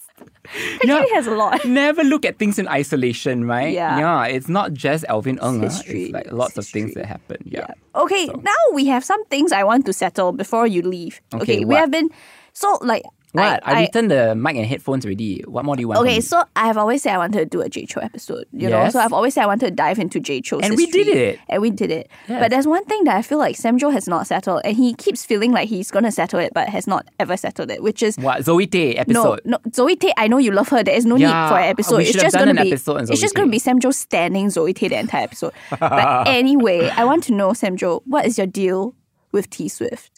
Actually 0.58 1.10
has 1.13 1.28
a 1.28 1.32
lot. 1.36 1.63
Never 1.65 2.04
look 2.04 2.26
at 2.26 2.38
things 2.38 2.60
in 2.60 2.67
isolation, 2.67 3.46
right? 3.46 3.74
Yeah. 3.74 4.00
Yeah. 4.00 4.26
It's 4.26 4.48
not 4.50 4.74
just 4.74 5.06
Alvin 5.10 5.39
Ng. 5.39 5.60
ah. 5.63 5.70
history. 5.70 6.04
It's 6.04 6.13
like 6.13 6.26
It's 6.26 6.34
lots 6.34 6.58
of 6.58 6.65
things 6.65 6.93
that 6.96 7.06
happen. 7.06 7.38
Yeah. 7.46 7.67
Okay, 7.96 8.28
now 8.28 8.62
we 8.74 8.86
have 8.86 9.04
some 9.04 9.24
things 9.26 9.52
I 9.52 9.63
want 9.63 9.86
to 9.88 9.93
settle 9.93 10.32
before 10.32 10.67
you 10.67 10.82
leave. 10.82 11.22
Okay, 11.34 11.65
we 11.65 11.76
have 11.76 11.91
been 11.91 12.10
so 12.54 12.78
like 12.82 13.04
What? 13.38 13.67
I, 13.67 13.73
I, 13.73 13.82
returned 13.82 14.12
the 14.12 14.36
mic 14.36 14.56
and 14.56 14.65
headphones 14.65 15.06
already. 15.06 15.41
What 15.47 15.65
more 15.65 15.76
do 15.76 15.82
you 15.82 15.88
want? 15.88 16.00
Okay, 16.02 16.21
so 16.21 16.43
I 16.56 16.67
have 16.67 16.78
always 16.78 17.04
said 17.04 17.13
I 17.13 17.17
wanted 17.17 17.39
to 17.39 17.45
do 17.45 17.62
a 17.62 17.69
Jay 17.69 17.86
Chou 17.86 18.02
episode, 18.02 18.45
you 18.52 18.69
know. 18.69 18.89
So 18.89 19.00
I've 19.00 19.13
always 19.13 19.34
said 19.34 19.43
I 19.43 19.47
wanted 19.47 19.65
to 19.65 19.71
dive 19.71 20.00
into 20.00 20.19
Jay 20.19 20.41
Chou's 20.41 20.62
And 20.63 20.76
we 20.76 20.86
did 20.88 21.08
it. 21.08 21.39
and 21.50 21.62
we 21.62 21.69
did 21.69 21.91
it. 21.91 22.10
Yes. 22.28 22.41
But 22.41 22.52
there's 22.52 22.67
one 22.67 22.86
thing 22.86 23.04
that 23.06 23.15
I 23.15 23.21
feel 23.21 23.38
like 23.38 23.56
Sam 23.56 23.78
Jo 23.78 23.89
has 23.89 24.08
not 24.08 24.28
settled, 24.28 24.62
and 24.63 24.76
he 24.76 24.93
keeps 24.93 25.26
feeling 25.26 25.52
like 25.52 25.69
he's 25.69 25.91
gonna 25.91 26.12
settle 26.12 26.39
it, 26.39 26.54
but 26.54 26.69
has 26.69 26.88
not 26.88 27.08
ever 27.19 27.38
settled 27.38 27.71
it, 27.71 27.82
which 27.84 28.04
is 28.04 28.15
what 28.17 28.43
Zoe 28.43 28.67
Tay 28.67 28.95
episode. 28.95 29.41
no, 29.45 29.58
no 29.63 29.71
Zoe 29.73 29.95
Tay. 29.95 30.13
I 30.17 30.28
know 30.28 30.38
you 30.38 30.52
love 30.52 30.69
her. 30.69 30.84
There 30.84 30.95
is 30.95 31.06
no 31.06 31.15
need 31.15 31.26
for 31.28 31.58
an 31.60 31.69
episode. 31.69 32.02
it's 32.02 32.13
just 32.13 32.36
gonna 32.36 32.54
be. 32.54 32.71
it's 32.71 33.21
just 33.21 33.36
gonna 33.36 33.52
be 33.52 33.60
Sam 33.60 33.80
Jo 33.80 33.91
standing 33.91 34.50
Zoe 34.50 34.73
Tay 34.73 34.88
the 34.88 35.00
entire 35.00 35.23
episode. 35.23 35.54
but 35.80 36.28
anyway, 36.28 36.89
I 36.89 37.06
want 37.06 37.23
to 37.26 37.34
know, 37.34 37.54
Sam 37.54 37.78
Jo, 37.78 38.02
what 38.06 38.26
is 38.26 38.38
your 38.38 38.47
deal 38.47 38.95
with 39.32 39.50
T 39.50 39.67
Swift? 39.69 40.16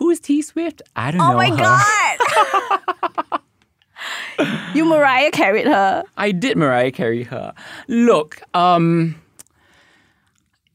Who 0.00 0.10
is 0.10 0.18
T 0.18 0.42
Swift? 0.42 0.80
I 0.96 1.10
don't 1.12 1.20
Oh 1.20 1.28
know. 1.28 1.34
Oh 1.34 1.36
my 1.36 1.50
her. 1.50 1.56
god! 3.28 3.40
you 4.74 4.84
Mariah 4.86 5.30
carried 5.30 5.66
her. 5.66 6.02
I 6.16 6.32
did 6.32 6.56
Mariah 6.56 6.90
carry 6.90 7.22
her. 7.24 7.52
Look, 7.86 8.40
um, 8.54 9.14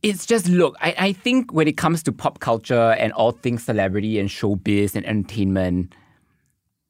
it's 0.04 0.26
just 0.28 0.48
look. 0.48 0.76
I, 0.80 0.96
I 0.98 1.14
think 1.14 1.52
when 1.52 1.68
it 1.68 1.76
comes 1.76 2.04
to 2.04 2.12
pop 2.12 2.40
culture 2.40 2.92
and 3.00 3.12
all 3.14 3.32
things 3.32 3.64
celebrity 3.64 4.20
and 4.20 4.30
showbiz 4.30 4.96
and 4.96 5.04
entertainment, 5.08 5.94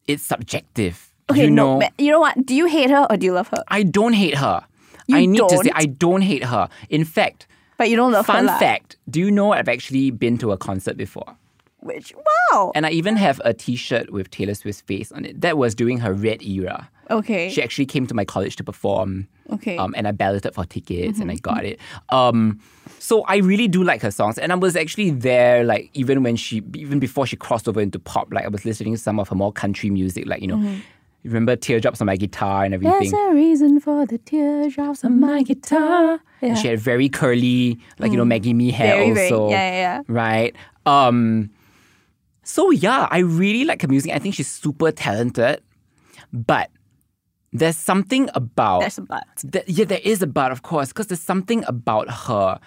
it's 0.08 0.22
subjective. 0.24 1.14
Okay, 1.32 1.46
you 1.46 1.50
no, 1.50 1.74
know, 1.76 1.80
ma- 1.80 1.90
you 1.98 2.12
know 2.12 2.20
what? 2.20 2.46
Do 2.46 2.54
you 2.54 2.66
hate 2.68 2.90
her 2.92 3.08
or 3.10 3.18
do 3.18 3.26
you 3.26 3.32
love 3.34 3.48
her? 3.48 3.64
I 3.70 3.84
don't 3.84 4.14
hate 4.14 4.36
her. 4.36 4.64
You 5.08 5.18
I 5.18 5.26
need 5.26 5.40
to 5.40 5.50
say 5.50 5.70
don't? 5.70 5.72
I 5.78 5.86
don't 5.86 6.22
hate 6.22 6.44
her. 6.44 6.68
In 6.90 7.06
fact, 7.06 7.48
But 7.78 7.90
you 7.90 7.96
don't 7.96 8.12
love 8.12 8.28
her. 8.28 8.34
fun 8.34 8.48
fact: 8.60 8.98
Do 9.10 9.22
you 9.22 9.32
know 9.32 9.54
I've 9.54 9.70
actually 9.70 10.12
been 10.12 10.38
to 10.40 10.52
a 10.52 10.58
concert 10.58 10.98
before? 10.98 11.38
Which 11.86 12.14
wow. 12.52 12.72
And 12.76 12.86
I 12.86 12.90
even 12.90 13.16
have 13.16 13.40
a 13.46 13.54
T-shirt 13.54 14.12
with 14.12 14.30
Taylor 14.32 14.56
Swift's 14.56 14.82
face 14.82 15.12
on 15.12 15.24
it. 15.24 15.40
That 15.42 15.58
was 15.58 15.76
during 15.76 16.00
her 16.00 16.14
red 16.14 16.42
era. 16.42 16.90
Okay. 17.12 17.50
She 17.52 17.62
actually 17.62 17.86
came 17.86 18.08
to 18.08 18.16
my 18.16 18.26
college 18.26 18.56
to 18.56 18.64
perform. 18.64 19.28
Okay. 19.52 19.78
Um, 19.78 19.94
and 19.96 20.08
I 20.08 20.12
balloted 20.12 20.56
for 20.56 20.66
tickets 20.66 21.20
and 21.20 21.30
I 21.30 21.36
Mm-hmm. 21.36 21.42
got 21.56 21.64
it. 21.64 21.80
Um, 22.10 22.60
so 22.98 23.22
I 23.26 23.38
really 23.38 23.68
do 23.68 23.84
like 23.84 24.02
her 24.02 24.10
songs. 24.10 24.40
And 24.40 24.52
I 24.52 24.56
was 24.56 24.76
actually 24.76 25.12
there, 25.12 25.64
like, 25.64 25.92
even 25.94 26.24
when 26.24 26.36
she, 26.36 26.64
even 26.74 26.98
before 27.00 27.28
she 27.28 27.36
crossed 27.36 27.68
over 27.68 27.80
into 27.80 28.00
pop, 28.00 28.34
like, 28.34 28.46
I 28.46 28.48
was 28.48 28.66
listening 28.66 28.94
to 28.96 29.00
some 29.00 29.20
of 29.20 29.30
her 29.30 29.36
more 29.36 29.52
country 29.54 29.92
music, 29.92 30.26
like, 30.26 30.42
you 30.42 30.48
know, 30.48 30.58
Mm-hmm. 30.58 30.80
remember 31.26 31.56
Teardrops 31.56 32.02
on 32.02 32.08
My 32.08 32.16
Guitar 32.16 32.66
and 32.66 32.74
everything. 32.74 33.12
There's 33.12 33.14
a 33.14 33.34
reason 33.36 33.80
for 33.80 34.08
the 34.08 34.18
teardrops 34.18 35.04
on 35.06 35.20
my 35.20 35.44
guitar. 35.44 36.20
Yeah. 36.42 36.50
And 36.50 36.58
she 36.58 36.68
had 36.70 36.80
very 36.80 37.10
curly, 37.10 37.78
like, 38.00 38.12
you 38.12 38.18
know, 38.18 38.26
Maggie 38.26 38.54
Me 38.56 38.72
hair 38.72 38.96
Very, 38.98 39.12
very- 39.14 39.32
also. 39.32 39.50
yeah, 39.52 39.70
yeah, 39.72 39.78
yeah. 39.98 40.02
Right? 40.08 40.56
Um, 40.88 41.50
so 42.46 42.72
yeah, 42.72 43.08
I 43.12 43.20
really 43.20 43.66
like 43.66 43.82
her 43.82 43.88
music. 43.90 44.14
I 44.14 44.20
think 44.20 44.36
she's 44.36 44.48
super 44.48 44.92
talented. 44.92 45.62
But 46.32 46.70
there's 47.52 47.76
something 47.78 48.30
about 48.34 48.82
There's 48.82 48.98
a 48.98 49.02
but. 49.02 49.24
Th- 49.52 49.66
yeah, 49.68 49.86
there 49.86 50.02
is 50.04 50.22
a 50.22 50.28
but, 50.28 50.52
of 50.52 50.62
course, 50.62 50.90
because 50.90 51.08
there's 51.08 51.22
something 51.22 51.64
about 51.68 52.10
her 52.10 52.60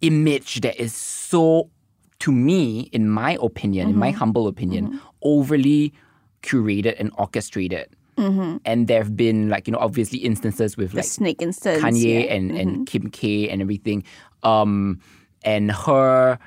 image 0.00 0.60
that 0.60 0.80
is 0.80 0.94
so, 0.94 1.70
to 2.20 2.30
me, 2.30 2.88
in 2.92 3.08
my 3.08 3.36
opinion, 3.42 3.88
in 3.90 3.96
my 3.96 4.10
Mm-hmm. 4.10 4.18
humble 4.18 4.46
opinion, 4.46 5.00
overly 5.22 5.92
curated 6.42 6.94
and 7.00 7.10
orchestrated. 7.18 7.88
And 8.16 8.88
there 8.88 8.98
have 8.98 9.16
been, 9.16 9.48
like, 9.48 9.68
you 9.68 9.72
know, 9.72 9.78
obviously 9.78 10.18
instances 10.18 10.76
with 10.76 10.90
The 10.90 10.96
like 10.98 11.04
snake 11.06 11.40
instance. 11.40 11.82
Kanye 11.82 12.24
yeah. 12.24 12.34
Mm-hmm. 12.34 12.50
and, 12.50 12.58
and 12.58 12.86
Kim 12.86 13.10
K 13.10 13.48
and 13.48 13.62
everything. 13.62 14.02
Um, 14.42 14.98
and 15.44 15.70
her 15.70 16.38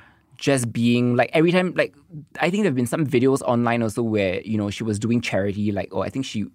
just 0.42 0.74
being 0.74 1.16
like 1.16 1.30
every 1.34 1.52
time, 1.52 1.72
like, 1.76 1.94
I 2.40 2.50
think 2.50 2.64
there 2.64 2.72
have 2.72 2.76
been 2.76 2.88
some 2.88 3.06
videos 3.06 3.42
online 3.44 3.84
also 3.84 4.02
where, 4.02 4.42
you 4.42 4.58
know, 4.58 4.72
she 4.72 4.84
was 4.84 4.98
doing 4.98 5.22
charity, 5.22 5.72
like, 5.72 5.90
oh, 5.92 6.02
I 6.02 6.10
think 6.10 6.26
she 6.26 6.48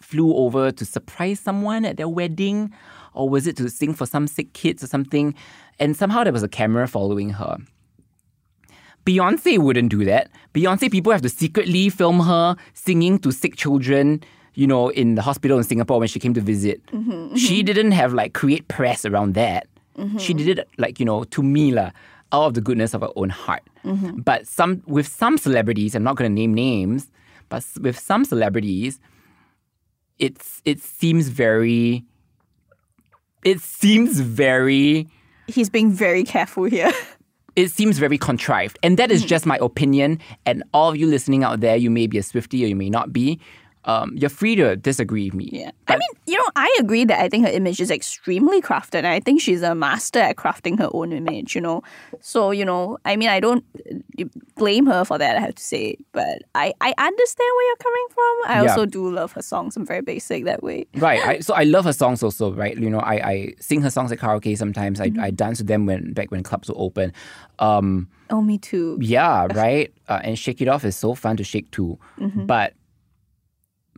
flew 0.00 0.34
over 0.34 0.72
to 0.72 0.84
surprise 0.84 1.38
someone 1.38 1.84
at 1.84 1.96
their 1.96 2.08
wedding, 2.08 2.72
or 3.14 3.28
was 3.30 3.46
it 3.46 3.56
to 3.58 3.70
sing 3.70 3.94
for 3.94 4.04
some 4.04 4.26
sick 4.26 4.52
kids 4.52 4.82
or 4.82 4.88
something? 4.88 5.32
And 5.78 5.96
somehow 5.96 6.24
there 6.24 6.32
was 6.32 6.42
a 6.42 6.48
camera 6.48 6.88
following 6.88 7.30
her. 7.30 7.56
Beyonce 9.06 9.58
wouldn't 9.58 9.90
do 9.90 10.04
that. 10.04 10.28
Beyonce, 10.52 10.90
people 10.90 11.12
have 11.12 11.22
to 11.22 11.28
secretly 11.28 11.88
film 11.88 12.18
her 12.18 12.56
singing 12.74 13.20
to 13.20 13.30
sick 13.30 13.54
children, 13.54 14.24
you 14.54 14.66
know, 14.66 14.88
in 14.88 15.14
the 15.14 15.22
hospital 15.22 15.56
in 15.56 15.64
Singapore 15.64 16.00
when 16.00 16.08
she 16.08 16.18
came 16.18 16.34
to 16.34 16.40
visit. 16.40 16.84
Mm-hmm, 16.86 17.36
she 17.36 17.58
mm-hmm. 17.58 17.66
didn't 17.66 17.92
have 17.92 18.12
like 18.12 18.32
create 18.32 18.66
press 18.66 19.04
around 19.04 19.34
that. 19.34 19.68
Mm-hmm. 19.96 20.18
She 20.18 20.34
did 20.34 20.58
it 20.58 20.68
like, 20.78 20.98
you 20.98 21.06
know, 21.06 21.22
to 21.24 21.42
me, 21.42 21.70
lah, 21.70 21.90
out 22.32 22.44
of 22.46 22.54
the 22.54 22.60
goodness 22.60 22.94
of 22.94 23.02
her 23.02 23.10
own 23.16 23.28
heart. 23.30 23.62
But 24.24 24.46
some 24.46 24.82
with 24.86 25.06
some 25.06 25.36
celebrities, 25.38 25.94
I'm 25.94 26.02
not 26.04 26.16
going 26.16 26.30
to 26.30 26.34
name 26.34 26.54
names, 26.54 27.10
but 27.48 27.64
with 27.80 27.98
some 27.98 28.24
celebrities, 28.24 28.98
it's 30.18 30.62
it 30.64 30.80
seems 30.80 31.28
very 31.28 32.04
it 33.44 33.60
seems 33.60 34.20
very 34.20 35.08
He's 35.48 35.68
being 35.68 35.90
very 35.90 36.22
careful 36.24 36.64
here. 36.64 36.92
it 37.56 37.68
seems 37.70 37.98
very 37.98 38.16
contrived. 38.16 38.78
And 38.82 38.96
that 38.98 39.10
Mm. 39.24 39.26
just 39.26 39.44
my 39.44 39.58
opinion. 39.60 40.20
And 40.46 40.62
all 40.72 40.90
of 40.90 40.96
you 40.96 41.06
listening 41.06 41.42
out 41.44 41.60
there, 41.60 41.76
you 41.76 41.90
may 41.90 42.06
be 42.06 42.16
a 42.18 42.22
Swifty 42.22 42.64
or 42.64 42.68
you 42.68 42.76
may 42.76 42.88
not 42.88 43.12
be. 43.12 43.40
Um, 43.84 44.12
you're 44.16 44.30
free 44.30 44.54
to 44.56 44.76
disagree 44.76 45.24
with 45.26 45.34
me. 45.34 45.48
Yeah. 45.52 45.70
I 45.88 45.94
mean, 45.94 46.08
you 46.26 46.38
know, 46.38 46.48
I 46.54 46.74
agree 46.78 47.04
that 47.04 47.18
I 47.20 47.28
think 47.28 47.44
her 47.46 47.50
image 47.52 47.80
is 47.80 47.90
extremely 47.90 48.62
crafted. 48.62 48.98
And 48.98 49.08
I 49.08 49.18
think 49.20 49.40
she's 49.40 49.62
a 49.62 49.74
master 49.74 50.20
at 50.20 50.36
crafting 50.36 50.78
her 50.78 50.88
own 50.92 51.12
image, 51.12 51.54
you 51.54 51.60
know. 51.60 51.82
So, 52.20 52.52
you 52.52 52.64
know, 52.64 52.98
I 53.04 53.16
mean, 53.16 53.28
I 53.28 53.40
don't 53.40 53.64
uh, 54.20 54.24
blame 54.56 54.86
her 54.86 55.04
for 55.04 55.18
that, 55.18 55.36
I 55.36 55.40
have 55.40 55.56
to 55.56 55.62
say. 55.62 55.96
But 56.12 56.42
I, 56.54 56.72
I 56.80 56.94
understand 56.96 57.50
where 57.56 57.66
you're 57.66 57.76
coming 57.76 58.06
from. 58.10 58.50
I 58.50 58.54
Yeah. 58.64 58.70
also 58.70 58.86
do 58.86 59.10
love 59.10 59.32
her 59.32 59.42
songs. 59.42 59.76
I'm 59.76 59.84
very 59.84 60.00
basic 60.02 60.44
that 60.44 60.62
way. 60.62 60.86
Right. 60.94 61.20
I, 61.26 61.40
so 61.40 61.52
I 61.54 61.64
love 61.64 61.84
her 61.84 61.92
songs 61.92 62.22
also, 62.22 62.52
right? 62.52 62.76
You 62.78 62.88
know, 62.88 63.00
I, 63.00 63.14
I 63.30 63.54
sing 63.58 63.82
her 63.82 63.90
songs 63.90 64.12
at 64.12 64.18
karaoke 64.18 64.56
sometimes. 64.56 65.00
I, 65.00 65.10
Mm-hmm. 65.12 65.20
I 65.20 65.30
dance 65.30 65.58
to 65.58 65.64
them 65.64 65.84
when 65.86 66.12
back 66.14 66.30
when 66.30 66.42
clubs 66.42 66.68
were 66.68 66.74
open. 66.78 67.12
Um, 67.58 68.08
Oh, 68.30 68.40
me 68.40 68.56
too. 68.56 68.96
yeah, 69.02 69.46
right. 69.52 69.92
Uh, 70.08 70.20
and 70.24 70.38
Shake 70.38 70.62
It 70.62 70.68
Off 70.68 70.84
is 70.86 70.96
so 70.96 71.14
fun 71.14 71.36
to 71.36 71.44
shake 71.44 71.70
to. 71.72 71.98
Mm-hmm. 72.18 72.46
But 72.46 72.72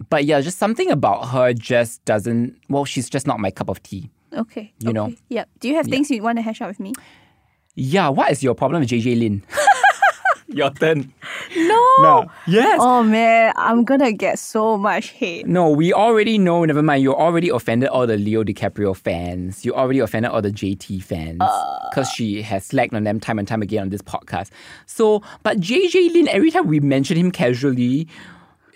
but 0.09 0.25
yeah, 0.25 0.41
just 0.41 0.59
something 0.59 0.91
about 0.91 1.29
her 1.29 1.53
just 1.53 2.05
doesn't. 2.05 2.57
Well, 2.69 2.85
she's 2.85 3.09
just 3.09 3.27
not 3.27 3.41
my 3.41 3.51
cup 3.51 3.69
of 3.69 3.83
tea. 3.83 4.11
Okay. 4.33 4.73
You 4.81 4.93
know. 4.93 5.07
okay. 5.07 5.19
Yep. 5.29 5.49
Do 5.61 5.69
you 5.69 5.75
have 5.77 5.87
things 5.87 6.11
you 6.11 6.23
want 6.23 6.39
to 6.39 6.43
hash 6.43 6.61
out 6.61 6.69
with 6.69 6.81
me? 6.81 6.93
Yeah. 7.75 8.09
What 8.09 8.31
is 8.33 8.43
your 8.43 8.55
problem 8.55 8.81
with 8.81 8.91
JJ 8.91 9.19
Lin? 9.19 9.43
your 10.49 10.71
turn. 10.71 11.13
No. 11.57 11.81
No. 12.01 12.27
Yes. 12.47 12.79
Oh 12.83 13.03
man, 13.03 13.53
I'm 13.57 13.85
gonna 13.85 14.13
get 14.13 14.39
so 14.39 14.77
much 14.77 15.11
hate. 15.11 15.47
No, 15.47 15.71
we 15.71 15.93
already 15.93 16.39
know. 16.39 16.65
Never 16.65 16.83
mind. 16.83 17.03
You 17.03 17.15
already 17.15 17.49
offended 17.49 17.89
all 17.89 18.07
the 18.07 18.17
Leo 18.17 18.45
DiCaprio 18.45 18.97
fans. 18.97 19.65
You 19.65 19.75
already 19.75 20.01
offended 20.01 20.33
all 20.33 20.43
the 20.43 20.51
JT 20.51 21.03
fans 21.03 21.39
uh. 21.41 21.89
because 21.91 22.09
she 22.11 22.43
has 22.43 22.67
slacked 22.67 22.95
on 22.95 23.05
them 23.05 23.21
time 23.21 23.39
and 23.39 23.47
time 23.47 23.63
again 23.63 23.83
on 23.83 23.89
this 23.91 24.03
podcast. 24.03 24.51
So, 24.87 25.23
but 25.43 25.59
JJ 25.61 26.13
Lin, 26.13 26.29
every 26.29 26.51
time 26.51 26.67
we 26.67 26.81
mention 26.81 27.17
him 27.17 27.31
casually, 27.31 28.09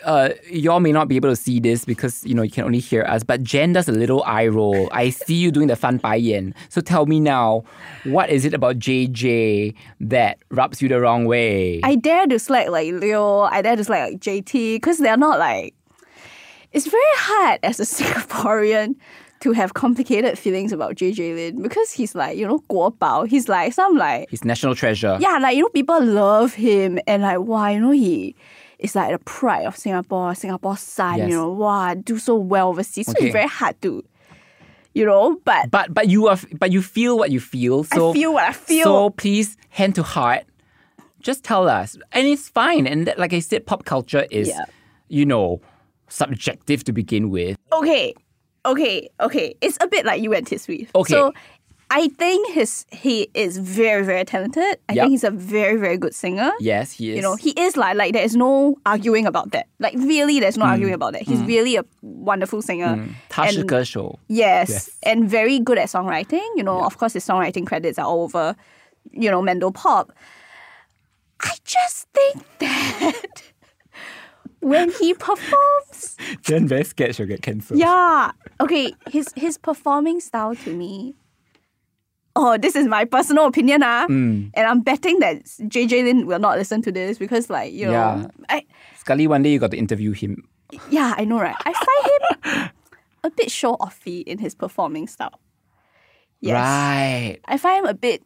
uh, 0.05 0.31
y'all 0.51 0.81
may 0.81 0.93
not 0.93 1.09
be 1.09 1.17
able 1.17 1.29
to 1.31 1.37
see 1.37 1.61
this 1.61 1.85
because 1.85 2.25
you 2.25 2.35
know 2.35 2.43
you 2.43 2.51
can 2.51 2.65
only 2.65 2.79
hear 2.79 3.03
us. 3.05 3.23
But 3.23 3.43
Jen 3.43 3.73
does 3.73 3.89
a 3.89 3.93
little 3.93 4.23
eye 4.25 4.47
roll. 4.47 4.89
I 4.93 5.11
see 5.11 5.35
you 5.35 5.51
doing 5.51 5.69
the 5.69 5.77
fan 5.77 6.01
yen. 6.19 6.55
So 6.69 6.81
tell 6.81 7.07
me 7.07 7.21
now, 7.21 7.65
what 8.05 8.31
is 8.31 8.45
it 8.45 8.55
about 8.55 8.79
JJ 8.79 9.75
that 10.01 10.39
rubs 10.51 10.81
you 10.83 10.89
the 10.89 11.01
wrong 11.01 11.25
way? 11.25 11.81
I 11.83 11.97
dare 11.97 12.27
to 12.27 12.39
slag 12.39 12.69
like 12.71 12.93
Leo, 12.93 13.41
I 13.43 13.63
dare 13.63 13.77
to 13.77 13.85
slag 13.85 14.13
like 14.13 14.21
JT, 14.21 14.77
because 14.77 14.99
they're 14.99 15.17
not 15.17 15.39
like. 15.39 15.75
It's 16.73 16.87
very 16.87 17.03
hard 17.15 17.61
as 17.63 17.81
a 17.81 17.85
Singaporean 17.85 18.95
to 19.41 19.53
have 19.53 19.75
complicated 19.75 20.39
feelings 20.39 20.73
about 20.73 20.97
JJ 20.97 21.35
Lin 21.35 21.63
because 21.63 21.93
he's 21.93 22.15
like, 22.15 22.37
you 22.37 22.47
know, 22.47 22.59
guo 22.69 22.95
bao. 22.99 23.27
He's 23.27 23.49
like 23.49 23.73
some 23.73 23.97
like, 23.97 24.29
He's 24.31 24.45
national 24.45 24.75
treasure. 24.75 25.17
yeah, 25.21 25.39
like, 25.39 25.57
you 25.57 25.63
know, 25.63 25.69
people 25.69 26.03
love 26.05 26.55
him 26.55 26.99
and 27.07 27.23
like, 27.23 27.41
wow, 27.41 27.69
you 27.69 27.81
know, 27.81 27.91
he 27.93 28.35
is 28.79 28.95
like 28.95 29.11
the 29.13 29.19
pride 29.19 29.67
of 29.67 29.77
Singapore, 29.77 30.35
Singapore's 30.35 30.81
son, 30.81 31.19
Yes. 31.19 31.31
you 31.31 31.37
know, 31.37 31.49
wow, 31.51 31.95
do 31.95 32.19
so 32.19 32.37
well 32.37 32.69
overseas. 32.69 33.07
So 33.07 33.13
Okay. 33.13 33.27
it's 33.27 33.33
very 33.33 33.49
hard 33.49 33.81
to, 33.83 34.05
you 34.95 35.05
know, 35.05 35.37
but 35.45 35.71
But 35.71 35.93
but 35.93 36.09
you 36.09 36.29
are 36.29 36.39
but 36.59 36.71
you 36.73 36.83
feel 36.83 37.19
what 37.19 37.31
you 37.31 37.41
feel. 37.41 37.85
So 37.85 38.11
I 38.11 38.13
feel 38.13 38.33
what 38.35 38.45
I 38.45 38.53
feel. 38.53 38.85
So 38.85 39.11
please, 39.11 39.57
hand 39.71 39.95
to 39.97 40.03
heart, 40.03 40.45
just 41.21 41.43
tell 41.45 41.69
us, 41.69 41.97
and 42.13 42.27
it's 42.27 42.49
fine. 42.49 42.87
And 42.87 43.07
that, 43.07 43.19
like 43.19 43.33
I 43.33 43.41
said, 43.41 43.67
pop 43.67 43.85
culture 43.85 44.27
is, 44.31 44.49
Yeah. 44.49 44.65
you 45.09 45.27
know, 45.27 45.61
subjective 46.09 46.85
to 46.85 46.93
begin 46.93 47.31
with. 47.31 47.57
okay, 47.73 48.15
okay, 48.65 49.09
okay. 49.21 49.55
It's 49.61 49.77
a 49.81 49.87
bit 49.87 50.05
like 50.07 50.23
you 50.23 50.31
went 50.31 50.51
and 50.51 50.61
Tiswi. 50.61 50.89
Okay. 50.95 51.13
So 51.15 51.33
I 51.91 52.09
think 52.09 52.51
his 52.51 52.85
he 52.91 53.31
is 53.33 53.57
very 53.57 54.05
very 54.05 54.25
talented. 54.25 54.79
I 54.89 54.93
yep. 54.93 55.05
think 55.05 55.11
he's 55.11 55.25
a 55.25 55.31
very 55.31 55.77
very 55.77 55.97
good 55.97 56.15
singer. 56.15 56.53
Yes, 56.61 56.93
he 56.93 57.11
is. 57.11 57.17
You 57.17 57.23
know, 57.23 57.37
he 57.37 57.51
is 57.51 57.77
like 57.77 57.97
like 57.97 58.13
there 58.13 58.25
is 58.25 58.37
no 58.37 58.77
arguing 58.85 59.27
about 59.27 59.53
that. 59.53 59.69
Like 59.79 59.95
really, 59.95 60.39
there's 60.39 60.59
no 60.59 60.67
mm. 60.67 60.69
arguing 60.69 60.93
about 60.93 61.15
that. 61.15 61.23
He's 61.23 61.41
mm. 61.41 61.47
really 61.47 61.77
a 61.77 61.85
wonderful 62.03 62.61
singer. 62.61 62.97
Mm. 62.97 63.15
And, 63.39 64.19
yes, 64.29 64.71
yes, 64.71 64.91
and 65.03 65.29
very 65.31 65.59
good 65.59 65.79
at 65.79 65.89
songwriting. 65.89 66.47
You 66.57 66.63
know, 66.63 66.85
of 66.85 66.99
course, 66.99 67.15
his 67.15 67.27
songwriting 67.27 67.67
credits 67.67 67.99
are 67.99 68.07
all 68.07 68.25
over. 68.25 68.55
You 69.11 69.31
know, 69.31 69.41
Mandopop. 69.41 70.11
I 71.41 71.55
just 71.65 72.09
think 72.13 72.45
that. 72.59 73.43
when 74.61 74.91
he 74.91 75.15
performs. 75.15 76.17
then 76.47 76.67
very 76.67 76.85
scared 76.85 77.15
she'll 77.15 77.27
get 77.27 77.41
cancelled. 77.41 77.79
Yeah. 77.79 78.33
Okay, 78.61 78.93
his 79.11 79.33
his 79.37 79.57
performing 79.57 80.21
style 80.21 80.55
to 80.57 80.75
me 80.75 81.15
Oh, 82.39 82.55
this 82.57 82.77
is 82.79 82.87
my 82.87 83.03
personal 83.05 83.47
opinion, 83.51 83.83
ah, 83.83 84.07
Mm. 84.07 84.51
and 84.55 84.65
I'm 84.67 84.81
betting 84.81 85.19
that 85.19 85.43
JJ 85.67 86.05
Lin 86.07 86.27
will 86.31 86.39
not 86.39 86.55
listen 86.57 86.83
to 86.87 86.93
this 86.95 87.19
because, 87.19 87.51
like, 87.51 87.73
you 87.75 87.87
know, 87.91 87.93
Yeah. 87.93 88.27
I 88.49 88.63
Scully, 88.97 89.27
one 89.27 89.43
day 89.43 89.51
you 89.51 89.59
got 89.59 89.73
to 89.73 89.77
interview 89.77 90.13
him. 90.15 90.47
yeah, 90.89 91.15
I 91.19 91.25
know, 91.27 91.41
right? 91.43 91.57
I 91.67 91.73
find 91.75 92.03
him 92.15 92.71
a 93.27 93.31
bit 93.35 93.51
show 93.51 93.75
offy 93.83 94.23
in 94.23 94.39
his 94.39 94.55
performing 94.55 95.09
style. 95.11 95.35
Yes. 96.41 96.55
Right. 96.55 97.39
I 97.51 97.59
find 97.59 97.83
him 97.83 97.91
a 97.91 97.95
bit, 97.95 98.23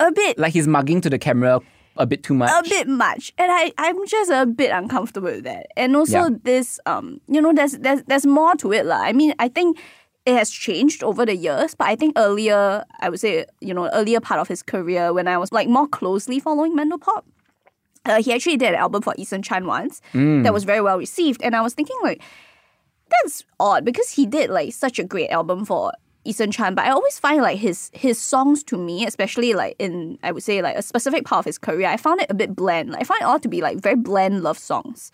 a 0.00 0.10
bit, 0.10 0.34
Like 0.38 0.52
he's 0.52 0.66
mugging 0.66 1.00
to 1.02 1.10
the 1.10 1.18
camera 1.18 1.60
a 1.96 2.06
bit 2.06 2.22
too 2.24 2.34
much. 2.34 2.50
a 2.50 2.68
bit 2.68 2.88
much, 2.88 3.32
and 3.38 3.52
I, 3.52 3.70
I'm 3.78 4.02
just 4.08 4.30
a 4.32 4.46
bit 4.46 4.72
uncomfortable 4.72 5.30
with 5.30 5.44
that. 5.44 5.66
And 5.76 5.94
also 5.94 6.26
Yeah. 6.26 6.42
this, 6.42 6.80
um, 6.86 7.20
you 7.28 7.38
know, 7.40 7.52
there's, 7.54 7.78
there's, 7.78 8.02
there's 8.08 8.26
more 8.26 8.56
to 8.56 8.72
it, 8.72 8.86
lah. 8.86 8.98
I 8.98 9.12
mean, 9.12 9.34
I 9.38 9.46
think 9.48 9.78
it 10.24 10.34
has 10.34 10.50
changed 10.50 11.02
over 11.02 11.26
the 11.26 11.34
years, 11.34 11.74
but 11.74 11.88
I 11.88 11.96
think 11.96 12.14
earlier, 12.16 12.84
I 13.00 13.08
would 13.08 13.20
say, 13.20 13.44
you 13.60 13.74
know, 13.74 13.88
earlier 13.92 14.20
part 14.20 14.40
of 14.40 14.48
his 14.48 14.62
career 14.62 15.12
when 15.12 15.26
I 15.26 15.36
was 15.36 15.50
like 15.52 15.68
more 15.68 15.88
closely 15.88 16.38
following 16.38 16.76
Mandopop. 16.76 17.24
Uh, 18.04 18.22
he 18.22 18.32
actually 18.32 18.56
did 18.56 18.70
an 18.70 18.74
album 18.76 19.02
for 19.02 19.14
Eason 19.14 19.44
Chan 19.44 19.64
once 19.66 20.00
that 20.42 20.52
was 20.52 20.64
very 20.64 20.80
well 20.80 20.98
received, 20.98 21.40
and 21.42 21.54
I 21.54 21.60
was 21.60 21.74
thinking 21.74 21.96
like, 22.02 22.22
that's 23.10 23.44
odd 23.60 23.84
because 23.84 24.10
he 24.10 24.26
did 24.26 24.50
like 24.50 24.72
such 24.72 24.98
a 24.98 25.04
great 25.04 25.30
album 25.30 25.64
for 25.64 25.92
Eason 26.26 26.52
Chan, 26.52 26.74
but 26.76 26.84
I 26.84 26.90
always 26.90 27.18
find 27.18 27.42
like 27.42 27.58
his 27.58 27.90
his 27.92 28.18
songs 28.18 28.62
to 28.64 28.78
me, 28.78 29.04
especially 29.06 29.54
like 29.54 29.74
in 29.78 30.18
I 30.22 30.30
would 30.32 30.42
say 30.42 30.62
like 30.62 30.76
a 30.76 30.82
specific 30.82 31.24
part 31.24 31.40
of 31.40 31.44
his 31.46 31.58
career, 31.58 31.88
I 31.88 31.96
found 31.96 32.20
it 32.20 32.30
a 32.30 32.34
bit 32.34 32.54
bland. 32.54 32.90
Like, 32.90 33.00
I 33.00 33.04
find 33.04 33.20
it 33.22 33.24
all 33.24 33.40
to 33.40 33.48
be 33.48 33.60
like 33.60 33.78
very 33.80 33.96
bland 33.96 34.42
love 34.42 34.58
songs. 34.58 35.10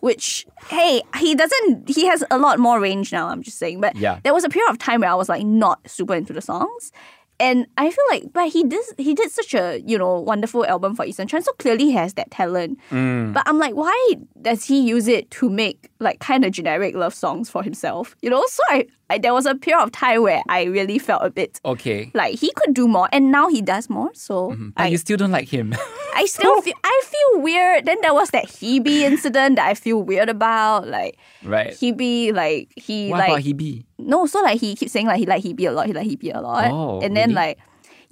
Which 0.00 0.46
hey, 0.68 1.02
he 1.18 1.34
doesn't 1.34 1.88
he 1.88 2.06
has 2.06 2.22
a 2.30 2.38
lot 2.38 2.58
more 2.58 2.80
range 2.80 3.12
now, 3.12 3.28
I'm 3.28 3.42
just 3.42 3.58
saying. 3.58 3.80
But 3.80 3.96
Yeah. 3.96 4.20
there 4.24 4.34
was 4.34 4.44
a 4.44 4.48
period 4.48 4.70
of 4.70 4.78
time 4.78 5.00
where 5.00 5.10
I 5.10 5.14
was 5.14 5.28
like 5.28 5.44
not 5.44 5.78
super 5.88 6.14
into 6.14 6.32
the 6.32 6.42
songs. 6.42 6.92
And 7.40 7.66
I 7.76 7.90
feel 7.90 8.04
like, 8.10 8.24
but 8.32 8.48
he 8.50 8.62
did 8.62 8.84
he 8.98 9.14
did 9.14 9.30
such 9.32 9.54
a 9.54 9.80
you 9.84 9.98
know 9.98 10.20
wonderful 10.20 10.64
album 10.66 10.94
for 10.94 11.04
Eason 11.04 11.28
Chan, 11.28 11.42
so 11.42 11.52
clearly 11.54 11.86
he 11.86 11.92
has 11.92 12.14
that 12.14 12.30
talent. 12.30 12.78
Mm. 12.90 13.32
But 13.32 13.42
I'm 13.46 13.58
like, 13.58 13.74
why 13.74 14.14
does 14.40 14.64
he 14.64 14.80
use 14.80 15.08
it 15.08 15.30
to 15.32 15.48
make 15.50 15.90
like 16.02 16.20
kind 16.20 16.44
of 16.44 16.52
generic 16.52 16.94
love 16.94 17.14
songs 17.14 17.48
for 17.48 17.62
himself? 17.62 18.16
You 18.22 18.30
know, 18.30 18.44
so 18.46 18.62
I, 18.68 18.86
I 19.10 19.18
there 19.18 19.32
was 19.32 19.46
a 19.46 19.54
period 19.54 19.82
of 19.82 19.92
time 19.92 20.22
where 20.22 20.42
I 20.48 20.64
really 20.64 20.98
felt 20.98 21.22
a 21.24 21.30
bit 21.30 21.60
okay. 21.64 22.10
like 22.14 22.38
he 22.38 22.52
could 22.56 22.74
do 22.74 22.88
more, 22.88 23.08
and 23.12 23.30
now 23.30 23.48
he 23.48 23.62
does 23.62 23.88
more. 23.88 24.10
So 24.14 24.50
mm-hmm. 24.50 24.70
But 24.70 24.82
I, 24.82 24.86
you 24.88 24.98
still 24.98 25.16
don't 25.16 25.30
like 25.30 25.48
him. 25.48 25.74
I 26.14 26.26
still 26.26 26.60
feel 26.60 26.74
I 26.84 27.02
feel 27.04 27.42
weird. 27.42 27.86
Then 27.86 27.98
there 28.02 28.14
was 28.14 28.30
that 28.30 28.46
Hebe 28.46 28.86
incident 28.86 29.56
that 29.56 29.66
I 29.66 29.74
feel 29.74 30.02
weird 30.02 30.28
about. 30.28 30.86
Like 30.88 31.18
right. 31.42 31.72
Hebe, 31.72 32.34
like 32.34 32.72
he 32.76 33.08
what 33.08 33.18
like 33.18 33.28
about 33.30 33.42
Hebe? 33.42 33.84
no, 33.98 34.26
so 34.26 34.42
like 34.42 34.60
he 34.60 34.74
keeps 34.74 34.92
saying 34.92 35.06
like 35.06 35.18
he 35.18 35.26
like 35.26 35.42
Hebe 35.42 35.68
a 35.68 35.70
lot, 35.70 35.86
he 35.86 35.92
like 35.92 36.06
Hebe 36.06 36.34
a 36.34 36.40
lot. 36.40 36.70
Oh, 36.70 37.00
and 37.00 37.16
then 37.16 37.30
really? 37.30 37.34
like 37.34 37.58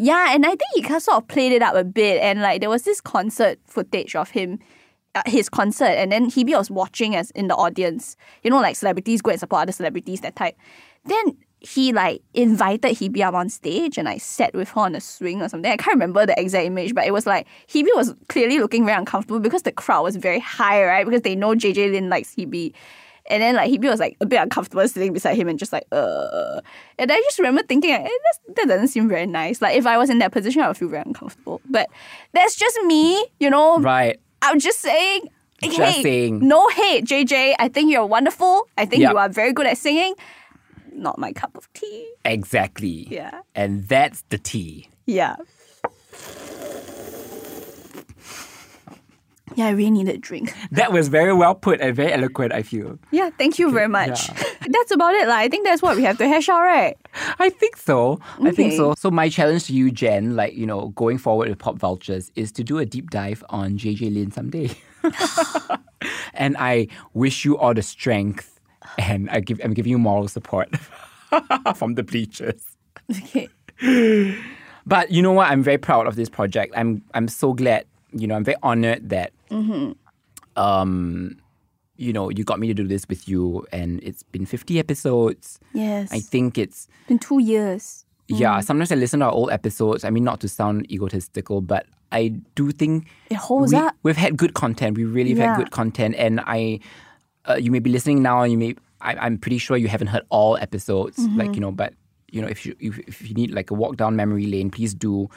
yeah, 0.02 0.34
and 0.34 0.46
I 0.46 0.50
think 0.50 0.62
he 0.74 0.80
kind 0.80 0.96
of 0.96 1.02
sort 1.02 1.18
of 1.18 1.28
played 1.28 1.52
it 1.52 1.60
up 1.60 1.74
a 1.74 1.84
bit 1.84 2.22
and 2.22 2.40
like 2.40 2.60
there 2.60 2.70
was 2.70 2.84
this 2.84 3.02
concert 3.02 3.58
footage 3.66 4.16
of 4.16 4.30
him 4.30 4.58
his 5.26 5.48
concert 5.48 5.84
and 5.84 6.12
then 6.12 6.30
Hebe 6.30 6.56
was 6.56 6.70
watching 6.70 7.16
as 7.16 7.30
in 7.32 7.48
the 7.48 7.54
audience. 7.56 8.16
You 8.42 8.50
know, 8.50 8.60
like 8.60 8.76
celebrities 8.76 9.22
go 9.22 9.30
and 9.30 9.40
support 9.40 9.62
other 9.62 9.72
celebrities, 9.72 10.20
that 10.20 10.36
type. 10.36 10.56
Then 11.04 11.36
he 11.60 11.92
like 11.92 12.22
invited 12.32 12.96
Hebe 12.96 13.20
up 13.20 13.34
on 13.34 13.48
stage 13.48 13.98
and 13.98 14.08
I 14.08 14.16
sat 14.18 14.54
with 14.54 14.70
her 14.70 14.80
on 14.80 14.94
a 14.94 15.00
swing 15.00 15.42
or 15.42 15.48
something. 15.48 15.70
I 15.70 15.76
can't 15.76 15.94
remember 15.94 16.24
the 16.26 16.38
exact 16.40 16.64
image, 16.66 16.94
but 16.94 17.06
it 17.06 17.12
was 17.12 17.26
like 17.26 17.46
Hebe 17.68 17.88
was 17.94 18.14
clearly 18.28 18.58
looking 18.58 18.86
very 18.86 18.96
uncomfortable 18.96 19.40
because 19.40 19.62
the 19.62 19.72
crowd 19.72 20.02
was 20.02 20.16
very 20.16 20.38
high, 20.38 20.84
right? 20.84 21.04
Because 21.04 21.22
they 21.22 21.34
know 21.34 21.54
JJ 21.54 21.92
Lin 21.92 22.08
likes 22.08 22.34
Hebe. 22.34 22.72
And 23.28 23.42
then 23.42 23.56
like 23.56 23.70
Hebe 23.70 23.90
was 23.90 24.00
like 24.00 24.16
a 24.20 24.26
bit 24.26 24.40
uncomfortable 24.40 24.86
sitting 24.88 25.12
beside 25.12 25.36
him 25.36 25.48
and 25.48 25.58
just 25.58 25.72
like 25.72 25.86
uh 25.92 26.60
and 26.98 27.12
I 27.12 27.16
just 27.16 27.38
remember 27.38 27.62
thinking 27.62 27.90
like, 27.90 28.06
eh, 28.06 28.52
that 28.56 28.68
doesn't 28.68 28.88
seem 28.88 29.08
very 29.08 29.26
nice. 29.26 29.60
Like 29.60 29.76
if 29.76 29.86
I 29.86 29.98
was 29.98 30.08
in 30.08 30.18
that 30.20 30.32
position 30.32 30.62
I 30.62 30.68
would 30.68 30.78
feel 30.78 30.88
very 30.88 31.02
uncomfortable. 31.04 31.60
But 31.68 31.90
that's 32.32 32.56
just 32.56 32.80
me, 32.82 33.26
you 33.38 33.50
know. 33.50 33.80
Right. 33.80 34.18
I'm 34.42 34.58
just 34.58 34.80
saying 34.80 35.28
Just 35.62 35.76
hey, 35.78 36.02
saying. 36.02 36.40
No 36.46 36.68
hate, 36.68 37.04
JJ. 37.04 37.54
I 37.58 37.68
think 37.68 37.92
you're 37.92 38.06
wonderful. 38.06 38.66
I 38.78 38.86
think 38.86 39.02
Yeah. 39.02 39.10
you 39.10 39.18
are 39.18 39.28
very 39.28 39.52
good 39.52 39.66
at 39.66 39.76
singing. 39.78 40.14
Not 40.92 41.18
my 41.18 41.32
cup 41.32 41.56
of 41.56 41.70
tea. 41.72 42.08
Exactly. 42.24 43.06
Yeah. 43.10 43.40
And 43.54 43.86
that's 43.88 44.22
the 44.30 44.38
tea. 44.38 44.88
Yeah. 45.06 45.36
Yeah, 49.56 49.66
I 49.66 49.70
really 49.70 49.90
need 49.90 50.08
a 50.08 50.16
drink. 50.16 50.54
That 50.72 50.92
was 50.92 51.08
very 51.08 51.32
well 51.34 51.54
put 51.54 51.80
and 51.80 51.94
very 51.94 52.12
eloquent, 52.12 52.52
I 52.52 52.62
feel. 52.62 52.98
Yeah, 53.10 53.30
thank 53.36 53.58
you 53.58 53.70
very 53.72 53.88
much. 53.88 54.28
yeah. 54.28 54.44
that's 54.68 54.90
about 54.92 55.14
it. 55.14 55.26
Like, 55.28 55.38
I 55.38 55.48
think 55.48 55.66
that's 55.66 55.82
what 55.82 55.96
we 55.96 56.04
have 56.04 56.16
to 56.18 56.28
hash 56.28 56.48
out, 56.48 56.60
right? 56.60 56.96
I 57.38 57.50
think 57.50 57.76
so. 57.76 58.20
Okay. 58.38 58.48
I 58.48 58.50
think 58.52 58.72
so. 58.74 58.94
So 58.94 59.10
my 59.10 59.28
challenge 59.28 59.64
to 59.64 59.72
you, 59.74 59.90
Jen, 59.90 60.36
like, 60.36 60.54
you 60.54 60.66
know, 60.66 60.88
going 60.90 61.18
forward 61.18 61.48
with 61.48 61.58
Pop 61.58 61.78
Vultures 61.78 62.30
is 62.36 62.52
to 62.52 62.64
do 62.64 62.78
a 62.78 62.86
deep 62.86 63.10
dive 63.10 63.42
on 63.50 63.78
JJ 63.78 64.14
Lin 64.14 64.30
someday. 64.30 64.70
and 66.34 66.56
I 66.58 66.88
wish 67.14 67.44
you 67.44 67.58
all 67.58 67.74
the 67.74 67.82
strength 67.82 68.60
and 68.98 69.28
I 69.30 69.40
give 69.40 69.60
I'm 69.62 69.74
giving 69.74 69.90
you 69.90 69.98
moral 69.98 70.28
support 70.28 70.68
from 71.74 71.94
the 71.94 72.02
bleachers. 72.02 72.76
Okay. 73.10 73.48
But 74.86 75.10
you 75.10 75.22
know 75.22 75.32
what? 75.32 75.50
I'm 75.50 75.62
very 75.62 75.78
proud 75.78 76.06
of 76.06 76.16
this 76.16 76.28
project. 76.28 76.74
I'm 76.76 77.02
I'm 77.14 77.28
so 77.28 77.52
glad. 77.52 77.86
You 78.12 78.26
know, 78.26 78.34
I'm 78.34 78.44
very 78.44 78.56
honored 78.62 79.08
that 79.10 79.32
um, 80.56 81.36
you 81.96 82.12
know, 82.12 82.30
you 82.30 82.44
got 82.44 82.58
me 82.58 82.66
to 82.68 82.74
do 82.74 82.86
this 82.86 83.04
with 83.08 83.28
you, 83.28 83.66
and 83.72 84.02
it's 84.02 84.22
been 84.22 84.46
50 84.46 84.78
episodes. 84.78 85.60
Yes. 85.74 86.10
I 86.12 86.20
think 86.20 86.56
it's 86.58 86.88
been 87.08 87.18
two 87.18 87.40
years. 87.40 88.04
yeah. 88.28 88.60
Sometimes 88.60 88.90
I 88.92 88.94
listen 88.94 89.20
to 89.20 89.26
our 89.26 89.32
old 89.32 89.50
episodes. 89.50 90.04
I 90.04 90.10
mean, 90.10 90.24
not 90.24 90.40
to 90.40 90.48
sound 90.48 90.90
egotistical, 90.90 91.60
but 91.60 91.86
I 92.12 92.28
do 92.54 92.70
think 92.72 93.06
It 93.30 93.36
holds 93.36 93.72
we, 93.72 93.78
up. 93.78 93.94
We've 94.02 94.16
had 94.16 94.36
good 94.36 94.54
content. 94.54 94.96
We 94.96 95.04
really 95.04 95.30
have 95.30 95.38
Yeah. 95.38 95.46
had 95.54 95.56
good 95.56 95.70
content, 95.72 96.14
and 96.16 96.40
I, 96.40 96.80
uh, 97.48 97.54
you 97.54 97.70
may 97.70 97.78
be 97.80 97.90
listening 97.90 98.22
now, 98.22 98.42
and 98.42 98.52
you 98.52 98.58
may. 98.58 98.74
I, 99.02 99.14
I'm 99.14 99.38
pretty 99.38 99.56
sure 99.58 99.76
you 99.78 99.88
haven't 99.88 100.08
heard 100.08 100.22
all 100.28 100.56
episodes, 100.58 101.18
Mm-hmm. 101.18 101.38
like 101.38 101.54
you 101.54 101.60
know, 101.60 101.72
but 101.72 101.94
you 102.32 102.40
know, 102.42 102.48
if 102.48 102.64
you 102.66 102.74
if, 102.80 102.98
if 103.00 103.28
you 103.28 103.34
need 103.34 103.50
like 103.50 103.70
a 103.70 103.74
walk 103.74 103.96
down 103.96 104.14
memory 104.16 104.46
lane, 104.46 104.70
please 104.70 104.94
do. 104.94 105.28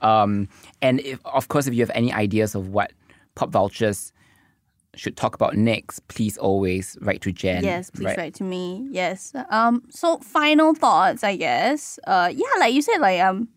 Um, 0.00 0.48
and 0.82 0.98
if, 1.00 1.20
of 1.24 1.46
course, 1.48 1.66
if 1.68 1.74
you 1.74 1.80
have 1.80 1.92
any 1.94 2.12
ideas 2.12 2.54
of 2.56 2.68
what 2.70 2.92
Pop 3.34 3.50
Vultures 3.50 4.12
should 4.94 5.16
talk 5.16 5.34
about 5.34 5.56
next, 5.56 6.06
please 6.08 6.36
always 6.36 6.98
write 7.00 7.22
to 7.22 7.32
Jen. 7.32 7.64
Yes, 7.64 7.90
please 7.90 8.06
right? 8.06 8.18
write 8.18 8.34
to 8.34 8.44
me. 8.44 8.86
Yes. 8.90 9.32
Um. 9.50 9.82
So 9.90 10.18
final 10.18 10.74
thoughts, 10.74 11.24
I 11.24 11.36
guess. 11.36 11.98
Uh. 12.06 12.30
Yeah, 12.32 12.46
like 12.58 12.74
you 12.74 12.82
said, 12.82 12.98
like 12.98 13.20
um, 13.20 13.48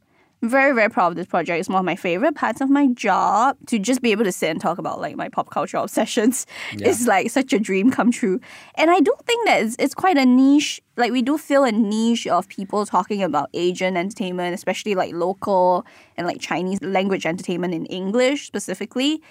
I'm 0.41 0.49
very 0.49 0.73
very 0.73 0.89
proud 0.89 1.07
of 1.07 1.15
this 1.15 1.27
project. 1.27 1.59
It's 1.59 1.69
one 1.69 1.79
of 1.79 1.85
my 1.85 1.95
favorite 1.95 2.35
parts 2.35 2.61
of 2.61 2.69
my 2.69 2.87
job. 2.87 3.57
To 3.67 3.79
just 3.79 4.01
be 4.01 4.11
able 4.11 4.23
to 4.23 4.31
sit 4.31 4.49
and 4.49 4.61
talk 4.61 4.77
about 4.77 5.01
like 5.01 5.15
my 5.15 5.27
pop 5.27 5.49
culture 5.49 5.77
obsessions 5.77 6.45
is 6.81 7.07
like 7.07 7.29
such 7.31 7.51
a 7.51 7.59
dream 7.59 7.91
come 7.91 8.11
true. 8.11 8.39
And 8.75 8.89
I 8.89 8.99
do 8.99 9.13
think 9.25 9.45
that 9.47 9.63
it's, 9.63 9.75
it's 9.77 9.95
quite 9.95 10.17
a 10.17 10.25
niche. 10.25 10.81
Like 10.97 11.11
we 11.11 11.21
do 11.21 11.37
feel 11.37 11.65
a 11.65 11.71
niche 11.71 12.27
of 12.27 12.47
people 12.47 12.85
talking 12.85 13.23
about 13.23 13.49
Asian 13.53 13.97
entertainment, 13.97 14.53
especially 14.53 14.95
like 14.95 15.13
local 15.13 15.85
and 16.15 16.25
like 16.27 16.39
Chinese 16.39 16.81
language 16.81 17.25
entertainment 17.25 17.73
in 17.73 17.85
English 17.87 18.47
specifically. 18.47 19.21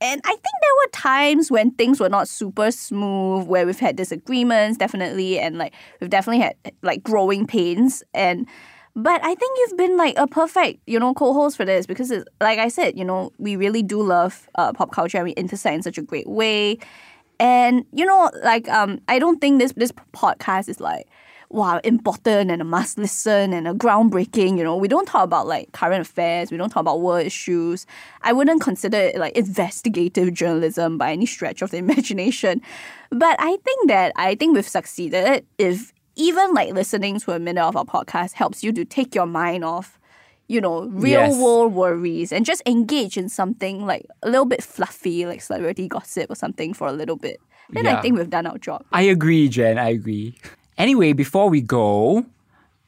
And 0.00 0.20
I 0.24 0.30
think 0.30 0.42
there 0.42 0.76
were 0.84 0.90
times 0.92 1.50
when 1.50 1.72
things 1.72 1.98
were 1.98 2.08
not 2.08 2.28
super 2.28 2.70
smooth, 2.70 3.46
where 3.48 3.66
we've 3.66 3.80
had 3.80 3.96
disagreements, 3.96 4.78
definitely, 4.78 5.38
and 5.40 5.58
like 5.58 5.74
we've 6.00 6.10
definitely 6.10 6.40
had 6.42 6.54
like 6.82 7.02
growing 7.02 7.46
pains. 7.46 8.04
And 8.14 8.46
but 8.94 9.22
I 9.24 9.34
think 9.34 9.58
you've 9.58 9.76
been 9.76 9.96
like 9.96 10.16
a 10.16 10.26
perfect, 10.26 10.80
you 10.86 10.98
know, 11.00 11.14
co-host 11.14 11.56
for 11.56 11.64
this 11.64 11.86
because, 11.86 12.10
it's, 12.10 12.24
like 12.40 12.58
I 12.58 12.68
said, 12.68 12.98
you 12.98 13.04
know, 13.04 13.32
we 13.38 13.56
really 13.56 13.82
do 13.82 14.02
love 14.02 14.48
uh, 14.56 14.72
pop 14.72 14.92
culture 14.92 15.18
and 15.18 15.24
we 15.24 15.32
intersect 15.32 15.74
in 15.74 15.82
such 15.82 15.98
a 15.98 16.02
great 16.02 16.28
way. 16.28 16.78
And 17.40 17.84
you 17.92 18.04
know, 18.04 18.30
like 18.42 18.68
um, 18.68 19.00
I 19.08 19.18
don't 19.18 19.40
think 19.40 19.58
this 19.58 19.72
this 19.76 19.92
podcast 20.12 20.68
is 20.68 20.80
like 20.80 21.06
wow 21.50 21.80
important 21.84 22.50
and 22.50 22.60
a 22.60 22.64
must 22.64 22.98
listen 22.98 23.52
and 23.52 23.66
a 23.66 23.72
groundbreaking. 23.74 24.58
You 24.58 24.64
know, 24.64 24.76
we 24.76 24.88
don't 24.88 25.06
talk 25.06 25.24
about 25.24 25.46
like 25.46 25.72
current 25.72 26.00
affairs. 26.00 26.50
We 26.50 26.56
don't 26.56 26.70
talk 26.70 26.80
about 26.82 27.00
world 27.00 27.26
issues. 27.26 27.86
I 28.22 28.32
wouldn't 28.32 28.60
consider 28.60 28.98
it 28.98 29.16
like 29.16 29.36
investigative 29.36 30.34
journalism 30.34 30.98
by 30.98 31.12
any 31.12 31.26
stretch 31.26 31.62
of 31.62 31.70
the 31.70 31.78
imagination. 31.86 32.60
But 33.10 33.36
I 33.38 33.56
think 33.64 33.88
that 33.88 34.12
I 34.16 34.34
think 34.34 34.54
we've 34.54 34.68
succeeded 34.68 35.46
if 35.58 35.92
even 36.16 36.52
like 36.52 36.74
listening 36.74 37.20
to 37.20 37.32
a 37.32 37.38
minute 37.38 37.62
of 37.62 37.76
our 37.76 37.84
podcast 37.84 38.32
helps 38.32 38.62
you 38.62 38.72
to 38.72 38.84
take 38.84 39.14
your 39.14 39.26
mind 39.26 39.64
off 39.64 39.98
you 40.50 40.62
know, 40.62 40.84
real 40.86 41.20
Yes. 41.28 41.36
world 41.42 41.74
worries 41.74 42.32
and 42.32 42.46
just 42.46 42.62
engage 42.64 43.18
in 43.18 43.28
something 43.28 43.84
like 43.84 44.06
a 44.22 44.30
little 44.30 44.46
bit 44.46 44.62
fluffy, 44.62 45.26
like 45.26 45.42
celebrity 45.42 45.86
gossip 45.86 46.30
or 46.30 46.34
something 46.34 46.72
for 46.72 46.88
a 46.88 46.92
little 46.92 47.16
bit. 47.16 47.38
Then 47.70 47.86
I 47.86 48.00
think 48.00 48.16
we've 48.16 48.30
done 48.30 48.46
our 48.46 48.56
job. 48.56 48.82
I 48.90 49.02
agree, 49.02 49.48
Jen. 49.50 49.78
I 49.78 49.90
agree. 49.90 50.38
Anyway, 50.78 51.12
before 51.12 51.50
we 51.50 51.60
go, 51.60 52.24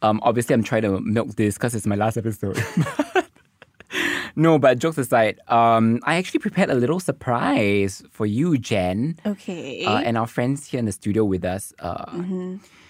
um, 0.02 0.20
obviously 0.22 0.54
I'm 0.54 0.62
trying 0.62 0.82
to 0.82 1.00
milk 1.00 1.34
this 1.36 1.54
because 1.56 1.74
it's 1.74 1.86
my 1.86 1.96
last 1.96 2.16
episode. 2.16 2.62
no, 4.36 4.58
but 4.58 4.78
jokes 4.78 4.96
aside, 4.98 5.40
um, 5.48 6.00
I 6.04 6.14
actually 6.16 6.38
prepared 6.40 6.70
a 6.70 6.74
little 6.74 7.00
surprise 7.00 8.02
for 8.10 8.26
you, 8.26 8.56
Jen, 8.58 9.18
Okay. 9.26 9.84
uh, 9.84 9.98
and 9.98 10.16
our 10.16 10.26
friends 10.28 10.66
here 10.66 10.78
in 10.78 10.86
the 10.86 10.92
studio 10.92 11.24
with 11.24 11.44
us. 11.44 11.72
Uh, 11.80 12.04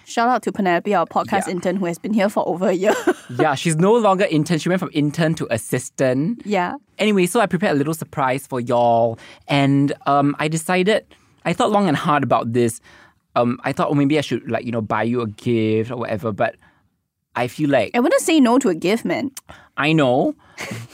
Shout 0.05 0.27
out 0.29 0.43
to 0.43 0.51
Penelope, 0.51 0.93
our 0.93 1.05
podcast 1.05 1.47
Yeah. 1.47 1.53
intern 1.53 1.77
who 1.77 1.85
has 1.85 1.97
been 1.97 2.13
here 2.13 2.27
for 2.29 2.47
over 2.47 2.67
a 2.69 2.73
year. 2.73 2.93
yeah, 3.39 3.55
she's 3.55 3.77
no 3.77 3.93
longer 3.93 4.25
intern. 4.29 4.59
She 4.59 4.67
went 4.69 4.79
from 4.81 4.89
intern 4.93 5.33
to 5.35 5.47
assistant. 5.49 6.41
yeah. 6.45 6.75
Anyway, 6.99 7.25
so 7.25 7.39
I 7.39 7.45
prepared 7.47 7.73
a 7.75 7.77
little 7.77 7.93
surprise 7.95 8.45
for 8.45 8.59
y'all, 8.59 9.17
and 9.47 9.93
um, 10.05 10.35
I 10.37 10.47
decided. 10.47 11.05
I 11.43 11.53
thought 11.53 11.71
long 11.71 11.87
and 11.87 11.97
hard 11.97 12.21
about 12.21 12.53
this. 12.53 12.79
Um, 13.35 13.59
I 13.63 13.71
thought, 13.71 13.89
oh, 13.89 13.93
maybe 13.93 14.17
I 14.17 14.21
should 14.21 14.49
like 14.49 14.65
you 14.65 14.71
know 14.71 14.81
buy 14.81 15.03
you 15.03 15.21
a 15.21 15.27
gift 15.27 15.91
or 15.91 15.97
whatever, 15.97 16.31
but 16.31 16.55
I 17.35 17.47
feel 17.47 17.69
like 17.69 17.91
I 17.95 17.99
wouldn't 17.99 18.21
say 18.21 18.39
no 18.39 18.59
to 18.59 18.69
a 18.69 18.75
gift, 18.75 19.05
man. 19.05 19.31
I 19.77 19.93
know, 19.93 20.35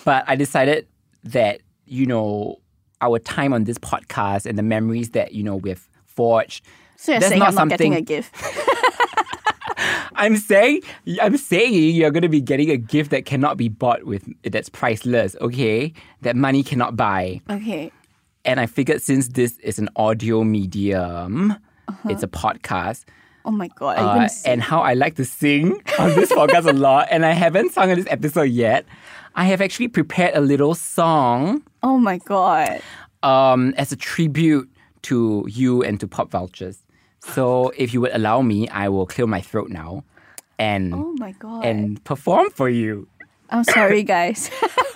but 0.05 0.23
I 0.27 0.35
decided 0.35 0.87
that 1.23 1.61
you 1.85 2.05
know 2.05 2.59
our 3.01 3.19
time 3.19 3.53
on 3.53 3.63
this 3.65 3.77
podcast 3.77 4.45
and 4.45 4.57
the 4.57 4.63
memories 4.63 5.11
that 5.11 5.33
you 5.33 5.43
know 5.43 5.55
we've 5.55 5.87
forged. 6.05 6.63
So 6.97 7.11
you're 7.11 7.19
That's 7.19 7.29
saying 7.29 7.39
not 7.39 7.49
I'm 7.49 7.55
not 7.55 7.69
getting 7.69 7.93
a 7.93 8.01
gift. 8.01 8.35
I'm 10.15 10.37
saying, 10.37 10.81
I'm 11.21 11.37
saying 11.37 11.95
you're 11.95 12.11
going 12.11 12.23
to 12.23 12.29
be 12.29 12.41
getting 12.41 12.71
a 12.71 12.77
gift 12.77 13.11
that 13.11 13.25
cannot 13.25 13.57
be 13.57 13.69
bought 13.69 14.03
with 14.03 14.27
that's 14.43 14.69
priceless. 14.69 15.35
Okay, 15.41 15.93
that 16.21 16.35
money 16.35 16.63
cannot 16.63 16.95
buy. 16.95 17.41
okay. 17.49 17.91
And 18.45 18.61
I 18.61 18.65
figured 18.65 19.01
since 19.01 19.27
this 19.27 19.57
is 19.57 19.77
an 19.77 19.89
audio 19.97 20.43
medium, 20.43 21.57
Uh-huh. 21.87 22.09
it's 22.09 22.23
a 22.23 22.27
podcast. 22.27 23.05
Oh 23.45 23.51
my 23.51 23.69
god. 23.69 23.97
Uh, 23.97 24.27
and 24.45 24.61
how 24.61 24.81
I 24.81 24.93
like 24.93 25.15
to 25.15 25.25
sing 25.25 25.81
on 25.99 26.09
this 26.15 26.31
podcast 26.31 26.67
a 26.69 26.73
lot, 26.87 27.07
and 27.11 27.25
I 27.25 27.31
haven't 27.31 27.71
sung 27.73 27.89
on 27.91 27.95
this 27.97 28.07
episode 28.09 28.49
yet. 28.49 28.85
I 29.35 29.45
have 29.45 29.61
actually 29.61 29.87
prepared 29.87 30.35
a 30.35 30.41
little 30.41 30.73
song 30.75 31.61
oh 31.83 31.97
my 31.97 32.17
god. 32.17 32.81
um, 33.23 33.73
as 33.77 33.91
a 33.91 33.95
tribute 33.95 34.69
to 35.03 35.45
you 35.47 35.83
and 35.83 35.99
to 36.01 36.07
Pop 36.07 36.29
Vultures. 36.31 36.83
So 37.19 37.69
if 37.77 37.93
you 37.93 38.01
would 38.01 38.13
allow 38.15 38.41
me, 38.41 38.67
I 38.69 38.89
will 38.89 39.05
clear 39.05 39.27
my 39.27 39.41
throat 39.41 39.69
now 39.69 40.03
and 40.59 40.93
Oh 40.93 41.13
my 41.17 41.31
god. 41.33 41.63
and 41.65 42.03
perform 42.03 42.49
for 42.49 42.67
you. 42.67 43.07
I'm 43.49 43.63
sorry, 43.63 44.03
guys. 44.15 44.49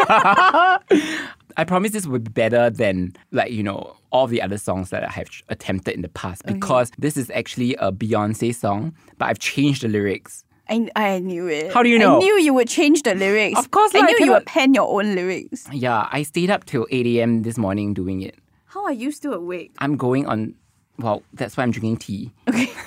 I 1.58 1.64
promise 1.64 1.92
this 1.92 2.06
will 2.06 2.20
be 2.20 2.32
better 2.32 2.70
than 2.70 3.14
like 3.32 3.52
you 3.52 3.64
know 3.64 3.96
all 4.12 4.28
the 4.28 4.42
other 4.42 4.58
songs 4.58 4.90
that 4.90 5.04
I 5.04 5.12
have 5.12 5.28
attempted 5.50 5.96
in 5.96 6.02
the 6.02 6.10
past 6.10 6.46
because 6.46 6.92
this 6.98 7.18
is 7.18 7.30
actually 7.32 7.76
a 7.76 7.92
Beyonce 7.92 8.54
song, 8.54 8.96
but 9.18 9.26
I've 9.30 9.40
changed 9.40 9.84
the 9.84 9.88
lyrics. 9.88 10.44
I, 10.70 10.90
I 10.96 11.20
knew 11.20 11.48
it. 11.48 11.74
How 11.74 11.84
do 11.84 11.90
you 11.90 12.00
know? 12.00 12.18
I 12.18 12.20
knew 12.20 12.34
you 12.40 12.54
would 12.54 12.70
change 12.70 13.04
the 13.04 13.14
lyrics. 13.14 13.60
Of 13.60 13.72
course 13.72 13.94
I 13.94 14.00
I 14.00 14.02
knew 14.04 14.26
you 14.26 14.32
would 14.32 14.46
pen 14.46 14.74
your 14.74 14.88
own 14.88 15.16
lyrics. 15.16 15.68
Yeah, 15.72 16.08
I 16.12 16.24
stayed 16.24 16.50
up 16.50 16.66
till 16.66 16.88
8 16.90 17.06
a.m. 17.08 17.42
this 17.42 17.58
morning 17.58 17.94
doing 17.94 18.22
it. 18.22 18.36
How 18.66 18.86
are 18.86 18.94
you 18.94 19.12
still 19.12 19.34
awake? 19.34 19.74
I'm 19.80 19.98
going 19.98 20.28
on. 20.28 20.56
Well, 20.98 21.24
that's 21.34 21.58
why 21.58 21.64
I'm 21.64 21.72
drinking 21.72 21.98
tea. 21.98 22.32
Okay. 22.48 22.72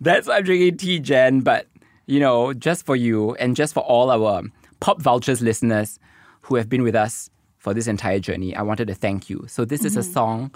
That's 0.00 0.26
why 0.26 0.38
I'm 0.38 0.44
drinking 0.44 0.78
tea, 0.78 0.98
Jen. 0.98 1.40
But 1.40 1.68
you 2.06 2.20
know, 2.20 2.52
just 2.52 2.84
for 2.84 2.96
you 2.96 3.34
and 3.36 3.54
just 3.56 3.74
for 3.74 3.80
all 3.80 4.10
our 4.10 4.42
Pop 4.80 5.00
Vultures 5.00 5.40
listeners 5.40 5.98
who 6.46 6.54
have 6.54 6.68
been 6.68 6.82
with 6.82 6.94
us 6.94 7.30
for 7.58 7.74
this 7.74 7.88
entire 7.88 8.20
journey, 8.20 8.54
I 8.54 8.62
wanted 8.62 8.86
to 8.88 8.94
thank 8.94 9.28
you. 9.28 9.44
So 9.48 9.64
this 9.64 9.84
is 9.84 9.96
a 9.96 10.00
mm-hmm. 10.00 10.12
song 10.12 10.54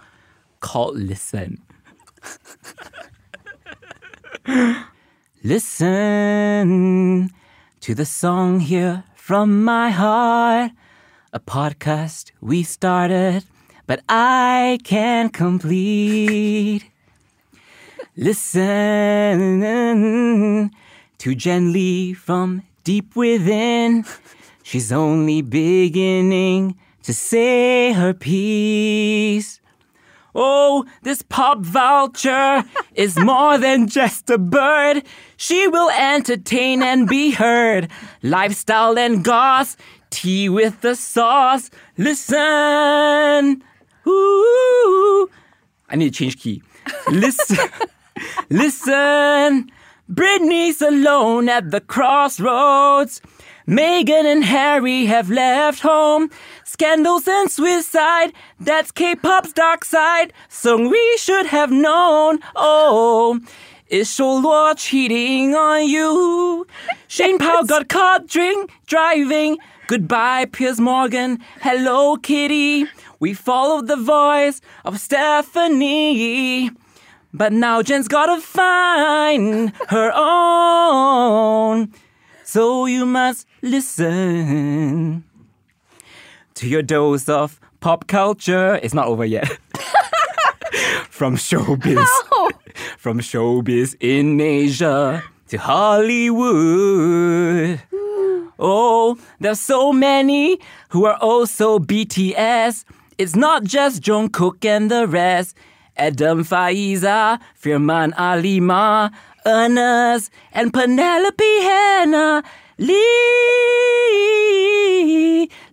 called 0.61 0.97
"Listen." 0.97 1.61
Listen 5.43 7.31
to 7.81 7.95
the 7.95 8.05
song 8.05 8.61
here 8.61 9.05
from 9.17 9.65
my 9.65 9.91
heart. 9.91 10.71
A 11.33 11.41
podcast 11.41 12.31
we 12.41 12.63
started, 12.63 13.45
but 13.87 14.03
I 14.09 14.79
can't 14.85 15.33
complete. 15.33 16.85
Listen 18.17 19.61
to 21.19 21.35
Lee 21.61 22.13
from 22.13 22.63
deep 22.85 23.17
within. 23.17 24.05
She's 24.71 24.93
only 24.93 25.43
beginning 25.43 26.79
to 27.03 27.13
say 27.13 27.93
her 27.93 28.15
piece. 28.15 29.61
Oh, 30.33 30.85
this 31.03 31.23
pop 31.23 31.59
vulture 31.59 32.63
is 32.95 33.19
more 33.19 33.59
than 33.59 33.89
just 33.89 34.31
a 34.31 34.39
bird. 34.39 35.03
She 35.37 35.67
will 35.67 35.91
entertain 35.91 36.85
and 36.85 37.09
be 37.09 37.33
heard. 37.33 37.91
Lifestyle 38.23 38.97
and 38.97 39.25
goss, 39.25 39.77
Tea 40.11 40.49
with 40.49 40.83
the 40.83 40.95
sauce. 40.95 41.69
Listen. 41.99 43.65
Ooh. 44.07 45.31
I 45.89 45.97
need 45.97 46.15
to 46.15 46.17
change 46.17 46.39
key. 46.39 46.63
Listen. 47.11 47.69
Listen. 48.51 49.73
Britney's 50.09 50.81
alone 50.81 51.49
at 51.49 51.73
the 51.73 51.81
crossroads. 51.81 53.21
Meghan 53.71 54.25
and 54.25 54.43
Harry 54.43 55.05
have 55.05 55.31
left 55.31 55.79
home. 55.79 56.29
Scandals 56.65 57.29
and 57.29 57.49
suicide, 57.49 58.33
that's 58.59 58.91
K-pop's 58.91 59.53
dark 59.53 59.85
side. 59.85 60.33
Song 60.49 60.91
we 60.91 61.17
should 61.19 61.47
have 61.47 61.71
known. 61.71 62.41
Oh, 62.57 63.39
is 63.87 64.13
Show 64.13 64.39
Lo 64.39 64.75
cheating 64.75 65.55
on 65.55 65.87
you? 65.87 66.67
Shane 67.07 67.39
Pow 67.45 67.63
got 67.63 67.89
caught 67.89 68.27
drink 68.27 68.73
driving. 68.89 69.57
Goodbye, 69.87 70.47
Piers 70.47 70.81
Morgan. 70.81 71.39
Hello, 71.61 72.17
Kitty. 72.17 72.87
We 73.21 73.35
followed 73.35 73.87
the 73.87 73.95
voice 73.95 74.61
of 74.85 74.99
Stephanie. 74.99 76.73
But 77.33 77.53
now 77.53 77.83
Jen's 77.83 78.09
gotta 78.09 78.41
find 78.41 79.73
her 79.91 80.11
own. 80.13 81.93
So 82.51 82.87
you 82.87 83.07
must 83.07 83.47
listen 83.63 85.23
to 86.55 86.67
your 86.67 86.83
dose 86.83 87.29
of 87.29 87.61
pop 87.79 88.09
culture. 88.09 88.81
It's 88.83 88.93
not 88.93 89.07
over 89.07 89.25
yet. 89.25 89.47
From 91.11 91.37
showbiz. 91.37 92.05
From 92.99 93.21
showbiz 93.21 93.95
in 94.01 94.41
Asia 94.41 95.23
to 95.47 95.59
Hollywood. 95.59 96.21
Oh, 98.59 99.17
there's 99.39 99.61
so 99.61 99.93
many 99.93 100.59
who 100.89 101.05
are 101.05 101.19
also 101.19 101.79
BTS. 101.79 102.85
It's 103.17 103.37
not 103.37 103.63
just 103.63 104.03
Jungkook 104.03 104.65
and 104.65 104.91
the 104.91 105.07
rest. 105.07 105.57
Adam 105.97 106.43
Faiza, 106.45 107.39
Firman 107.55 108.13
Alima, 108.17 109.13
Ernest, 109.47 110.31
and 110.53 110.73
Penelope 110.73 111.61
Hannah. 111.63 112.43
Lee, 112.79 112.97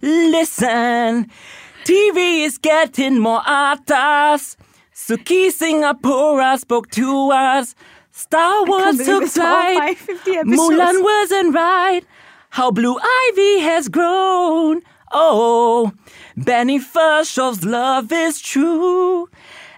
listen, 0.02 1.30
TV 1.86 2.46
is 2.46 2.58
getting 2.58 3.20
more 3.20 3.42
atas. 3.46 4.58
Suki 4.94 5.50
Singapura 5.52 6.60
spoke 6.60 6.90
to 6.92 7.32
us. 7.32 7.76
Star 8.12 8.66
Wars 8.66 8.98
took 8.98 9.28
flight. 9.28 9.98
Mulan 10.46 11.04
wasn't 11.04 11.54
right. 11.54 12.02
How 12.50 12.72
Blue 12.72 12.98
Ivy 13.00 13.60
has 13.60 13.88
grown. 13.90 14.82
Oh, 15.12 15.94
Benny 16.36 16.80
Fershov's 16.80 17.64
love 17.64 18.12
is 18.12 18.42
true. 18.42 19.30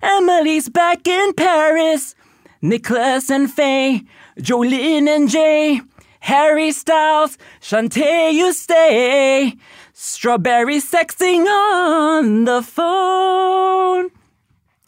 Emily's 0.01 0.69
back 0.69 1.07
in 1.07 1.33
Paris. 1.33 2.15
Nicholas 2.61 3.29
and 3.29 3.51
Faye, 3.51 4.03
Jolin 4.37 5.07
and 5.07 5.29
Jay, 5.29 5.81
Harry 6.19 6.71
Styles, 6.71 7.37
Shantae, 7.61 8.33
you 8.33 8.53
stay. 8.53 9.53
Strawberry 9.93 10.77
sexing 10.79 11.45
on 11.45 12.45
the 12.45 12.61
phone. 12.61 14.09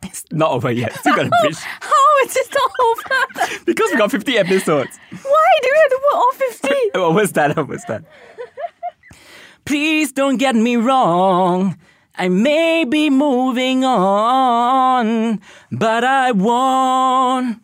It's 0.03 0.26
not 0.32 0.51
over 0.51 0.72
yet. 0.72 0.93
Still 0.95 1.15
got 1.15 1.26
a 1.28 1.32
bridge 1.41 1.57
How 1.57 2.26
is 2.26 2.36
it 2.36 2.47
not 2.53 2.72
over? 2.86 3.63
because 3.65 3.91
we 3.91 3.97
got 3.97 4.11
50 4.11 4.38
episodes. 4.38 4.99
Why 5.09 5.49
do 5.61 5.69
we 5.72 5.80
have 5.80 5.89
to 5.89 5.99
put 6.09 6.15
all 6.15 6.32
50? 6.34 6.69
Almost 6.95 7.34
done, 7.34 7.53
almost 7.57 7.88
that? 7.88 8.03
Please 9.65 10.11
don't 10.11 10.38
get 10.38 10.55
me 10.55 10.76
wrong. 10.76 11.78
I 12.22 12.30
may 12.30 12.86
be 12.86 13.09
moving 13.09 13.84
on, 13.84 15.41
but 15.72 16.03
I 16.03 16.32
won't 16.32 17.63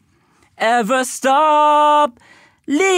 ever 0.58 1.06
stop 1.06 2.20
listening 2.66 2.96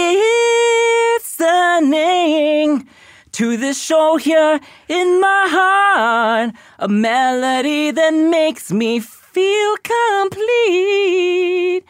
to 3.32 3.58
this 3.58 3.78
show 3.78 4.16
here 4.16 4.58
in 4.88 5.20
my 5.20 5.48
heart. 5.50 6.54
A 6.78 6.88
melody 6.88 7.90
that 7.90 8.14
makes 8.14 8.72
me 8.72 8.98
feel 8.98 9.76
complete. 9.82 11.84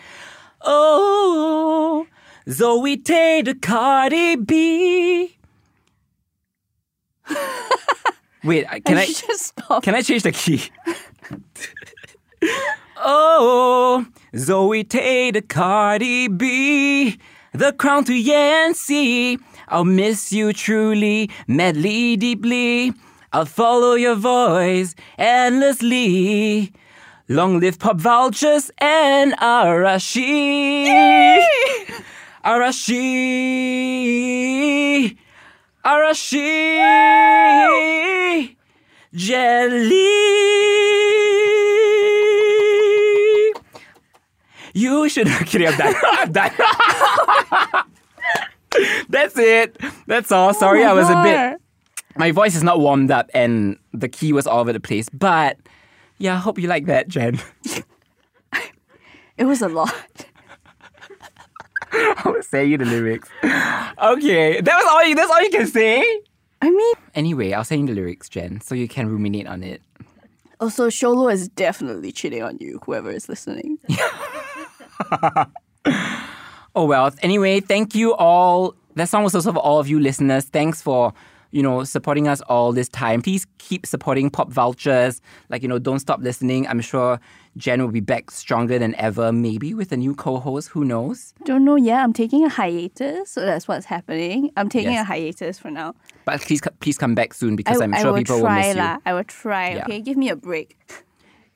Oh, 0.62 2.08
Zoe 2.48 2.96
Taylor, 2.96 3.54
Cardi 3.54 4.34
B. 4.34 5.36
Wait, 8.44 8.66
can 8.84 8.96
I 8.96 9.06
just 9.06 9.46
stop? 9.58 9.82
can 9.82 9.94
I 9.94 10.02
change 10.02 10.22
the 10.22 10.32
key? 10.32 10.70
oh, 12.96 14.06
Zoe 14.36 14.84
Taylor, 14.84 15.42
Cardi 15.42 16.28
B, 16.28 17.18
the 17.52 17.72
crown 17.72 18.04
to 18.04 18.14
Yancy. 18.14 19.38
I'll 19.68 19.84
miss 19.84 20.32
you 20.32 20.52
truly, 20.52 21.30
madly, 21.46 22.16
deeply. 22.16 22.92
I'll 23.32 23.46
follow 23.46 23.94
your 23.94 24.16
voice 24.16 24.94
endlessly. 25.18 26.72
Long 27.28 27.60
live 27.60 27.78
pop 27.78 28.00
vultures 28.00 28.72
and 28.78 29.34
Arashi. 29.34 30.88
Arashi. 32.44 32.96
Arashi. 35.84 36.76
Jelly. 39.14 39.96
You 44.72 45.08
should. 45.08 45.26
Kidding, 45.46 45.68
I'm 45.68 45.76
done. 45.76 45.94
I'm 46.02 46.32
done. 46.32 46.52
That's 49.08 49.36
it. 49.36 49.76
That's 50.06 50.30
all. 50.30 50.54
Sorry, 50.54 50.84
oh 50.84 50.90
I 50.90 50.92
was 50.92 51.10
a 51.10 51.22
bit. 51.22 51.60
My 52.16 52.30
voice 52.30 52.54
is 52.54 52.62
not 52.62 52.78
warmed 52.80 53.10
up 53.10 53.30
and 53.34 53.78
the 53.92 54.08
key 54.08 54.32
was 54.32 54.46
all 54.46 54.60
over 54.60 54.72
the 54.72 54.80
place. 54.80 55.08
But 55.08 55.56
yeah, 56.18 56.34
I 56.34 56.38
hope 56.38 56.58
you 56.58 56.68
like 56.68 56.86
that, 56.86 57.08
Jen. 57.08 57.40
It 59.40 59.46
was 59.46 59.62
a 59.62 59.68
lot. 59.70 59.94
I 61.92 62.22
will 62.24 62.42
say 62.42 62.64
you 62.64 62.78
the 62.78 62.84
lyrics. 62.84 63.28
Okay, 63.42 64.60
that 64.60 64.76
was 64.76 64.86
all. 64.90 65.04
You, 65.04 65.14
that's 65.14 65.30
all 65.30 65.42
you 65.42 65.50
can 65.50 65.66
say. 65.66 65.98
I 66.62 66.70
mean, 66.70 66.94
Anyway, 67.14 67.52
I'll 67.52 67.64
send 67.64 67.88
you 67.88 67.94
the 67.94 68.00
lyrics, 68.00 68.28
Jen, 68.28 68.60
so 68.60 68.74
you 68.74 68.86
can 68.88 69.08
ruminate 69.08 69.46
on 69.46 69.62
it. 69.62 69.80
also, 70.60 70.90
Show 70.90 71.10
Lo 71.12 71.28
is 71.28 71.48
definitely 71.48 72.12
cheating 72.12 72.42
on 72.42 72.58
you, 72.60 72.80
whoever 72.84 73.10
is 73.10 73.28
listening. 73.28 73.78
Oh 76.76 76.84
well. 76.84 77.10
Anyway, 77.20 77.58
thank 77.60 77.96
you 77.96 78.14
all. 78.14 78.76
That 78.94 79.08
song 79.08 79.24
was 79.24 79.34
also 79.34 79.52
for 79.52 79.58
all 79.58 79.80
of 79.80 79.88
you 79.88 79.98
listeners. 79.98 80.44
Thanks 80.44 80.80
for 80.80 81.12
you 81.50 81.62
know 81.62 81.84
supporting 81.84 82.28
us 82.28 82.40
all 82.42 82.72
this 82.72 82.88
time. 82.88 83.22
Please 83.22 83.46
keep 83.58 83.86
supporting 83.86 84.30
Pop 84.30 84.50
Vultures. 84.50 85.20
Like 85.48 85.62
you 85.62 85.68
know, 85.68 85.78
don't 85.78 85.98
stop 85.98 86.20
listening. 86.20 86.66
I'm 86.68 86.80
sure 86.80 87.18
Jen 87.56 87.80
will 87.82 87.90
be 87.90 88.00
back 88.00 88.30
stronger 88.30 88.78
than 88.78 88.94
ever. 88.96 89.32
Maybe 89.32 89.74
with 89.74 89.90
a 89.92 89.96
new 89.96 90.14
co-host. 90.14 90.68
Who 90.68 90.84
knows? 90.84 91.34
Don't 91.44 91.64
know 91.64 91.76
yet. 91.76 92.02
I'm 92.02 92.12
taking 92.12 92.44
a 92.44 92.48
hiatus, 92.48 93.30
so 93.30 93.40
that's 93.40 93.66
what's 93.66 93.86
happening. 93.86 94.50
I'm 94.56 94.68
taking 94.68 94.92
Yes. 94.92 95.02
a 95.02 95.04
hiatus 95.04 95.58
for 95.58 95.70
now. 95.70 95.94
But 96.24 96.40
please, 96.42 96.60
please 96.80 96.96
come 96.98 97.14
back 97.14 97.34
soon 97.34 97.56
because 97.56 97.80
I, 97.80 97.84
I'm 97.84 97.94
sure 97.94 98.12
will 98.12 98.18
people 98.18 98.36
will 98.36 98.42
try 98.44 98.58
miss 98.60 98.76
you. 98.76 98.82
lah. 98.82 98.98
I 99.04 99.14
will 99.14 99.24
try. 99.24 99.74
Yeah. 99.74 99.84
Okay, 99.84 100.00
give 100.00 100.16
me 100.16 100.28
a 100.28 100.36
break. 100.36 100.76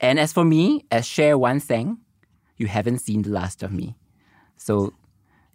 And 0.01 0.18
as 0.18 0.32
for 0.32 0.45
me, 0.45 0.84
as 0.90 1.07
Cher 1.07 1.38
once 1.38 1.64
sang, 1.64 1.99
you 2.57 2.66
haven't 2.66 2.99
seen 2.99 3.22
the 3.22 3.30
last 3.30 3.62
of 3.62 3.72
me. 3.72 3.97
So 4.57 4.92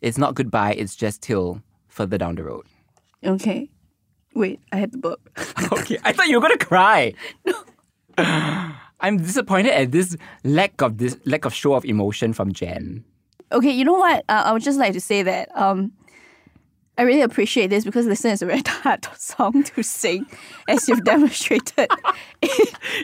it's 0.01 0.17
not 0.17 0.35
goodbye, 0.35 0.73
it's 0.73 0.95
just 0.95 1.21
till 1.21 1.61
further 1.87 2.17
down 2.17 2.35
the 2.35 2.43
road. 2.43 2.65
Okay. 3.25 3.69
Wait, 4.35 4.59
I 4.71 4.77
had 4.77 4.91
the 4.91 4.97
book. 4.97 5.19
okay, 5.73 5.97
I 6.03 6.13
thought 6.13 6.27
you 6.27 6.35
were 6.35 6.41
gonna 6.41 6.57
cry. 6.57 7.13
No. 7.45 7.53
I'm 9.01 9.17
disappointed 9.17 9.71
at 9.71 9.91
this 9.93 10.17
lack 10.43 10.81
of 10.81 10.97
this 10.97 11.17
lack 11.25 11.45
of 11.45 11.53
show 11.53 11.73
of 11.73 11.85
emotion 11.85 12.33
from 12.33 12.51
Jen. 12.51 13.05
Okay, 13.53 13.71
you 13.71 13.85
know 13.85 13.93
what? 13.93 14.25
Uh, 14.27 14.43
I 14.45 14.51
would 14.51 14.61
just 14.61 14.77
like 14.77 14.91
to 14.91 14.99
say 14.99 15.23
that 15.23 15.49
um, 15.57 15.93
I 16.97 17.03
really 17.03 17.21
appreciate 17.21 17.67
this 17.67 17.85
because 17.85 18.05
Listen 18.07 18.31
is 18.31 18.41
a 18.41 18.45
very 18.45 18.61
hard 18.67 19.07
song 19.15 19.63
to 19.63 19.83
sing, 19.83 20.25
as 20.67 20.89
you've 20.89 21.05
demonstrated. 21.05 21.87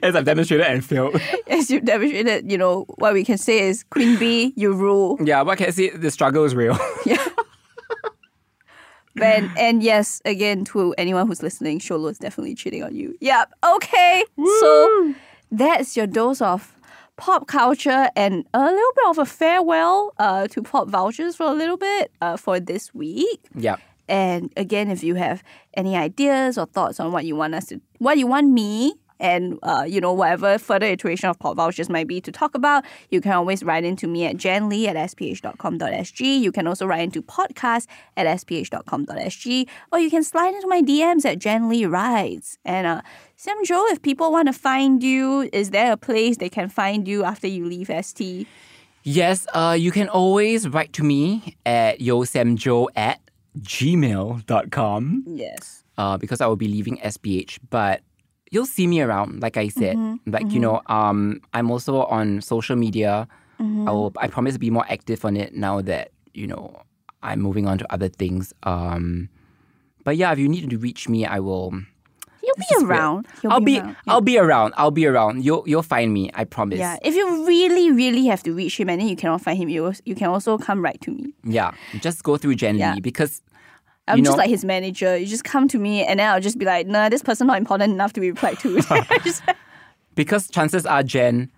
As 0.03 0.17
I've 0.17 0.25
demonstrated 0.25 0.65
and 0.65 0.83
failed. 0.83 1.15
as 1.47 1.71
you've 1.71 1.85
demonstrated, 1.85 2.51
you 2.51 2.57
know, 2.57 2.83
what 2.97 3.13
we 3.13 3.23
can 3.23 3.37
say 3.37 3.59
is 3.59 3.85
Queen 3.85 4.19
Bee, 4.19 4.51
you 4.57 4.73
rule. 4.73 5.17
yeah, 5.23 5.41
what 5.43 5.57
can 5.57 5.67
I 5.67 5.69
say? 5.69 5.91
The 5.91 6.11
struggle 6.11 6.43
is 6.43 6.53
real. 6.53 6.77
Yeah. 7.05 7.25
And, 9.21 9.49
and 9.57 9.83
yes, 9.83 10.21
again, 10.25 10.65
to 10.65 10.93
anyone 10.97 11.27
who's 11.27 11.41
listening, 11.41 11.79
Show 11.79 11.95
Lo 11.97 12.09
is 12.09 12.17
definitely 12.19 12.55
cheating 12.55 12.83
on 12.83 12.95
you. 12.95 13.15
Yep. 13.21 13.53
Okay. 13.75 14.23
So 14.59 15.13
that's 15.51 15.95
your 15.95 16.07
dose 16.07 16.41
of 16.41 16.73
pop 17.17 17.47
culture 17.47 18.09
and 18.15 18.45
a 18.53 18.59
little 18.59 18.91
bit 18.95 19.05
of 19.07 19.17
a 19.19 19.25
farewell 19.25 20.13
uh, 20.19 20.47
to 20.47 20.61
pop 20.61 20.89
vultures 20.89 21.35
for 21.35 21.45
a 21.45 21.53
little 21.53 21.77
bit 21.77 22.11
uh, 22.21 22.37
for 22.37 22.59
this 22.59 22.93
week. 22.93 23.39
yeah. 23.55 23.77
And 24.07 24.53
again, 24.55 24.91
if 24.91 25.03
you 25.03 25.15
have 25.15 25.41
any 25.73 25.95
ideas 25.95 26.59
or 26.59 26.67
thoughts 26.67 26.99
on 26.99 27.11
what 27.11 27.25
you 27.25 27.35
want 27.35 27.55
us 27.55 27.65
to, 27.67 27.81
what 27.97 28.19
you 28.19 28.27
want 28.27 28.51
me 28.51 28.93
and 29.19 29.57
uh, 29.63 29.85
you 29.87 30.01
know 30.01 30.13
whatever 30.13 30.57
further 30.57 30.85
iteration 30.85 31.29
of 31.29 31.37
pop 31.39 31.55
vultures 31.55 31.89
might 31.89 32.07
be 32.07 32.19
to 32.19 32.31
talk 32.31 32.55
about 32.55 32.83
you 33.09 33.21
can 33.21 33.31
always 33.31 33.63
write 33.63 33.83
into 33.83 34.07
me 34.07 34.25
at 34.25 34.35
janlee 34.37 34.87
at 34.87 34.95
sph.com.sg 34.95 36.39
you 36.39 36.51
can 36.51 36.67
also 36.67 36.85
write 36.85 37.01
into 37.01 37.21
podcast 37.21 37.87
at 38.17 38.25
sph.com.sg 38.27 39.67
or 39.91 39.99
you 39.99 40.09
can 40.09 40.23
slide 40.23 40.53
into 40.53 40.67
my 40.67 40.81
dms 40.81 41.25
at 41.25 41.39
janlee 41.39 41.89
rides. 41.89 42.57
And 42.65 42.87
uh, 42.87 43.01
Sam 43.35 43.57
Jo 43.65 43.85
if 43.87 44.01
people 44.01 44.31
want 44.31 44.47
to 44.47 44.53
find 44.53 45.03
you 45.03 45.49
is 45.53 45.71
there 45.71 45.91
a 45.91 45.97
place 45.97 46.37
they 46.37 46.49
can 46.49 46.69
find 46.69 47.07
you 47.07 47.23
after 47.23 47.47
you 47.47 47.65
leave 47.65 47.87
st 47.87 48.47
Yes, 49.07 49.45
uh, 49.53 49.77
you 49.79 49.91
can 49.91 50.09
always 50.09 50.67
write 50.67 50.91
to 50.93 51.03
me 51.03 51.57
at 51.63 51.99
yosamjo 51.99 52.87
at 52.95 53.19
gmail.com 53.59 55.23
yes. 55.27 55.83
Uh, 55.97 56.17
because 56.17 56.41
I 56.41 56.47
will 56.47 56.55
be 56.55 56.67
leaving 56.67 56.97
SPH. 56.97 57.59
But 57.69 58.01
you'll 58.51 58.65
see 58.65 58.87
me 58.87 59.01
around, 59.01 59.41
like 59.41 59.57
I 59.57 59.67
said. 59.69 59.97
Like, 60.25 60.51
you 60.51 60.59
know, 60.59 60.81
um, 60.87 61.41
I'm 61.53 61.71
also 61.71 62.03
on 62.05 62.41
social 62.41 62.75
media. 62.75 63.27
I 63.59 63.91
will 63.91 64.11
I 64.17 64.27
promise 64.27 64.53
to 64.55 64.59
be 64.59 64.69
more 64.69 64.85
active 64.89 65.23
on 65.25 65.37
it 65.37 65.53
now 65.55 65.81
that, 65.81 66.11
you 66.33 66.45
know, 66.47 66.81
I'm 67.23 67.39
moving 67.41 67.67
on 67.67 67.77
to 67.79 67.93
other 67.93 68.09
things. 68.09 68.53
Um, 68.63 69.29
but 70.03 70.17
yeah, 70.17 70.31
if 70.33 70.39
you 70.39 70.47
need 70.49 70.69
to 70.69 70.77
reach 70.77 71.07
me, 71.09 71.25
I 71.25 71.39
will 71.39 71.73
you'll 72.43 72.55
be 72.57 72.85
around 72.85 73.25
You'll 73.41 73.53
I'll 73.53 73.59
be 73.61 73.79
around. 73.79 73.95
I'll 74.07 74.21
be 74.21 74.37
around. 74.37 74.73
I'll 74.77 74.91
be 74.91 75.05
around. 75.07 75.43
You'll 75.45 75.63
you'll 75.65 75.81
find 75.83 76.13
me, 76.13 76.29
I 76.35 76.43
promise. 76.43 76.77
yeah, 76.79 76.97
if 77.01 77.15
you 77.15 77.47
really, 77.47 77.91
really 77.91 78.25
have 78.27 78.43
to 78.43 78.53
reach 78.53 78.79
him 78.79 78.89
and 78.89 79.01
then 79.01 79.07
you 79.07 79.15
cannot 79.15 79.41
find 79.41 79.57
him, 79.57 79.69
you 79.69 79.93
you 80.05 80.15
can 80.15 80.27
also 80.29 80.57
come 80.57 80.83
right 80.83 80.99
to 81.01 81.11
me. 81.11 81.33
Yeah. 81.43 81.71
Just 82.01 82.23
go 82.23 82.37
through 82.37 82.55
Jen 82.55 82.75
Yeah. 82.77 82.93
Lee 82.93 83.01
because 83.01 83.41
I'm 84.07 84.17
You 84.19 84.23
just 84.23 84.35
know- 84.37 84.41
like 84.43 84.49
his 84.49 84.63
manager. 84.65 85.17
You 85.17 85.25
just 85.25 85.43
come 85.43 85.67
to 85.69 85.79
me 85.79 86.03
and 86.05 86.19
then 86.19 86.29
I'll 86.29 86.39
just 86.41 86.57
be 86.59 86.65
like, 86.65 86.85
nah, 86.87 87.09
this 87.09 87.23
person 87.23 87.47
not 87.47 87.57
important 87.57 87.91
enough 87.93 88.13
to 88.13 88.21
be 88.21 88.29
replied 88.31 88.59
to. 88.59 88.79
Because 90.15 90.49
chances 90.49 90.85
are, 90.85 91.03
Jen, 91.03 91.49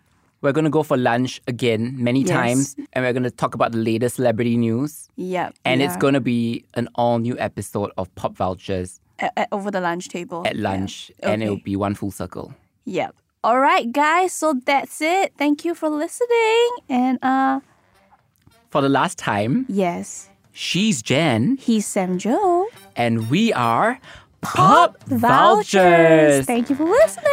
we're 0.41 0.51
gonna 0.51 0.69
go 0.71 0.81
for 0.83 0.97
lunch 0.97 1.41
again 1.47 1.95
many 1.97 2.21
Yes. 2.21 2.29
times, 2.29 2.75
and 2.93 3.05
we're 3.05 3.13
gonna 3.13 3.29
talk 3.29 3.53
about 3.53 3.71
the 3.71 3.77
latest 3.77 4.15
celebrity 4.15 4.57
news, 4.57 5.09
yep. 5.15 5.53
and 5.65 5.79
yeah. 5.79 5.87
it's 5.87 5.97
gonna 5.97 6.19
be 6.21 6.63
an 6.73 6.87
all 6.95 7.19
new 7.19 7.37
episode 7.37 7.91
of 7.97 8.13
Pop 8.15 8.35
Vultures 8.35 8.99
at, 9.19 9.31
at- 9.37 9.47
over 9.51 9.69
the 9.69 9.79
lunch 9.81 10.09
table. 10.09 10.43
at 10.47 10.55
Yeah. 10.55 10.69
lunch, 10.71 11.11
and 11.21 11.43
it'll 11.43 11.57
be 11.61 11.75
one 11.75 11.93
full 11.93 12.09
circle. 12.11 12.53
Yep. 12.85 13.15
All 13.43 13.59
right, 13.59 13.91
guys. 13.91 14.33
So 14.33 14.59
that's 14.65 15.01
it. 15.01 15.33
Thank 15.37 15.63
you 15.63 15.75
for 15.75 15.89
listening. 15.89 16.69
And 16.89 17.19
uh, 17.23 17.59
For 18.69 18.81
the 18.81 18.89
last 18.89 19.17
time, 19.19 19.65
yes, 19.69 20.29
she's 20.57 21.03
Jen, 21.03 21.57
he's 21.57 21.85
Sam 21.85 22.17
Jo. 22.17 22.65
and 22.95 23.29
we 23.29 23.53
are 23.53 23.99
Pop 24.41 24.97
Vultures. 25.03 26.45
Thank 26.45 26.69
you 26.71 26.75
for 26.75 26.85
listening. 26.85 27.27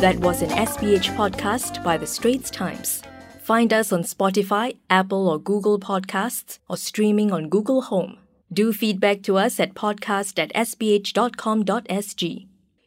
That 0.00 0.18
was 0.20 0.42
an 0.42 0.50
SPH 0.50 1.16
podcast 1.16 1.82
by 1.82 1.96
The 1.96 2.06
Straits 2.06 2.50
Times. 2.50 3.02
Find 3.40 3.72
us 3.72 3.92
on 3.92 4.02
Spotify, 4.02 4.76
Apple 4.90 5.28
or 5.28 5.38
Google 5.40 5.80
Podcasts, 5.80 6.58
or 6.68 6.76
streaming 6.76 7.32
on 7.32 7.48
Google 7.48 7.82
Home. 7.82 8.18
Do 8.52 8.72
feedback 8.72 9.22
to 9.22 9.36
us 9.38 9.58
at 9.58 9.74
podcast 9.74 10.38
at 10.38 10.52
sph.com.sg. 10.54 12.46